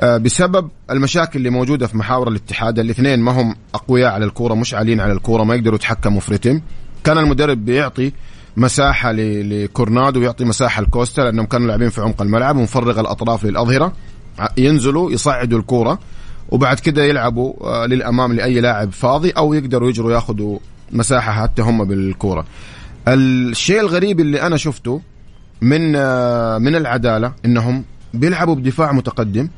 آه، 0.00 0.16
بسبب 0.16 0.68
المشاكل 0.90 1.38
اللي 1.38 1.50
موجودة 1.50 1.86
في 1.86 1.96
محاور 1.96 2.28
الاتحاد 2.28 2.78
الاثنين 2.78 3.20
ما 3.20 3.32
هم 3.40 3.54
أقوياء 3.74 4.12
على 4.12 4.24
الكورة 4.24 4.54
مش 4.54 4.74
عاليين 4.74 5.00
على 5.00 5.12
الكورة 5.12 5.44
ما 5.44 5.54
يقدروا 5.54 5.74
يتحكموا 5.74 6.20
في 6.20 6.34
رتم. 6.34 6.60
كان 7.04 7.18
المدرب 7.18 7.64
بيعطي 7.64 8.12
مساحة 8.56 9.12
ل- 9.12 9.64
لكورنادو 9.64 10.20
ويعطي 10.20 10.44
مساحة 10.44 10.82
لكوستا 10.82 11.20
لأنهم 11.20 11.46
كانوا 11.46 11.66
لاعبين 11.66 11.88
في 11.90 12.00
عمق 12.00 12.22
الملعب 12.22 12.56
ومفرغ 12.56 13.00
الأطراف 13.00 13.44
للأظهرة. 13.44 13.92
ع- 14.38 14.48
ينزلوا 14.56 15.10
يصعدوا 15.12 15.58
الكورة 15.58 15.98
وبعد 16.48 16.80
كده 16.80 17.04
يلعبوا 17.04 17.54
آه، 17.82 17.86
للأمام 17.86 18.32
لأي 18.32 18.60
لاعب 18.60 18.92
فاضي 18.92 19.30
أو 19.30 19.54
يقدروا 19.54 19.88
يجروا 19.88 20.12
ياخذوا 20.12 20.58
مساحة 20.92 21.32
حتى 21.32 21.62
هم 21.62 21.84
بالكورة. 21.84 22.44
الشيء 23.08 23.80
الغريب 23.80 24.20
اللي 24.20 24.42
أنا 24.42 24.56
شفته 24.56 25.00
من 25.60 25.96
آه، 25.96 26.58
من 26.58 26.74
العدالة 26.74 27.32
إنهم 27.44 27.84
بيلعبوا 28.14 28.54
بدفاع 28.54 28.92
متقدم 28.92 29.48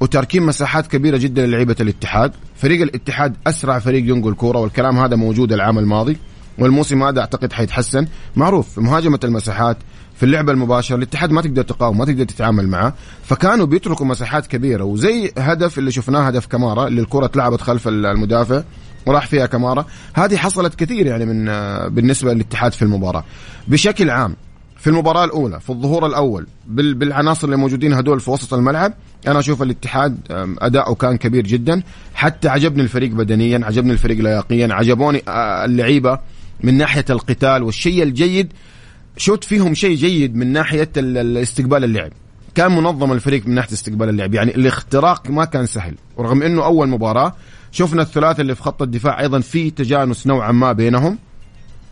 وتاركين 0.00 0.42
مساحات 0.42 0.86
كبيرة 0.86 1.16
جدا 1.16 1.46
للعيبة 1.46 1.76
الاتحاد، 1.80 2.32
فريق 2.56 2.82
الاتحاد 2.82 3.34
أسرع 3.46 3.78
فريق 3.78 4.10
ينقل 4.10 4.34
كوره 4.34 4.58
والكلام 4.58 4.98
هذا 4.98 5.16
موجود 5.16 5.52
العام 5.52 5.78
الماضي 5.78 6.16
والموسم 6.58 7.02
هذا 7.02 7.20
أعتقد 7.20 7.52
حيتحسن، 7.52 8.06
معروف 8.36 8.68
في 8.74 8.80
مهاجمة 8.80 9.20
المساحات 9.24 9.76
في 10.14 10.22
اللعب 10.22 10.50
المباشر 10.50 10.94
الاتحاد 10.94 11.30
ما 11.30 11.42
تقدر 11.42 11.62
تقاوم 11.62 11.98
ما 11.98 12.04
تقدر 12.04 12.24
تتعامل 12.24 12.68
معه. 12.68 12.94
فكانوا 13.22 13.66
بيتركوا 13.66 14.06
مساحات 14.06 14.46
كبيرة 14.46 14.84
وزي 14.84 15.32
هدف 15.38 15.78
اللي 15.78 15.90
شفناه 15.90 16.20
هدف 16.20 16.46
كمارا 16.46 16.88
اللي 16.88 17.00
الكرة 17.00 17.24
اتلعبت 17.24 17.60
خلف 17.60 17.88
المدافع. 17.88 18.62
وراح 19.06 19.26
فيها 19.26 19.46
كمارا. 19.46 19.86
هذه 20.14 20.36
حصلت 20.36 20.74
كثير 20.74 21.06
يعني 21.06 21.24
من 21.24 21.44
بالنسبة 21.94 22.32
للاتحاد 22.34 22.72
في 22.72 22.82
المباراة. 22.82 23.24
بشكل 23.68 24.10
عام 24.10 24.36
في 24.78 24.90
المباراة 24.90 25.24
الأولى 25.24 25.60
في 25.60 25.70
الظهور 25.70 26.06
الأول 26.06 26.46
بال- 26.66 26.94
بالعناصر 26.94 27.44
اللي 27.46 27.56
موجودين 27.56 27.92
هدول 27.92 28.20
في 28.20 28.30
وسط 28.30 28.54
الملعب 28.54 28.94
أنا 29.26 29.38
أشوف 29.38 29.62
الاتحاد 29.62 30.16
أداؤه 30.58 30.94
كان 30.94 31.16
كبير 31.16 31.46
جدا. 31.46 31.82
حتى 32.14 32.48
عجبني 32.48 32.82
الفريق 32.82 33.10
بدنيا 33.10 33.60
عجبني 33.64 33.92
الفريق 33.92 34.18
لياقيا 34.18 34.68
عجبوني 34.74 35.22
اللعيبة 35.64 36.18
من 36.62 36.74
ناحية 36.78 37.04
القتال 37.10 37.62
والشيء 37.62 38.02
الجيد. 38.02 38.52
شوت 39.16 39.44
فيهم 39.44 39.74
شيء 39.74 39.96
جيد 39.96 40.36
من 40.36 40.52
ناحية 40.52 40.88
ال- 40.96 41.18
ال- 41.18 41.36
استقبال 41.36 41.84
اللعب. 41.84 42.10
كان 42.54 42.72
منظم 42.72 43.12
الفريق 43.12 43.46
من 43.46 43.54
ناحية 43.54 43.72
استقبال 43.72 44.08
اللعب. 44.08 44.34
يعني 44.34 44.54
الاختراق 44.54 45.30
ما 45.30 45.44
كان 45.44 45.66
سهل. 45.66 45.94
ورغم 46.16 46.42
أنه 46.42 46.64
أول 46.64 46.88
مباراة 46.88 47.34
شفنا 47.72 48.02
الثلاثة 48.02 48.40
اللي 48.40 48.54
في 48.54 48.62
خط 48.62 48.82
الدفاع 48.82 49.20
أيضا 49.20 49.40
في 49.40 49.70
تجانس 49.70 50.26
نوعا 50.26 50.52
ما 50.52 50.72
بينهم. 50.72 51.18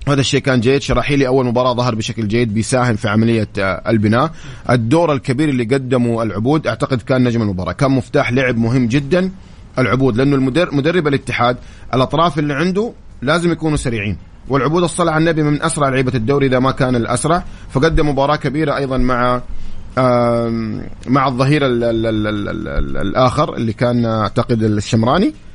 هذا 0.08 0.20
الشيء 0.20 0.40
كان 0.40 0.60
جيد 0.60 0.82
شراحيلي 0.82 1.26
أول 1.26 1.46
مباراة 1.46 1.74
ظهر 1.74 1.94
بشكل 1.94 2.28
جيد 2.28 2.54
بيساهم 2.54 2.96
في 2.96 3.08
عملية 3.08 3.48
آه، 3.58 3.90
البناء. 3.90 4.30
الدور 4.70 5.12
الكبير 5.12 5.48
اللي 5.48 5.64
قدمه 5.64 6.22
العبود 6.22 6.66
أعتقد 6.66 7.02
كان 7.02 7.24
نجم 7.24 7.42
المباراة. 7.42 7.72
كان 7.72 7.90
مفتاح 7.90 8.32
لعب 8.32 8.56
مهم 8.56 8.86
جدا. 8.86 9.30
العبود 9.78 10.16
لأنه 10.16 10.36
المدرب 10.36 10.74
مدرب 10.74 11.06
الاتحاد 11.06 11.56
الأطراف 11.94 12.38
اللي 12.38 12.54
عنده 12.54 12.92
لازم 13.22 13.52
يكونوا 13.52 13.76
سريعين. 13.76 14.16
والعبود 14.48 14.82
الصلاة 14.82 15.12
على 15.12 15.20
النبي 15.20 15.42
من 15.42 15.62
أسرع 15.62 15.88
لعيبة 15.88 16.12
الدوري 16.14 16.46
إذا 16.46 16.58
ما 16.58 16.70
كان 16.70 16.96
الأسرع. 16.96 17.44
فقدم 17.70 18.08
مباراة 18.08 18.36
كبيرة 18.36 18.76
أيضا 18.76 18.98
مع 18.98 19.42
مع 21.06 21.28
الظهير 21.28 21.66
ال 21.66 21.84
ال 21.84 22.06
ال 22.06 22.26
ال 22.26 22.68
ال 22.68 22.96
الآخر 22.96 23.56
اللي 23.56 23.72
كان 23.72 24.04
أعتقد 24.04 24.62
الشمراني. 24.62 25.26
آه، 25.26 25.49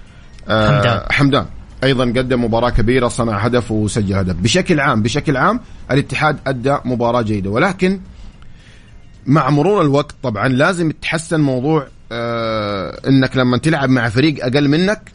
حمدان. 0.47 1.01
حمدان. 1.11 1.45
أيضا 1.83 2.05
قدم 2.05 2.43
مباراة 2.43 2.69
كبيرة 2.69 3.07
صنع 3.07 3.37
هدف 3.37 3.71
وسجل 3.71 4.13
هدف. 4.13 4.35
بشكل 4.35 4.79
عام 4.79 5.01
بشكل 5.01 5.37
عام 5.37 5.59
الاتحاد 5.91 6.37
أدى 6.47 6.77
مباراة 6.85 7.21
جيدة. 7.21 7.49
ولكن 7.49 7.99
مع 9.25 9.49
مرور 9.49 9.81
الوقت 9.81 10.15
طبعا 10.23 10.47
لازم 10.47 10.89
يتحسن 10.89 11.41
موضوع 11.41 11.87
آه 12.11 12.99
إنك 13.07 13.37
لما 13.37 13.57
تلعب 13.57 13.89
مع 13.89 14.09
فريق 14.09 14.45
أقل 14.45 14.67
منك 14.67 15.11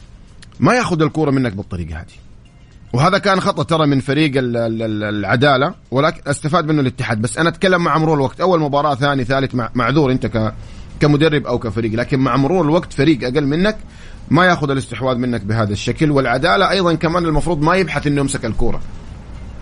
ما 0.59 0.73
ياخذ 0.73 1.01
الكورة 1.01 1.31
منك 1.31 1.53
بالطريقة 1.53 1.99
هذه. 1.99 2.05
وهذا 2.93 3.17
كان 3.17 3.39
خطأ 3.39 3.63
ترى 3.63 3.87
من 3.87 3.99
فريق 3.99 4.31
العدالة. 4.35 5.73
ولكن 5.91 6.21
أستفاد 6.27 6.65
منه 6.65 6.81
الاتحاد. 6.81 7.21
بس 7.21 7.37
أنا 7.37 7.49
أتكلم 7.49 7.83
مع 7.83 7.97
مرور 7.97 8.15
الوقت. 8.15 8.41
أول 8.41 8.59
مباراة 8.59 8.95
ثاني 8.95 9.23
ثالث 9.23 9.55
معذور 9.75 10.11
أنت 10.11 10.51
كمدرب 10.99 11.47
أو 11.47 11.59
كفريق. 11.59 11.93
لكن 11.93 12.19
مع 12.19 12.37
مرور 12.37 12.65
الوقت 12.65 12.93
فريق 12.93 13.23
أقل 13.23 13.45
منك 13.45 13.77
ما 14.29 14.45
ياخذ 14.45 14.69
الاستحواذ 14.69 15.17
منك 15.17 15.41
بهذا 15.41 15.73
الشكل 15.73 16.11
والعدالة 16.11 16.69
أيضا 16.69 16.93
كمان 16.93 17.25
المفروض 17.25 17.61
ما 17.61 17.75
يبحث 17.75 18.07
إنه 18.07 18.21
يمسك 18.21 18.45
الكورة. 18.45 18.81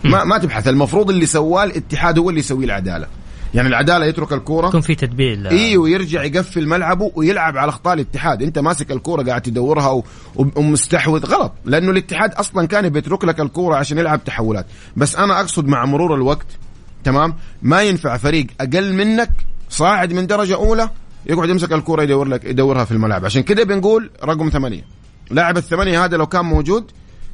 ما 0.03 0.23
ما 0.23 0.37
تبحث 0.37 0.67
المفروض 0.67 1.09
اللي 1.09 1.25
سواه 1.25 1.63
الاتحاد 1.63 2.19
هو 2.19 2.29
اللي 2.29 2.39
يسويه 2.39 2.65
العدالة. 2.65 3.07
يعني 3.53 3.67
العدالة 3.67 4.05
يترك 4.05 4.33
الكورة 4.33 4.67
يكون 4.67 4.81
في 4.81 4.95
تدبير. 4.95 5.51
إي 5.51 5.77
ويرجع 5.77 6.23
يقفل 6.23 6.67
ملعبه 6.67 7.11
ويلعب 7.15 7.57
على 7.57 7.69
أخطاء 7.69 7.93
الاتحاد. 7.93 8.43
أنت 8.43 8.59
ماسك 8.59 8.91
الكورة 8.91 9.23
قاعد 9.23 9.41
تدورها 9.41 10.03
ومستحوذ 10.35 11.25
غلط. 11.25 11.53
لأنه 11.65 11.91
الاتحاد 11.91 12.33
أصلا 12.33 12.67
كان 12.67 12.89
بيترك 12.89 13.25
لك 13.25 13.39
الكورة 13.39 13.75
عشان 13.75 13.97
يلعب 13.97 14.23
تحولات. 14.23 14.65
بس 14.97 15.15
أنا 15.15 15.39
أقصد 15.39 15.67
مع 15.67 15.85
مرور 15.85 16.15
الوقت 16.15 16.47
تمام 17.03 17.33
ما 17.61 17.81
ينفع 17.81 18.17
فريق 18.17 18.47
أقل 18.61 18.93
منك 18.93 19.31
صاعد 19.69 20.13
من 20.13 20.27
درجة 20.27 20.55
أولى 20.55 20.89
يقعد 21.25 21.49
يمسك 21.49 21.73
الكورة 21.73 22.03
يدور 22.03 22.27
لك 22.27 22.45
يدورها 22.45 22.85
في 22.85 22.91
الملعب. 22.91 23.25
عشان 23.25 23.43
كده 23.43 23.63
بنقول 23.63 24.09
رقم 24.23 24.49
ثمانية. 24.49 24.85
لاعب 25.31 25.57
الثمانية 25.57 26.05
هذا 26.05 26.17
لو 26.17 26.27
كان 26.27 26.45
موجود 26.45 26.91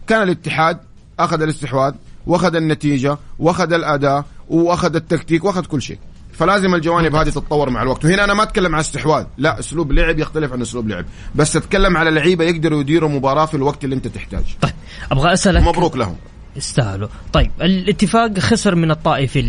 كان 0.08 0.24
الاتحاد 0.24 0.78
أخذ 1.20 1.42
الاستحواذ 1.42 1.94
وأخذ 2.28 2.56
النتيجة 2.56 3.18
وأخذ 3.40 3.74
الأداء 3.74 4.26
وأخذ 4.50 4.96
التكتيك 4.96 5.44
وأخذ 5.44 5.66
كل 5.66 5.82
شيء. 5.82 6.00
فلازم 6.34 6.76
الجوانب 6.76 7.16
هذه 7.16 7.30
تتطور 7.30 7.70
مع 7.70 7.82
الوقت. 7.84 8.06
وهنا 8.06 8.24
أنا 8.24 8.34
ما 8.34 8.44
أتكلم 8.44 8.76
عن 8.76 8.80
استحواذ 8.80 9.26
لا 9.38 9.60
أسلوب 9.60 9.92
لعب 9.92 10.20
يختلف 10.20 10.54
عن 10.54 10.62
أسلوب 10.62 10.88
لعب. 10.88 11.06
بس 11.36 11.56
أتكلم 11.56 11.98
على 11.98 12.12
لعيبة 12.12 12.46
يقدروا 12.46 12.82
يديروا 12.82 13.10
مباراة 13.10 13.46
في 13.46 13.58
الوقت 13.58 13.84
اللي 13.84 13.96
أنت 13.96 14.08
تحتاج 14.08 14.44
طيب 14.62 14.74
أبغى 15.12 15.34
اسالك 15.34 15.64
مبروك 15.64 15.98
لهم. 15.98 16.16
يستاهلوا. 16.56 17.08
طيب 17.34 17.52
الاتفاق 17.62 18.40
خسر 18.40 18.76
من 18.76 18.92
الطائي 18.92 19.28
في 19.28 19.42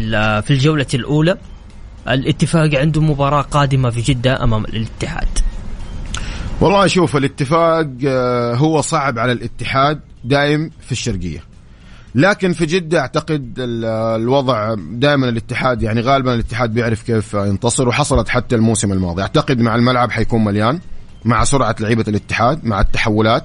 في 0.43 0.51
الجولة 0.51 0.87
الأولى. 0.95 1.39
الاتفاق 2.09 2.75
عنده 2.75 3.01
مباراة 3.01 3.43
قادمة 3.43 3.91
في 3.91 4.01
جدة 4.01 4.45
أمام 4.45 4.65
الاتحاد. 4.65 5.29
والله 6.61 6.87
شوف 6.87 7.17
الاتفاق 7.17 7.89
آه، 8.07 8.55
هو 8.55 8.81
صعب 8.81 9.19
على 9.19 9.33
الاتحاد 9.33 10.01
دائم 10.25 10.71
في 10.81 10.93
الشرقية. 10.93 11.43
لكن 12.15 12.53
في 12.53 12.67
جدة 12.67 13.01
أعتقد 13.01 13.55
الوضع 13.59 14.75
دائما 14.75 15.29
الاتحاد 15.29 15.83
يعني 15.83 16.01
غالبا 16.01 16.35
الاتحاد 16.35 16.75
بيعرف 16.75 17.03
كيف 17.03 17.35
ينتصر 17.35 17.89
وحصلت 17.89 18.29
حتى 18.29 18.57
الموسم 18.57 18.93
الماضي. 18.93 19.23
أعتقد 19.23 19.61
مع 19.61 19.75
الملعب 19.75 20.11
حيكون 20.11 20.45
مليان 20.45 20.81
مع 21.25 21.45
سرعة 21.45 21.77
لعيبة 21.81 22.05
الاتحاد 22.09 22.65
مع 22.65 22.81
التحولات. 22.81 23.45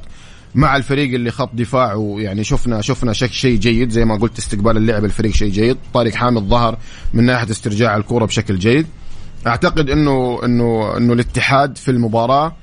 مع 0.56 0.76
الفريق 0.76 1.14
اللي 1.14 1.32
خط 1.32 1.50
دفاعه 1.54 2.16
يعني 2.18 2.44
شفنا 2.44 2.82
شفنا 2.82 3.14
شيء 3.14 3.60
جيد 3.60 3.90
زي 3.90 4.06
ما 4.06 4.16
قلت 4.16 4.38
استقبال 4.38 4.78
اللعب 4.78 5.06
الفريق 5.06 5.34
شيء 5.34 5.52
جيد. 5.52 5.78
طارق 5.94 6.14
حامد 6.14 6.42
ظهر 6.42 6.78
من 7.14 7.24
ناحية 7.24 7.52
استرجاع 7.52 7.98
الكره 7.98 8.26
بشكل 8.26 8.60
جيد. 8.60 8.88
أعتقد 9.48 9.90
انه 9.90 10.40
انه 10.46 10.98
إنه 10.98 11.14
الاتحاد 11.14 11.78
في 11.78 11.92
المباراة 11.92 12.56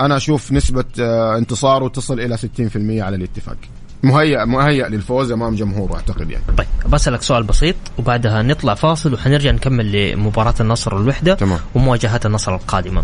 أنا 0.00 0.16
أشوف 0.16 0.52
نسبة 0.52 0.84
آه، 1.00 1.38
انتصاره 1.38 1.88
تصل 1.88 2.20
إلى 2.20 2.36
60% 2.36 3.02
على 3.02 3.16
الاتفاق. 3.16 3.56
مهيأ 4.02 4.44
مهيأ 4.44 4.88
للفوز 4.88 5.32
أمام 5.32 5.54
جمهوره 5.54 5.94
أعتقد 5.94 6.30
يعني. 6.30 6.44
طيب 6.58 6.66
بسألك 6.88 7.22
سؤال 7.22 7.42
بسيط 7.42 7.76
وبعدها 7.98 8.42
نطلع 8.42 8.74
فاصل 8.74 9.14
وحنرجع 9.14 9.50
نكمل 9.50 10.12
لمباراة 10.12 10.54
النصر 10.60 10.94
والوحدة 10.94 11.34
تمام. 11.34 11.58
ومواجهات 11.74 12.26
النصر 12.26 12.54
القادمة. 12.54 13.02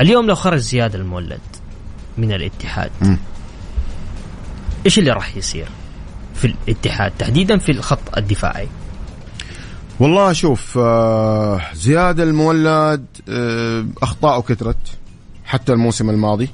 اليوم 0.00 0.26
لو 0.26 0.34
خرج 0.34 0.58
زياد 0.58 0.94
المولد 0.94 1.40
من 2.18 2.32
الاتحاد. 2.32 2.90
م. 3.02 3.16
إيش 4.86 4.98
اللي 4.98 5.10
راح 5.10 5.36
يصير 5.36 5.68
في 6.34 6.44
الاتحاد؟ 6.44 7.12
تحديدا 7.18 7.58
في 7.58 7.72
الخط 7.72 8.16
الدفاعي. 8.16 8.68
والله 10.00 10.32
شوف 10.32 10.78
آه، 10.78 11.60
زياد 11.74 12.20
المولد 12.20 13.04
آه، 13.28 13.86
اخطاءه 14.02 14.40
كثرت 14.40 14.76
حتى 15.44 15.72
الموسم 15.72 16.10
الماضي. 16.10 16.48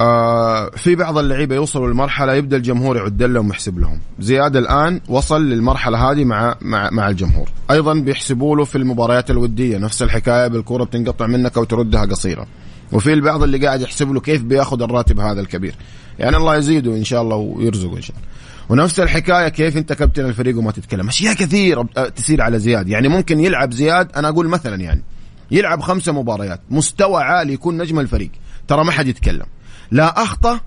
آه 0.00 0.70
في 0.70 0.94
بعض 0.94 1.18
اللعيبة 1.18 1.54
يوصلوا 1.54 1.88
لمرحله 1.88 2.34
يبدأ 2.34 2.56
الجمهور 2.56 2.96
يعد 2.96 3.22
لهم 3.22 3.48
ويحسب 3.48 3.78
لهم. 3.78 4.00
زياد 4.18 4.56
الآن 4.56 5.00
وصل 5.08 5.48
للمرحلة 5.48 6.10
هذه 6.10 6.24
مع 6.24 6.56
مع 6.60 6.90
مع 6.92 7.08
الجمهور. 7.08 7.48
أيضا 7.70 7.94
بيحسبوا 7.94 8.56
له 8.56 8.64
في 8.64 8.78
المباريات 8.78 9.30
الودية 9.30 9.78
نفس 9.78 10.02
الحكاية 10.02 10.48
بالكرة 10.48 10.84
بتنقطع 10.84 11.26
منك 11.26 11.56
أو 11.56 11.64
تردها 11.64 12.04
قصيره 12.04 12.46
وفي 12.92 13.12
البعض 13.12 13.42
اللي 13.42 13.66
قاعد 13.66 13.80
يحسب 13.80 14.12
له 14.12 14.20
كيف 14.20 14.42
بياخذ 14.42 14.82
الراتب 14.82 15.20
هذا 15.20 15.40
الكبير. 15.40 15.74
يعني 16.18 16.36
الله 16.36 16.56
يزيده 16.56 16.96
إن 16.96 17.04
شاء 17.04 17.22
الله 17.22 17.36
ويرزقه 17.36 17.96
إن 17.96 18.02
شاء 18.02 18.16
الله. 18.16 18.28
ونفس 18.68 19.00
الحكاية 19.00 19.48
كيف 19.48 19.76
أنت 19.76 19.92
كابتن 19.92 20.24
الفريق 20.24 20.58
وما 20.58 20.72
تتكلم. 20.72 21.08
أشياء 21.08 21.34
كثيرة 21.34 21.82
تسير 22.16 22.42
على 22.42 22.58
زياد. 22.58 22.88
يعني 22.88 23.08
ممكن 23.08 23.40
يلعب 23.40 23.72
زياد 23.72 24.08
أنا 24.16 24.28
أقول 24.28 24.48
مثلا 24.48 24.80
يعني 24.80 25.02
يلعب 25.50 25.80
خمسة 25.80 26.12
مباريات 26.12 26.60
مستوى 26.70 27.22
عالي 27.22 27.52
يكون 27.52 27.82
نجم 27.82 28.00
الفريق. 28.00 28.30
ترى 28.68 28.84
ما 28.84 28.92
حد 28.92 29.06
يتكلم. 29.06 29.46
لا 29.90 30.22
أخطأ 30.22 30.60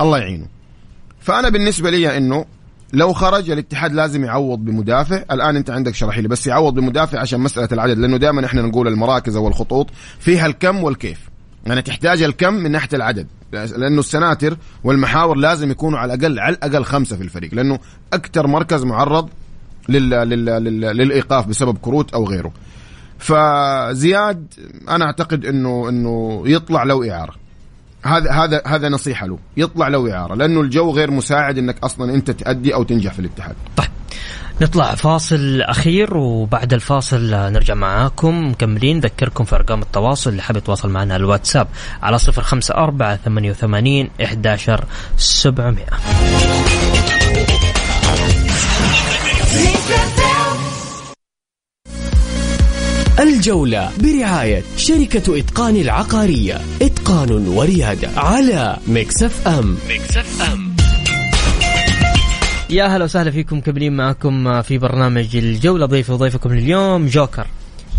الله 0.00 0.18
يعينه. 0.18 0.46
فأنا 1.20 1.48
بالنسبة 1.48 1.90
لي 1.90 2.16
إنه 2.16 2.44
لو 2.96 3.12
خرج 3.12 3.50
الاتحاد 3.50 3.92
لازم 3.92 4.24
يعوض 4.24 4.58
بمدافع. 4.58 5.24
الآن 5.30 5.56
أنت 5.56 5.70
عندك 5.70 5.94
شرح 5.94 6.18
لي 6.18 6.28
بس 6.28 6.46
يعوض 6.46 6.74
بمدافع 6.74 7.20
عشان 7.20 7.40
مسألة 7.40 7.68
العدد 7.72 7.98
لأنه 7.98 8.16
دائما 8.16 8.46
إحنا 8.46 8.62
نقول 8.62 8.88
المراكز 8.88 9.36
أو 9.36 9.48
الخطوط 9.48 9.90
فيها 10.18 10.46
الكم 10.46 10.84
والكيف. 10.84 11.18
يعني 11.66 11.82
تحتاج 11.82 12.22
الكم 12.22 12.54
من 12.54 12.70
ناحية 12.70 12.88
العدد 12.94 13.26
لأنه 13.52 14.00
السناتر 14.00 14.56
والمحاور 14.84 15.36
لازم 15.36 15.70
يكونوا 15.70 15.98
على 15.98 16.14
الأقل 16.14 16.38
على 16.38 16.56
الأقل 16.56 16.84
خمسة 16.84 17.16
في 17.16 17.22
الفريق 17.22 17.54
لأنه 17.54 17.78
أكثر 18.12 18.46
مركز 18.46 18.84
معرض 18.84 19.28
لل... 19.88 20.10
لل... 20.10 20.44
لل... 20.44 20.80
للإيقاف 20.80 21.46
بسبب 21.46 21.78
كروت 21.78 22.14
أو 22.14 22.28
غيره. 22.28 22.52
فزياد 23.18 24.54
أنا 24.88 25.04
أعتقد 25.04 25.44
إنه 25.44 25.88
إنه 25.88 26.42
يطلع 26.46 26.82
لو 26.82 27.04
إعارة. 27.04 27.34
هذا 28.06 28.30
هذا 28.32 28.62
هذا 28.66 28.88
نصيحة 28.88 29.26
له. 29.26 29.38
يطلع 29.56 29.88
لو 29.88 30.08
اعاره 30.10 30.34
لأنه 30.34 30.60
الجو 30.60 30.90
غير 30.90 31.10
مساعد 31.10 31.58
إنك 31.58 31.84
أصلا 31.84 32.14
أنت 32.14 32.30
تأدي 32.30 32.74
أو 32.74 32.82
تنجح 32.82 33.12
في 33.12 33.18
الاتحاد. 33.18 33.54
طيب. 33.76 33.88
نطلع 34.60 34.94
فاصل 34.94 35.60
أخير 35.60 36.16
وبعد 36.16 36.72
الفاصل 36.72 37.30
نرجع 37.30 37.74
معاكم. 37.74 38.50
مكملين. 38.50 38.96
نذكركم 38.96 39.44
في 39.44 39.56
أرقام 39.56 39.82
التواصل. 39.82 40.30
اللي 40.30 40.42
حاب 40.42 40.56
يتواصل 40.56 40.90
معنا 40.90 41.14
على 41.14 41.20
الواتساب 41.20 41.68
على 42.02 42.18
صفر 42.18 42.42
خمسة 42.42 42.74
أربعة 42.74 43.16
ثمانية 43.16 43.50
وثمانين 43.50 44.10
إحداشر 44.24 44.84
سبعمائة 45.16 45.86
الجولة 53.20 53.90
برعاية 54.02 54.62
شركة 54.76 55.38
إتقان 55.38 55.76
العقارية. 55.76 56.60
إتقان 56.82 57.48
وريادة 57.48 58.08
على 58.16 58.76
مكسف 58.88 59.48
أم 59.48 59.76
مكسف 59.90 60.52
أم 60.52 60.76
يا 62.70 62.86
هلا 62.86 63.04
وسهلا 63.04 63.30
فيكم 63.30 63.60
مكملين 63.60 63.96
معكم 63.96 64.62
في 64.62 64.78
برنامج 64.78 65.36
الجولة 65.36 65.86
ضيفي 65.86 66.10
وضيفكم 66.10 66.52
اليوم 66.52 67.06
جوكر. 67.06 67.46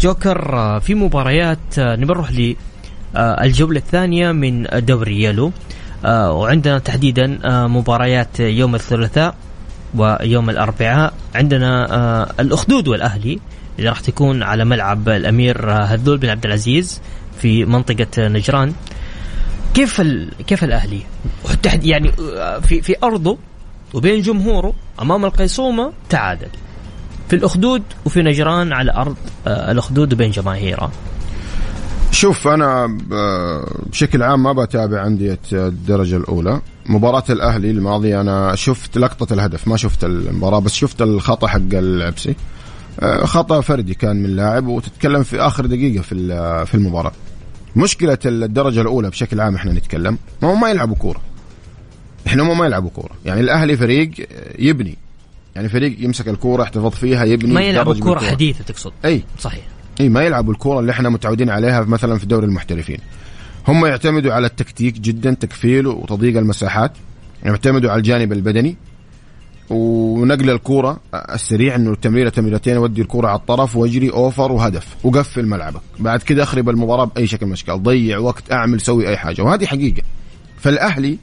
جوكر 0.02 0.80
في 0.80 0.96
مباريات 0.96 1.60
نبي 1.78 2.14
نروح 2.14 2.32
للجولة 2.32 3.80
الثانية 3.80 4.32
من 4.32 4.68
دوري 4.74 5.24
يلو. 5.24 5.52
وعندنا 6.06 6.80
تحديدا 6.80 7.40
مباريات 7.68 8.40
يوم 8.40 8.76
الثلاثاء 8.76 9.36
ويوم 9.96 10.50
الأربعاء. 10.50 11.14
عندنا 11.36 12.32
الأخدود 12.40 12.88
والأهلي. 12.88 13.40
اللي 13.80 13.90
راح 13.90 14.00
تكون 14.00 14.44
على 14.44 14.66
ملعب 14.66 15.10
الأمير 15.10 15.72
هذول 15.72 16.18
بن 16.18 16.30
عبد 16.30 16.46
العزيز 16.46 17.02
في 17.42 17.66
منطقة 17.66 18.28
نجران. 18.28 18.74
كيف 19.74 20.02
ال... 20.02 20.30
كيف 20.48 20.64
الأهلي؟ 20.64 21.02
يعني 21.66 22.12
في 22.62 22.82
في 22.82 22.96
أرضه 23.04 23.38
وبين 23.94 24.22
جمهوره 24.22 24.74
أمام 25.02 25.26
القيصومة 25.26 25.94
تعادل. 26.10 26.48
في 27.30 27.36
الأخدود 27.36 27.84
وفي 28.06 28.22
نجران 28.22 28.74
على 28.74 28.92
أرض 28.92 29.16
آه، 29.48 29.72
الأخدود 29.72 30.14
وبين 30.14 30.32
جماهيره. 30.32 30.92
شوف 32.12 32.48
أنا 32.48 32.98
بشكل 33.92 34.24
عام 34.24 34.44
ما 34.44 34.54
بتابع 34.54 35.08
أندية 35.08 35.40
الدرجة 35.54 36.18
الأولى. 36.18 36.62
مباراة 36.86 37.24
الأهلي 37.30 37.72
الماضية 37.72 38.22
أنا 38.22 38.56
شفت 38.56 38.98
لقطة 38.98 39.34
الهدف 39.34 39.68
ما 39.68 39.78
شفت 39.78 40.04
المباراة 40.04 40.60
بس 40.60 40.74
شفت 40.74 41.02
الخطأ 41.02 41.48
حق 41.48 41.74
العبسي. 41.74 42.30
آه، 42.30 42.57
خطأ 43.24 43.62
فردي 43.62 43.94
كان 43.94 44.24
من 44.24 44.36
لاعب 44.36 44.68
وتتكلم 44.68 45.24
في 45.24 45.40
آخر 45.40 45.66
دقيقة 45.66 46.02
في 46.02 46.16
في 46.66 46.76
المباراة. 46.76 47.12
مشكلة 47.76 48.18
الدرجة 48.26 48.82
الأولى 48.82 49.10
بشكل 49.10 49.42
عام 49.42 49.56
إحنا 49.56 49.74
نتكلم 49.74 50.18
ما 50.42 50.54
هم 50.54 50.62
ما 50.62 50.70
يلعبوا 50.70 50.96
كورة. 50.96 51.22
إحنا 52.28 52.44
هم 52.44 52.58
ما 52.58 52.66
يلعبوا 52.66 52.90
كورة. 52.90 53.12
يعني 53.26 53.42
الأهلي 53.42 53.78
فريق 53.78 54.12
يبني. 54.60 54.96
يعني 55.56 55.70
فريق 55.70 55.96
يمسك 56.00 56.28
الكورة 56.28 56.64
يحتفظ 56.64 56.92
فيها 56.92 57.24
يبني 57.24 57.54
ما 57.54 57.62
يلعبوا 57.62 57.94
كورة. 57.94 58.20
حديثة 58.20 58.64
تقصد. 58.64 58.92
أي. 59.06 59.24
صحيح. 59.40 59.64
أي 60.02 60.10
ما 60.10 60.24
يلعبوا 60.24 60.54
الكورة 60.54 60.80
اللي 60.80 60.92
إحنا 60.92 61.10
متعودين 61.10 61.50
عليها 61.50 61.82
مثلا 61.82 62.18
في 62.18 62.26
دوري 62.26 62.46
المحترفين. 62.46 62.98
هم 63.68 63.86
يعتمدوا 63.86 64.34
على 64.34 64.48
التكتيك 64.48 65.00
جدا 65.00 65.34
تكفيل 65.34 65.88
وتضييق 65.88 66.38
المساحات 66.38 66.92
يعتمدوا 67.44 67.92
على 67.92 67.98
الجانب 67.98 68.34
البدني. 68.34 68.76
ونقل 69.70 70.50
الكورة 70.50 71.00
السريع 71.14 71.76
إنه 71.76 71.92
التمريرة 71.92 72.30
تمريرتين 72.30 72.78
ودي 72.78 73.02
الكورة 73.02 73.28
على 73.28 73.40
الطرف 73.40 73.76
وأجري 73.76 74.10
أوفر 74.10 74.52
وهدف 74.52 74.88
وقفل 75.04 75.46
ملعبك. 75.46 75.82
بعد 76.00 76.22
كده 76.22 76.44
أخرب 76.44 76.70
المباراة 76.70 77.06
بأي 77.06 77.28
شكل 77.28 77.46
من 77.46 77.52
الأشكال 77.52 77.84
ضيع 77.84 78.18
وقت 78.18 78.52
أعمل 78.52 78.82
سوي 78.82 79.08
أي 79.08 79.18
حاجة. 79.18 79.42
وهذه 79.42 79.66
حقيقة. 79.66 80.02
فالأهلي 80.58 81.18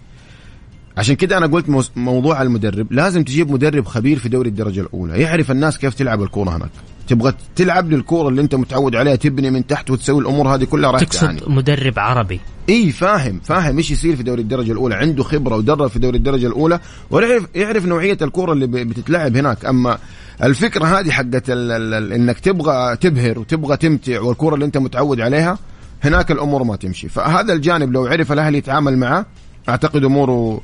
عشان 0.96 1.14
كده 1.14 1.36
أنا 1.36 1.46
قلت 1.46 1.88
موضوع 1.96 2.42
المدرب 2.42 2.92
لازم 2.92 3.24
تجيب 3.24 3.50
مدرب 3.50 3.86
خبير 3.86 4.18
في 4.18 4.28
دوري 4.28 4.48
الدرجة 4.48 4.80
الأولى 4.80 5.20
يعرف 5.20 5.50
الناس 5.50 5.78
كيف 5.78 5.94
تلعب 5.94 6.22
الكورة 6.22 6.56
هناك. 6.56 6.70
تبغى 7.08 7.34
تلعب 7.56 7.90
للكورة 7.92 8.28
اللي 8.28 8.40
انت 8.40 8.54
متعود 8.54 8.96
عليها 8.96 9.14
تبني 9.14 9.50
من 9.50 9.66
تحت 9.66 9.90
وتسوي 9.90 10.20
الأمور 10.20 10.54
هذه 10.54 10.64
كلها 10.64 10.90
راح 10.90 11.00
تقصد 11.00 11.24
يعني. 11.24 11.40
مدرب 11.46 11.98
عربي. 11.98 12.40
إي 12.68 12.92
فاهم 12.92 13.40
فاهم 13.44 13.76
إيش 13.76 13.90
يصير 13.90 14.16
في 14.16 14.22
دوري 14.22 14.42
الدرجة 14.42 14.72
الأولى. 14.72 14.94
عنده 14.94 15.22
خبرة 15.22 15.56
ودرب 15.56 15.86
في 15.86 15.98
دوري 15.98 16.16
الدرجة 16.16 16.46
الأولى 16.46 16.80
ويعرف 17.10 17.46
يعرف 17.54 17.86
نوعية 17.86 18.18
الكورة 18.22 18.52
اللي 18.52 18.66
بتتلعب 18.66 19.36
هناك. 19.36 19.64
أما 19.64 19.98
الفكرة 20.42 20.84
هذه 20.84 21.10
حقت 21.10 21.50
إنك 21.50 22.38
تبغى 22.40 22.96
تبهر 22.96 23.38
وتبغى 23.38 23.76
تمتع 23.76 24.20
والكورة 24.20 24.54
اللي 24.54 24.64
انت 24.64 24.76
متعود 24.78 25.20
عليها 25.20 25.58
هناك 26.02 26.30
الأمور 26.30 26.64
ما 26.64 26.76
تمشي. 26.76 27.08
فهذا 27.08 27.52
الجانب 27.52 27.92
لو 27.92 28.06
عرف 28.06 28.32
الأهلي 28.32 28.58
يتعامل 28.58 28.98
معه 28.98 29.26
أعتقد 29.68 30.04
أموره 30.04 30.60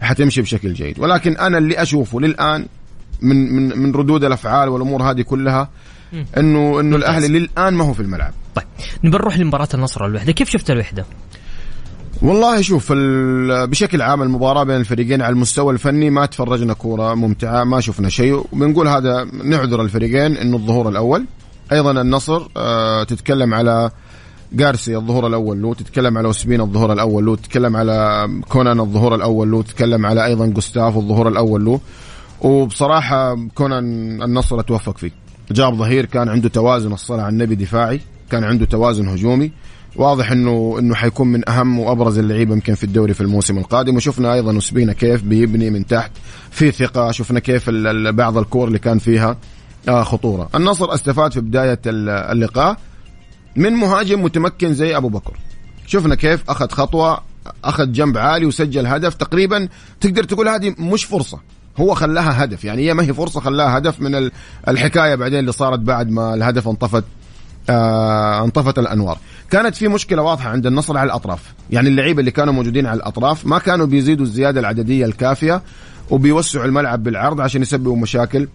حتمشي 0.00 0.42
بشكل 0.42 0.72
جيد. 0.72 0.98
ولكن 0.98 1.36
أنا 1.36 1.58
اللي 1.58 1.82
أشوفه 1.82 2.20
للآن 2.20 2.66
من 3.22 3.54
من 3.54 3.78
من 3.78 3.94
ردود 3.94 4.24
الأفعال 4.24 4.68
والأمور 4.68 5.02
هذه 5.02 5.22
كلها 5.22 5.68
إنه 6.36 6.80
إنه 6.80 6.96
الأهلي 6.96 7.28
للآن 7.28 7.74
ما 7.74 7.84
هو 7.84 7.92
في 7.92 8.00
الملعب. 8.00 8.32
طيب 8.54 8.64
نروح 9.04 9.38
لمباراة 9.38 9.68
النصر 9.74 10.06
الوحدة. 10.06 10.32
كيف 10.32 10.50
شفت 10.50 10.70
الوحدة؟ 10.70 11.04
والله 12.22 12.60
شوف 12.60 12.92
بشكل 13.68 14.02
عام 14.02 14.22
المباراة 14.22 14.64
بين 14.64 14.76
الفريقين 14.76 15.22
على 15.22 15.32
المستوى 15.32 15.72
الفني 15.72 16.10
ما 16.10 16.26
تفرجنا 16.26 16.72
كورة 16.72 17.14
ممتعة 17.14 17.64
ما 17.64 17.80
شفنا 17.80 18.08
شيء. 18.08 18.44
وبنقول 18.52 18.88
هذا 18.88 19.24
نعذر 19.44 19.82
الفريقين 19.82 20.36
إنه 20.36 20.56
الظهور 20.56 20.88
الأول. 20.88 21.24
أيضا 21.72 22.00
النصر 22.00 22.48
آه 22.56 23.04
تتكلم 23.04 23.54
على 23.54 23.90
جارسيا 24.52 24.98
الظهور 24.98 25.26
الأول 25.26 25.62
له 25.62 25.74
تتكلم 25.74 26.18
على 26.18 26.26
اوسبين 26.26 26.60
الظهور 26.60 26.92
الأول 26.92 27.26
له 27.26 27.36
تتكلم 27.36 27.76
على 27.76 28.28
كونان 28.48 28.80
الظهور 28.80 29.14
الأول 29.14 29.50
له 29.50 29.62
تتكلم 29.62 30.06
على 30.06 30.24
أيضا 30.24 30.46
جوستاف 30.46 30.96
الظهور 30.96 31.28
الأول 31.28 31.64
له 31.64 31.80
وبصراحة 32.40 33.36
كونان 33.54 34.22
النصر 34.22 34.60
توفق 34.60 34.98
فيه. 34.98 35.10
جاب 35.50 35.74
ظهير 35.74 36.04
كان 36.04 36.28
عنده 36.28 36.48
توازن 36.48 36.92
الصلاة 36.92 37.22
على 37.22 37.32
النبي 37.32 37.54
دفاعي 37.54 38.00
كان 38.30 38.44
عنده 38.44 38.66
توازن 38.66 39.08
هجومي. 39.08 39.52
واضح 39.96 40.32
انه 40.32 40.76
إنه 40.78 40.94
حيكون 40.94 41.28
من 41.28 41.48
أهم 41.48 41.78
وأبرز 41.78 42.18
اللعيبة 42.18 42.54
يمكن 42.54 42.74
في 42.74 42.84
الدوري 42.84 43.14
في 43.14 43.20
الموسم 43.20 43.58
القادم. 43.58 43.96
وشفنا 43.96 44.34
أيضا 44.34 44.58
أسبينا 44.58 44.92
كيف 44.92 45.22
بيبني 45.22 45.70
من 45.70 45.86
تحت. 45.86 46.10
في 46.50 46.70
ثقة 46.70 47.10
شفنا 47.10 47.40
كيف 47.40 47.70
بعض 48.10 48.38
الكور 48.38 48.68
اللي 48.68 48.78
كان 48.78 48.98
فيها 48.98 49.36
آه، 49.88 50.02
خطورة. 50.02 50.48
النصر 50.54 50.94
استفاد 50.94 51.32
في 51.32 51.40
بداية 51.40 51.80
اللقاء 51.86 52.76
من 53.56 53.72
مهاجم 53.72 54.22
متمكن 54.22 54.74
زي 54.74 54.96
أبو 54.96 55.08
بكر. 55.08 55.36
شفنا 55.86 56.14
كيف 56.14 56.50
أخذ 56.50 56.68
خطوة 56.68 57.20
أخذ 57.64 57.92
جنب 57.92 58.18
عالي 58.18 58.46
وسجل 58.46 58.86
هدف. 58.86 59.14
تقريبا 59.14 59.68
تقدر 60.00 60.24
تقول 60.24 60.48
هذه 60.48 60.74
مش 60.78 61.04
فرصة. 61.04 61.40
هو 61.80 61.94
خلاها 61.94 62.44
هدف. 62.44 62.64
يعني 62.64 62.82
هي 62.82 62.94
ما 62.94 63.02
هي 63.02 63.14
فرصة 63.14 63.40
خلاها 63.40 63.78
هدف 63.78 64.00
من 64.00 64.30
الحكاية 64.68 65.14
بعدين 65.14 65.38
اللي 65.38 65.52
صارت 65.52 65.78
بعد 65.78 66.10
ما 66.10 66.34
الهدف 66.34 66.68
انطفت 66.68 67.04
آه 67.70 68.44
انطفت 68.44 68.78
الأنوار. 68.78 69.18
كانت 69.50 69.74
في 69.74 69.88
مشكلة 69.88 70.22
واضحة 70.22 70.50
عند 70.50 70.66
النصر 70.66 70.98
على 70.98 71.06
الأطراف. 71.06 71.54
يعني 71.70 71.88
اللعيبة 71.88 72.20
اللي 72.20 72.30
كانوا 72.30 72.52
موجودين 72.52 72.86
على 72.86 72.96
الأطراف 72.96 73.46
ما 73.46 73.58
كانوا 73.58 73.86
بيزيدوا 73.86 74.24
الزيادة 74.26 74.60
العددية 74.60 75.04
الكافية 75.06 75.62
وبيوسعوا 76.10 76.64
الملعب 76.64 77.02
بالعرض 77.02 77.40
عشان 77.40 77.62
يسببوا 77.62 77.96
مشاكل 77.96 78.48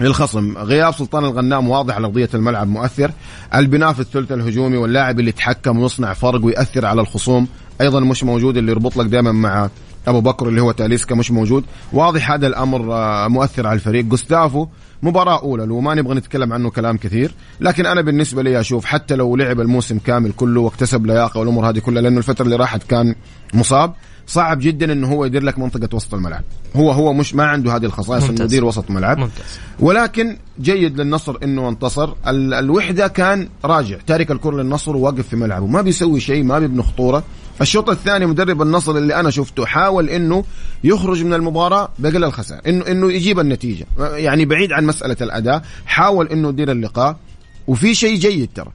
للخصم. 0.00 0.58
غياب 0.58 0.94
سلطان 0.94 1.24
الغنام 1.24 1.68
واضح 1.68 1.94
على 1.94 2.06
ارضيه 2.06 2.28
الملعب 2.34 2.68
مؤثر. 2.68 3.10
البناء 3.54 3.92
في 3.92 4.00
الثلث 4.00 4.32
الهجومي 4.32 4.76
واللاعب 4.76 5.18
اللي 5.20 5.28
يتحكم 5.28 5.78
ويصنع 5.78 6.12
فرق 6.12 6.44
ويأثر 6.44 6.86
على 6.86 7.00
الخصوم 7.00 7.48
أيضا 7.80 8.00
مش 8.00 8.24
موجود 8.24 8.56
اللي 8.56 8.72
يربط 8.72 8.96
لك 8.96 9.06
دائما 9.06 9.32
مع 9.32 9.68
أبو 10.06 10.20
بكر 10.20 10.48
اللي 10.48 10.62
هو 10.62 10.72
تاليسكا 10.72 11.14
مش 11.14 11.30
موجود. 11.30 11.64
واضح 11.92 12.30
هذا 12.30 12.46
الأمر 12.46 12.92
آه، 12.92 13.28
مؤثر 13.28 13.66
على 13.66 13.74
الفريق. 13.74 14.04
جوستافو 14.04 14.66
مباراة 15.02 15.42
أولى 15.42 15.64
لو 15.64 15.80
ما 15.80 15.94
نبغى 15.94 16.14
نتكلم 16.14 16.52
عنه 16.52 16.70
كلام 16.70 16.96
كثير. 16.96 17.34
لكن 17.60 17.86
أنا 17.86 18.00
بالنسبة 18.00 18.42
لي 18.42 18.60
أشوف 18.60 18.84
حتى 18.84 19.14
لو 19.14 19.36
لعب 19.36 19.60
الموسم 19.60 19.98
كامل 19.98 20.32
كله 20.32 20.60
واكتسب 20.60 21.06
لياقة 21.06 21.40
والأمور 21.40 21.68
هذه 21.70 21.78
كلها 21.78 22.02
لأنه 22.02 22.18
الفترة 22.18 22.44
اللي 22.44 22.56
راحت 22.56 22.82
كان 22.82 23.14
مصاب. 23.54 23.94
صعب 24.26 24.58
جدا 24.60 24.92
إنه 24.92 25.08
هو 25.08 25.24
يدير 25.24 25.42
لك 25.42 25.58
منطقة 25.58 25.96
وسط 25.96 26.14
الملعب. 26.14 26.42
هو 26.76 26.90
هو 26.90 27.12
مش 27.12 27.34
ما 27.34 27.44
عنده 27.44 27.76
هذه 27.76 27.84
الخصائص 27.84 28.28
إنه 28.28 28.44
يدير 28.44 28.64
وسط 28.64 28.90
ملعب. 28.90 29.18
ممتاز. 29.18 29.58
ولكن 29.80 30.36
جيد 30.60 31.00
للنصر 31.00 31.36
إنه 31.42 31.68
انتصر. 31.68 32.14
ال 32.26 32.54
الوحدة 32.54 33.08
كان 33.08 33.48
راجع. 33.64 33.96
تارك 34.06 34.30
الكرة 34.30 34.56
للنصر 34.56 34.96
وواقف 34.96 35.28
في 35.28 35.36
ملعبه. 35.36 35.66
ما 35.66 35.82
بيسوي 35.82 36.20
شيء 36.20 36.44
ما 36.44 36.58
بيبني 36.58 36.82
خطورة. 36.82 37.24
الشوط 37.62 37.90
الثاني 37.90 38.26
مدرب 38.26 38.62
النصر 38.62 38.96
اللي 38.96 39.14
أنا 39.14 39.30
شفته 39.30 39.66
حاول 39.66 40.10
إنه 40.10 40.44
يخرج 40.84 41.24
من 41.24 41.34
المباراة 41.34 41.88
بقل 41.98 42.24
الخسائر 42.24 42.60
انه 42.68 42.86
إنه 42.86 43.12
يجيب 43.12 43.40
النتيجة 43.40 43.86
يعني 43.98 44.44
بعيد 44.44 44.72
عن 44.72 44.86
مسألة 44.86 45.16
الأداء 45.20 45.62
حاول 45.86 46.28
إنه 46.28 46.48
يدير 46.48 46.70
اللقاء 46.70 47.16
وفي 47.66 47.94
شيء 47.94 48.18
جيد 48.18 48.48
ترى. 48.54 48.70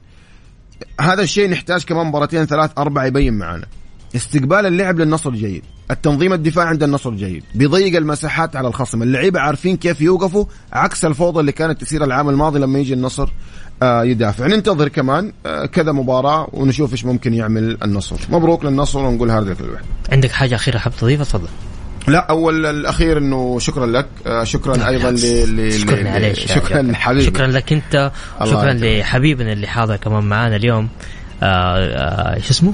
هذا 1.00 1.22
الشيء 1.22 1.50
نحتاج 1.50 1.84
كمان 1.84 2.06
مباراتين 2.06 2.44
ثلاث 2.44 2.70
أربع 2.78 3.06
يبين 3.06 3.34
معانا 3.34 3.66
استقبال 4.16 4.66
اللعب 4.66 4.98
للنصر 4.98 5.30
جيد 5.30 5.62
التنظيم 5.90 6.32
الدفاع 6.32 6.64
عند 6.64 6.82
النصر 6.82 7.10
جيد 7.10 7.44
بيضيق 7.54 7.96
المساحات 7.96 8.56
على 8.56 8.68
الخصم 8.68 9.02
اللعيبة 9.02 9.40
عارفين 9.40 9.76
كيف 9.76 10.00
يوقفوا 10.00 10.44
عكس 10.72 11.04
الفوضى 11.04 11.40
اللي 11.40 11.52
كانت 11.52 11.80
تسير 11.80 12.04
العام 12.04 12.28
الماضي 12.28 12.58
لما 12.58 12.78
يجي 12.78 12.94
النصر. 12.94 13.28
يدافع. 13.82 14.46
ننتظر 14.46 14.88
كمان 14.88 15.32
آه 15.46 15.66
كذا 15.66 15.92
مباراة 15.92 16.48
ونشوف 16.52 16.92
إيش 16.92 17.04
ممكن 17.04 17.34
يعمل 17.34 17.78
النصر. 17.82 18.16
مبروك 18.30 18.64
للنصر 18.64 18.98
ونقول 18.98 19.30
هارد 19.30 19.48
لك 19.48 19.60
الوحده 19.60 19.86
عندك 20.12 20.30
حاجة 20.30 20.54
أخيرة 20.54 20.78
حاب 20.78 20.92
تضيفها؟ 21.00 21.24
تفضل. 21.24 21.48
لا 22.08 22.18
أول 22.18 22.66
الأخير 22.66 23.18
إنه 23.18 23.58
شكرا 23.58 23.86
لك. 23.86 24.06
آه 24.26 24.44
شكرا 24.44 24.88
أيضا 24.88 25.10
ل 25.10 25.72
شكرا 25.72 26.32
شكرا 26.34 26.92
حبيبي. 26.94 27.24
شكرا 27.24 27.46
لك 27.46 27.72
أنت. 27.72 28.12
شكرا 28.44 28.72
لحبيبنا 28.72 29.52
اللي 29.52 29.66
حاضر 29.66 29.96
كمان 29.96 30.24
معانا 30.24 30.56
اليوم. 30.56 30.88
آه 31.42 31.76
آه 31.76 32.38
شو 32.38 32.50
اسمه؟ 32.50 32.72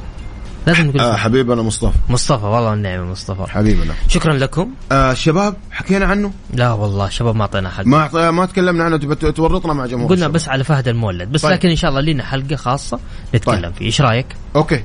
لازم 0.66 0.86
نقول 0.86 1.00
آه 1.00 1.16
حبيبنا 1.16 1.62
مصطفى. 1.62 1.98
مصطفى 2.08 2.44
والله 2.44 2.72
النعمة 2.72 3.10
مصطفى. 3.10 3.52
حبيبنا 3.52 3.94
شكرا 4.08 4.32
لكم. 4.32 4.70
آه 4.92 5.14
شباب 5.14 5.54
حكينا 5.70 6.06
عنه؟ 6.06 6.32
لا 6.54 6.72
والله 6.72 7.08
شباب 7.08 7.36
ما 7.36 7.42
أعطينا 7.42 7.70
حق 7.70 7.86
ما 7.86 8.30
ما 8.30 8.46
تكلمنا 8.46 8.84
عنه 8.84 8.96
تورطنا 8.96 9.72
مع 9.72 9.86
جمهور 9.86 10.10
قلنا 10.10 10.28
بس 10.28 10.48
على 10.48 10.64
فهد 10.64 10.88
المولد 10.88 11.32
بس 11.32 11.42
طيب. 11.42 11.52
لكن 11.52 11.68
إن 11.68 11.76
شاء 11.76 11.90
الله 11.90 12.00
لنا 12.00 12.24
حلقة 12.24 12.56
خاصة 12.56 13.00
نتكلم 13.34 13.60
طيب. 13.62 13.72
فيه. 13.74 13.84
إيش 13.84 14.00
رأيك؟ 14.00 14.26
okay. 14.56 14.84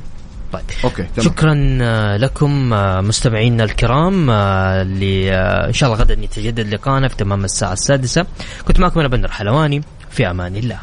طيب. 0.54 0.64
okay 0.84 1.04
تمام. 1.16 1.30
شكرا 1.30 1.78
آه، 1.82 2.18
لكم 2.18 2.74
آه، 2.74 3.02
مستمعينا 3.02 3.64
الكرام 3.64 4.30
آه، 4.30 4.82
اللي 4.82 5.34
إن 5.68 5.74
شاء 5.74 5.90
الله 5.90 6.04
غدا 6.04 6.14
يتجدد 6.14 6.74
لقاءنا 6.74 7.08
في 7.08 7.16
تمام 7.16 7.46
الساعة 7.46 7.74
السادسة. 7.74 8.26
كنت 8.68 8.80
معكم 8.80 9.00
أنا 9.00 9.10
بندر 9.10 9.32
حلواني 9.32 9.82
في 10.10 10.30
أمان 10.30 10.56
الله. 10.56 10.80